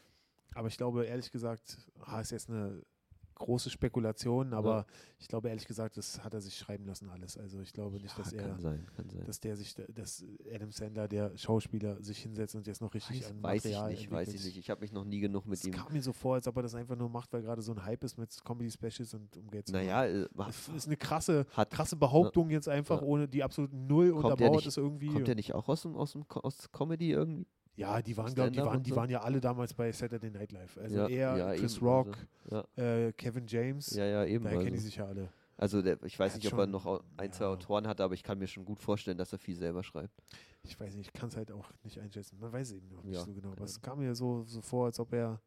Aber 0.60 0.68
ich 0.68 0.76
glaube, 0.76 1.06
ehrlich 1.06 1.32
gesagt, 1.32 1.78
ah, 2.02 2.20
ist 2.20 2.32
jetzt 2.32 2.50
eine 2.50 2.82
große 3.36 3.70
Spekulation, 3.70 4.54
aber 4.54 4.86
ich 5.18 5.30
glaube, 5.30 5.48
ehrlich 5.48 5.66
gesagt, 5.66 5.96
das 5.96 6.22
hat 6.22 6.34
er 6.34 6.42
sich 6.42 6.58
schreiben 6.58 6.86
lassen 6.86 7.10
alles. 7.10 7.38
Also 7.38 7.62
ich 7.62 7.72
glaube 7.72 8.02
nicht, 8.02 8.20
dass 8.20 8.32
Ja, 8.32 8.42
er, 8.42 8.48
kann 8.50 8.60
sein, 8.60 8.86
sein. 9.08 9.24
dass 9.26 9.40
der 9.40 9.56
sich, 9.56 9.74
dass 9.94 10.26
Adam 10.54 10.70
Sandler, 10.74 11.08
der 11.08 11.38
Schauspieler, 11.38 12.04
sich 12.04 12.20
hinsetzt 12.20 12.56
und 12.56 12.68
jetzt 12.68 12.82
noch 12.82 12.94
richtig 12.94 13.22
Weiß, 13.22 13.32
an 13.32 13.42
weiß 13.42 13.64
ich 13.64 13.72
Material 13.72 13.92
nicht, 13.92 14.12
weiß 14.12 14.28
ich 14.28 14.34
entwickelt. 14.34 14.46
nicht. 14.56 14.58
Ich 14.58 14.70
habe 14.70 14.82
mich 14.82 14.92
noch 14.92 15.06
nie 15.06 15.22
genug 15.22 15.46
mit 15.46 15.58
Es 15.60 15.64
ihm. 15.66 15.72
kam 15.72 15.94
mir 15.94 16.02
so 16.02 16.12
vor, 16.12 16.36
als 16.36 16.48
ob 16.50 16.58
er 16.58 16.64
das 16.64 16.76
einfach 16.76 16.98
nur 16.98 17.08
macht, 17.10 17.32
weil 17.32 17.42
gerade 17.42 17.62
so 17.62 17.72
ein 17.72 17.86
Hype 17.86 18.04
ist 18.04 18.18
mit 18.18 18.30
Comedy-Specials 18.44 19.14
und 19.14 19.38
um 19.38 19.50
Geld 19.50 19.68
zu 19.68 19.72
Naja, 19.74 20.04
äh. 20.06 20.28
Es 20.50 20.68
ist 20.68 20.88
eine 20.88 20.98
krasse, 20.98 21.46
hat, 21.54 21.70
krasse 21.72 21.96
Behauptung 21.96 22.50
jetzt 22.50 22.68
einfach, 22.68 23.00
Ja. 23.02 23.08
ohne 23.08 23.30
die 23.30 23.42
absolut 23.42 23.72
null 23.72 24.12
Kommt 24.12 24.24
der 24.26 24.32
untermauert 24.34 24.56
nicht- 24.58 24.68
ist 24.68 24.76
irgendwie. 24.78 25.08
kommt 25.08 25.30
der 25.30 25.36
nicht 25.36 25.54
auch 25.56 25.70
aus 25.70 25.84
dem, 25.84 25.96
aus 25.96 26.12
dem 26.12 26.26
aus 26.30 26.70
Comedy 26.74 27.12
irgendwie? 27.12 27.48
Ja, 27.80 28.02
die 28.02 28.16
waren, 28.18 28.34
glaub, 28.34 28.52
die, 28.52 28.60
waren, 28.60 28.84
die 28.84 28.96
waren 28.96 29.10
ja 29.10 29.22
alle 29.22 29.40
damals 29.40 29.74
bei 29.74 29.92
Saturday 29.92 30.30
Night 30.30 30.52
Live. 30.52 30.78
Also 30.78 30.96
Ja, 30.96 31.08
er, 31.08 31.38
ja, 31.38 31.54
Chris 31.56 31.78
eben, 31.78 31.86
Rock, 31.88 32.18
also, 32.52 32.82
äh, 32.82 33.12
Kevin 33.14 33.48
James, 33.48 33.90
Ja, 33.92 34.06
ja, 34.06 34.26
eben. 34.26 34.44
daher 34.44 34.58
kennen 34.60 34.72
die 34.72 34.78
Also, 34.78 34.86
sich 34.86 34.96
ja 34.98 35.06
alle. 35.08 35.30
also 35.58 35.82
der, 35.82 36.02
ich 36.04 36.18
weiß 36.20 36.36
nicht, 36.36 36.52
ob 36.52 36.60
er 36.60 36.68
noch 36.68 37.04
ein, 37.18 37.32
zwei 37.32 37.46
ja. 37.46 37.52
Autoren 37.52 37.88
hat, 37.88 38.02
aber 38.02 38.14
ich 38.14 38.24
kann 38.24 38.38
mir 38.38 38.48
schon 38.48 38.66
gut 38.66 38.80
vorstellen, 38.80 39.18
dass 39.18 39.32
er 39.32 39.40
viel 39.40 39.56
selber 39.56 39.82
schreibt. 39.84 40.14
Ich 40.62 40.78
weiß 40.80 40.96
nicht, 40.96 41.08
ich 41.08 41.14
kann 41.14 41.30
es 41.30 41.38
halt 41.38 41.52
auch 41.52 41.72
nicht 41.84 42.00
einschätzen. 42.00 42.38
Man 42.40 42.52
weiß 42.52 42.74
eben 42.74 42.90
noch 42.90 43.02
nicht 43.04 43.16
Ja, 43.16 43.24
so 43.24 43.34
genau. 43.34 43.52
Aber 43.54 43.64
es 43.64 43.82
kam 43.82 44.00
mir 44.00 44.14
so, 44.14 44.44
so 44.44 44.62
vor, 44.62 44.86
als 44.88 45.00
ob 45.00 45.14
er. 45.14 45.42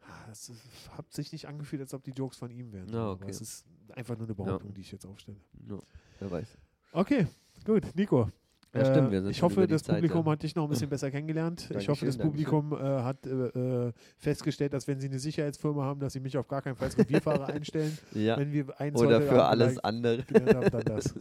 Ah, 0.00 0.28
Es 0.30 0.52
hat 0.96 1.10
sich 1.12 1.32
nicht 1.32 1.46
angefühlt, 1.46 1.80
als 1.80 1.94
ob 1.94 2.02
die 2.04 2.10
Jokes 2.10 2.36
von 2.36 2.50
ihm 2.50 2.72
wären. 2.72 2.88
Ja, 2.88 2.98
Aber 3.00 3.12
okay. 3.12 3.30
es 3.30 3.40
ist 3.40 3.64
einfach 3.94 4.16
nur 4.18 4.26
eine 4.26 4.34
Behauptung, 4.34 4.74
die 4.74 4.80
ich 4.82 4.92
jetzt 4.92 5.06
aufstelle. 5.06 5.38
Ja, 5.68 5.78
wer 6.18 6.30
weiß. 6.30 6.58
Okay, 6.92 7.26
gut, 7.64 7.84
Nico. 7.94 8.28
Ja, 8.74 8.86
stimmt, 8.86 9.10
wir 9.10 9.20
sind 9.20 9.30
ich 9.30 9.42
hoffe, 9.42 9.66
das 9.66 9.82
Zeit, 9.82 9.96
Publikum 9.96 10.24
ja. 10.24 10.32
hat 10.32 10.42
dich 10.42 10.54
noch 10.54 10.64
ein 10.64 10.70
bisschen 10.70 10.88
besser 10.88 11.10
kennengelernt. 11.10 11.68
ich 11.70 11.88
hoffe, 11.88 12.06
Dankeschön, 12.06 12.08
das 12.08 12.18
Publikum 12.18 12.72
äh, 12.72 12.76
hat 12.78 13.26
äh, 13.26 13.88
äh, 13.88 13.92
festgestellt, 14.16 14.72
dass 14.72 14.88
wenn 14.88 14.98
sie 14.98 15.08
eine 15.08 15.18
Sicherheitsfirma 15.18 15.84
haben, 15.84 16.00
dass 16.00 16.14
sie 16.14 16.20
mich 16.20 16.38
auf 16.38 16.48
gar 16.48 16.62
keinen 16.62 16.76
Fall 16.76 16.86
als 16.86 16.96
Revierfahrer 16.96 17.46
einstellen. 17.52 17.98
Ja. 18.12 18.38
Wenn 18.38 18.50
wir 18.50 18.80
eins 18.80 18.98
Oder 18.98 19.20
für 19.20 19.42
Abend 19.44 19.60
alles 19.60 19.78
andere. 19.78 20.24
haben, 20.32 20.70
dann 20.70 20.84
das. 20.84 21.14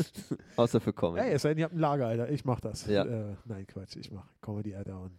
Außer 0.56 0.80
für 0.80 0.92
Comedy. 0.92 1.24
Ey, 1.24 1.34
es 1.34 1.42
sei 1.42 1.50
denn, 1.50 1.58
ihr 1.58 1.64
habt 1.66 1.74
ein 1.74 1.78
Lager, 1.78 2.08
Alter. 2.08 2.30
Ich 2.30 2.44
mach 2.44 2.60
das. 2.60 2.86
Ja. 2.86 3.04
Äh, 3.04 3.36
nein, 3.44 3.66
Quatsch. 3.68 3.94
Ich 3.96 4.10
mach 4.10 4.26
Comedy, 4.40 4.74
Alter. 4.74 5.00
Und 5.00 5.18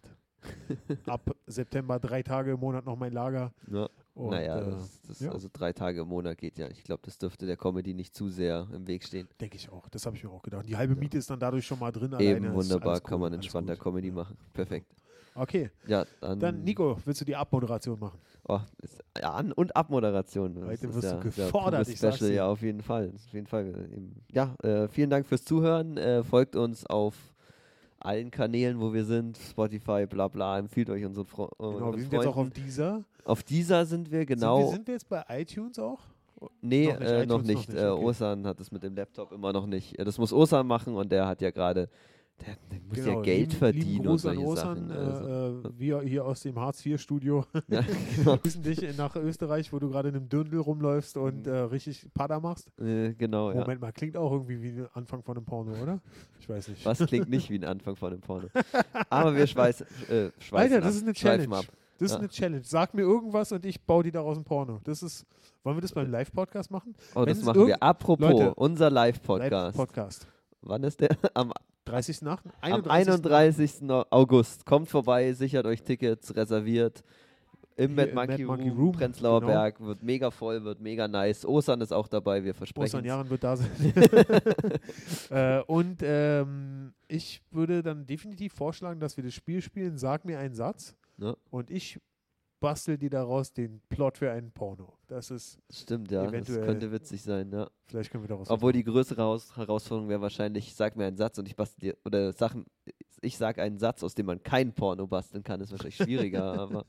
ab 1.06 1.34
September 1.46 1.98
drei 1.98 2.22
Tage 2.22 2.52
im 2.52 2.60
Monat 2.60 2.84
noch 2.84 2.96
mein 2.96 3.12
Lager. 3.12 3.52
ja. 3.70 3.88
Und, 4.14 4.30
naja, 4.30 4.58
äh, 4.58 4.70
das, 4.70 5.00
das, 5.06 5.20
ja. 5.20 5.32
also 5.32 5.48
drei 5.52 5.72
Tage 5.72 6.00
im 6.00 6.08
Monat 6.08 6.36
geht 6.38 6.58
ja. 6.58 6.68
Ich 6.68 6.84
glaube, 6.84 7.02
das 7.04 7.16
dürfte 7.18 7.46
der 7.46 7.56
Comedy 7.56 7.94
nicht 7.94 8.14
zu 8.14 8.28
sehr 8.28 8.66
im 8.72 8.86
Weg 8.86 9.04
stehen. 9.04 9.28
Denke 9.40 9.56
ich 9.56 9.70
auch. 9.70 9.88
Das 9.88 10.04
habe 10.06 10.16
ich 10.16 10.24
mir 10.24 10.30
auch 10.30 10.42
gedacht. 10.42 10.66
Die 10.68 10.76
halbe 10.76 10.96
Miete 10.96 11.16
ist 11.18 11.30
dann 11.30 11.38
dadurch 11.40 11.66
schon 11.66 11.78
mal 11.78 11.92
drin. 11.92 12.12
Eben, 12.18 12.44
alleine. 12.44 12.54
Wunderbar, 12.54 12.90
alles 12.90 13.02
kann 13.04 13.14
cool, 13.14 13.20
man 13.20 13.32
entspannter. 13.34 13.76
Comedy 13.76 14.08
Ja. 14.08 14.14
machen. 14.14 14.36
Perfekt. 14.52 14.86
Okay, 15.34 15.70
Ja, 15.86 16.04
dann. 16.20 16.40
dann 16.40 16.64
Nico, 16.64 16.98
willst 17.04 17.20
du 17.20 17.24
die 17.24 17.36
Abmoderation 17.36 17.98
machen? 18.00 18.18
Oh, 18.48 18.58
ist, 18.82 18.98
ja, 19.16 19.32
An- 19.32 19.52
und 19.52 19.76
Abmoderation. 19.76 20.54
Das 20.56 20.64
Heute 20.64 20.92
wirst 20.94 21.04
du 21.04 21.08
ja, 21.08 21.20
gefordert, 21.20 21.86
pures 21.86 21.88
ich 21.88 21.98
Special, 21.98 22.32
ja, 22.32 22.46
auf 22.46 22.62
jeden 22.62 22.82
Fall. 22.82 23.12
Auf 23.14 23.32
jeden 23.32 23.46
Fall. 23.46 23.72
Ja, 24.32 24.54
äh, 24.62 24.88
vielen 24.88 25.08
Dank 25.08 25.26
fürs 25.26 25.44
Zuhören. 25.44 25.96
Äh, 25.96 26.24
folgt 26.24 26.56
uns 26.56 26.84
auf 26.84 27.14
allen 28.00 28.30
Kanälen, 28.30 28.80
wo 28.80 28.92
wir 28.92 29.04
sind. 29.04 29.36
Spotify, 29.38 30.06
bla 30.06 30.28
bla. 30.28 30.58
Empfiehlt 30.58 30.90
euch 30.90 31.04
unseren, 31.04 31.26
Fro 31.26 31.50
Genau, 31.58 31.68
unseren 31.70 31.92
wir 31.94 32.00
sind 32.02 32.12
jetzt 32.12 32.22
auch 32.26 32.28
auf 32.28 32.34
Freunden. 32.34 32.54
dieser. 32.64 33.04
auf 33.24 33.42
dieser 33.42 33.86
sind 33.86 34.10
wir, 34.10 34.18
Sind, 34.20 34.26
genau. 34.28 34.58
wir, 34.60 34.68
sind 34.68 34.86
wir 34.86 34.94
jetzt 34.94 35.08
bei 35.08 35.24
iTunes 35.28 35.78
auch? 35.78 36.00
Nee, 36.62 36.86
Noch 36.86 36.98
nicht, 36.98 37.08
äh, 37.10 37.26
noch 37.26 37.36
noch 37.38 37.42
nicht. 37.42 37.68
nicht, 37.68 37.78
Äh, 37.78 37.86
okay. 37.88 38.04
Osan 38.04 38.46
hat 38.46 38.58
es 38.60 38.72
mit 38.72 38.82
dem 38.82 38.94
Laptop 38.96 39.30
immer 39.32 39.52
noch 39.52 39.66
nicht. 39.66 39.98
Äh, 39.98 40.04
Das 40.04 40.16
muss 40.16 40.32
Osan 40.32 40.66
machen 40.66 40.94
und 40.94 41.12
der 41.12 41.26
hat 41.26 41.42
ja 41.42 41.50
gerade, 41.50 41.88
der, 42.46 42.56
der 42.70 42.80
muss 42.88 42.98
ja 42.98 43.04
Geld 43.04 43.24
Genau, 43.24 43.24
lieben, 43.24 43.50
verdienen 43.52 43.86
lieben 43.90 44.00
und 44.00 44.06
Gruß 44.08 44.26
an 44.26 44.34
solche 44.36 44.48
Osan, 44.48 44.88
Sachen. 44.88 44.92
Also, 44.92 45.26
äh, 45.28 45.68
äh, 45.68 45.78
wir 45.78 46.00
hier 46.02 46.24
aus 46.24 46.40
dem 46.40 46.58
Hartz-IV-Studio. 46.58 47.44
ja, 47.68 47.84
genau. 48.16 48.36
grüßen 48.38 48.62
dich 48.62 48.96
nach 48.96 49.16
Österreich, 49.16 49.72
wo 49.72 49.78
du 49.78 49.90
gerade 49.90 50.08
in 50.08 50.16
einem 50.16 50.28
Dürndl 50.28 50.58
rumläufst 50.58 51.16
und 51.16 51.46
äh, 51.46 51.50
richtig 51.50 52.06
Pada 52.14 52.40
machst. 52.40 52.68
Äh, 52.80 53.14
genau, 53.14 53.50
ja. 53.50 53.60
Moment 53.60 53.80
mal, 53.80 53.92
klingt 53.92 54.16
auch 54.16 54.32
irgendwie 54.32 54.62
wie 54.62 54.72
der 54.72 54.90
Anfang 54.96 55.22
von 55.22 55.36
einem 55.36 55.44
Porno, 55.46 55.72
oder? 55.82 56.00
Ich 56.40 56.48
weiß 56.48 56.68
nicht. 56.68 56.84
Was 56.84 56.98
klingt 56.98 57.28
nicht 57.30 57.50
wie 57.50 57.58
ein 57.58 57.64
Anfang 57.64 57.96
von 57.96 58.12
einem 58.12 58.20
Porno. 58.20 58.48
Aber 59.10 59.34
wir 59.36 59.46
schweißen, 59.46 59.86
äh, 60.08 60.30
schweißen 60.38 60.54
Alter, 60.56 60.76
ab. 60.76 60.82
das 60.82 60.96
ist 60.96 61.02
eine 61.02 61.12
Challenge. 61.12 61.56
ab. 61.56 61.64
Das 61.98 62.06
ist 62.06 62.12
Ja. 62.12 62.18
eine 62.20 62.28
Challenge. 62.28 62.64
Sag 62.64 62.94
mir 62.94 63.02
irgendwas 63.02 63.52
und 63.52 63.66
ich 63.66 63.80
baue 63.84 64.02
die 64.02 64.10
daraus 64.10 64.38
ein 64.38 64.44
Porno. 64.44 64.80
Das 64.84 65.02
ist, 65.02 65.26
wollen 65.62 65.76
wir 65.76 65.82
das 65.82 65.92
beim 65.92 66.10
Live-Podcast 66.10 66.70
machen? 66.70 66.94
Oh, 67.14 67.26
das 67.26 67.36
Wenn's 67.36 67.44
machen 67.44 67.66
wir. 67.66 67.82
Apropos, 67.82 68.30
Leute, 68.30 68.54
unser 68.54 68.88
Live-Podcast. 68.90 69.52
Live-Podcast. 69.52 70.26
Wann 70.62 70.82
ist 70.82 71.00
der? 71.00 71.10
Am, 71.34 71.52
30.8. 71.90 72.38
am 72.60 72.84
31. 72.84 73.90
August. 74.10 74.66
Kommt 74.66 74.88
vorbei, 74.88 75.32
sichert 75.32 75.66
euch 75.66 75.82
Tickets, 75.82 76.34
reserviert. 76.34 77.02
Im 77.76 77.94
Mad 77.94 78.12
Monkey, 78.12 78.32
Mad 78.32 78.44
Monkey 78.44 78.68
Room, 78.68 78.78
Room, 78.78 78.92
Prenzlauer 78.92 79.40
genau. 79.40 79.52
Berg. 79.52 79.80
Wird 79.80 80.02
mega 80.02 80.30
voll, 80.30 80.62
wird 80.64 80.80
mega 80.80 81.08
nice. 81.08 81.46
Osan 81.46 81.80
ist 81.80 81.92
auch 81.92 82.08
dabei, 82.08 82.44
wir 82.44 82.52
versprechen 82.52 82.84
Ostern 82.84 83.04
Jahren 83.06 83.30
wird 83.30 83.42
da 83.42 83.56
sein. 83.56 83.70
äh, 85.30 85.60
und 85.62 86.00
ähm, 86.02 86.92
ich 87.08 87.42
würde 87.50 87.82
dann 87.82 88.06
definitiv 88.06 88.52
vorschlagen, 88.52 89.00
dass 89.00 89.16
wir 89.16 89.24
das 89.24 89.32
Spiel 89.32 89.62
spielen. 89.62 89.96
Sag 89.96 90.26
mir 90.26 90.38
einen 90.38 90.54
Satz 90.54 90.94
Ja. 91.16 91.34
und 91.50 91.70
ich 91.70 91.98
bastel 92.60 92.98
dir 92.98 93.10
daraus 93.10 93.52
den 93.52 93.80
Plot 93.88 94.18
für 94.18 94.30
einen 94.30 94.52
Porno. 94.52 94.92
Das 95.08 95.30
ist, 95.30 95.58
Stimmt, 95.70 96.10
ja. 96.12 96.30
Das 96.30 96.46
könnte 96.46 96.92
witzig 96.92 97.22
sein, 97.22 97.50
ja. 97.50 97.68
vielleicht 97.86 98.10
können 98.10 98.24
wir 98.24 98.28
daraus 98.28 98.50
Obwohl 98.50 98.72
die 98.72 98.84
größere 98.84 99.22
Haus 99.22 99.56
Herausforderung 99.56 100.08
wäre 100.08 100.20
wahrscheinlich, 100.20 100.74
sag 100.74 100.96
mir 100.96 101.06
einen 101.06 101.16
Satz 101.16 101.38
und 101.38 101.48
ich 101.48 101.56
bastel 101.56 101.80
dir, 101.80 101.96
oder 102.04 102.32
Sachen, 102.32 102.66
ich 103.22 103.36
sag 103.36 103.58
einen 103.58 103.78
Satz, 103.78 104.04
aus 104.04 104.14
dem 104.14 104.26
man 104.26 104.42
kein 104.42 104.72
Porno 104.72 105.06
basteln 105.06 105.42
kann, 105.42 105.60
ist 105.60 105.72
wahrscheinlich 105.72 105.96
schwieriger, 105.96 106.44
aber 106.60 106.84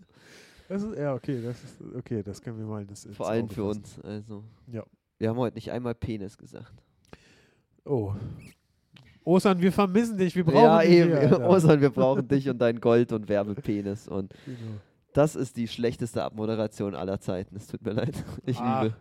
Das 0.68 0.84
ist, 0.84 0.98
ja, 0.98 1.14
okay, 1.14 1.42
das 1.42 1.64
ist, 1.64 1.82
okay, 1.96 2.22
das 2.24 2.42
können 2.42 2.58
wir 2.60 2.66
mal. 2.66 2.86
Das 2.86 3.08
vor 3.12 3.28
allem 3.28 3.50
für 3.50 3.64
uns. 3.64 4.00
Also. 4.02 4.44
Ja. 4.68 4.86
Wir 5.18 5.30
haben 5.30 5.38
heute 5.38 5.56
nicht 5.56 5.72
einmal 5.72 5.96
Penis 5.96 6.38
gesagt. 6.38 6.84
Oh. 7.86 8.14
Osan, 9.24 9.62
wir 9.62 9.72
vermissen 9.72 10.18
dich, 10.18 10.36
wir 10.36 10.44
brauchen 10.44 10.64
ja, 10.64 10.80
dich 10.80 10.92
eben. 10.92 11.10
hier. 11.10 11.42
Osan, 11.50 11.82
wir 11.82 11.90
brauchen 11.90 12.28
dich 12.28 12.50
und 12.50 12.60
dein 12.60 12.80
Gold- 12.80 13.12
und 13.12 13.30
Werbepenis. 13.30 14.08
Und 14.08 14.34
Genau. 14.46 14.58
Das 15.14 15.36
ist 15.36 15.58
die 15.58 15.68
schlechteste 15.68 16.24
Abmoderation 16.24 16.96
aller 16.96 17.20
Zeiten. 17.20 17.56
Es 17.56 17.68
tut 17.68 17.82
mir 17.84 17.92
leid. 17.94 18.14
Ich 18.46 18.58
Ah, 18.60 18.86
übe. 18.86 18.96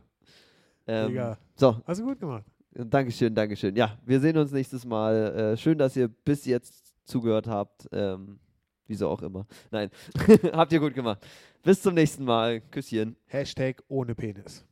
Ähm, 0.86 1.08
Digga. 1.08 1.38
so, 1.56 1.80
Hast 1.86 2.00
du 2.00 2.04
gut 2.04 2.18
gemacht. 2.20 2.44
Dankeschön, 2.72 3.34
Dankeschön. 3.34 3.74
Ja, 3.76 3.98
wir 4.04 4.20
sehen 4.20 4.36
uns 4.38 4.52
nächstes 4.52 4.84
Mal. 4.84 5.14
Äh, 5.54 5.56
schön, 5.56 5.76
dass 5.78 5.96
ihr 5.96 6.08
bis 6.08 6.44
jetzt 6.46 6.94
zugehört 7.04 7.46
habt. 7.48 7.88
Ähm, 7.92 8.38
wieso 8.86 9.08
auch 9.08 9.22
immer. 9.22 9.46
Nein, 9.70 9.90
habt 10.52 10.72
ihr 10.72 10.80
gut 10.80 10.94
gemacht. 10.94 11.26
Bis 11.62 11.82
zum 11.82 11.94
nächsten 11.94 12.24
Mal. 12.24 12.60
Küsschen. 12.60 13.16
Hashtag 13.26 13.82
ohne 13.88 14.14
Penis. 14.14 14.64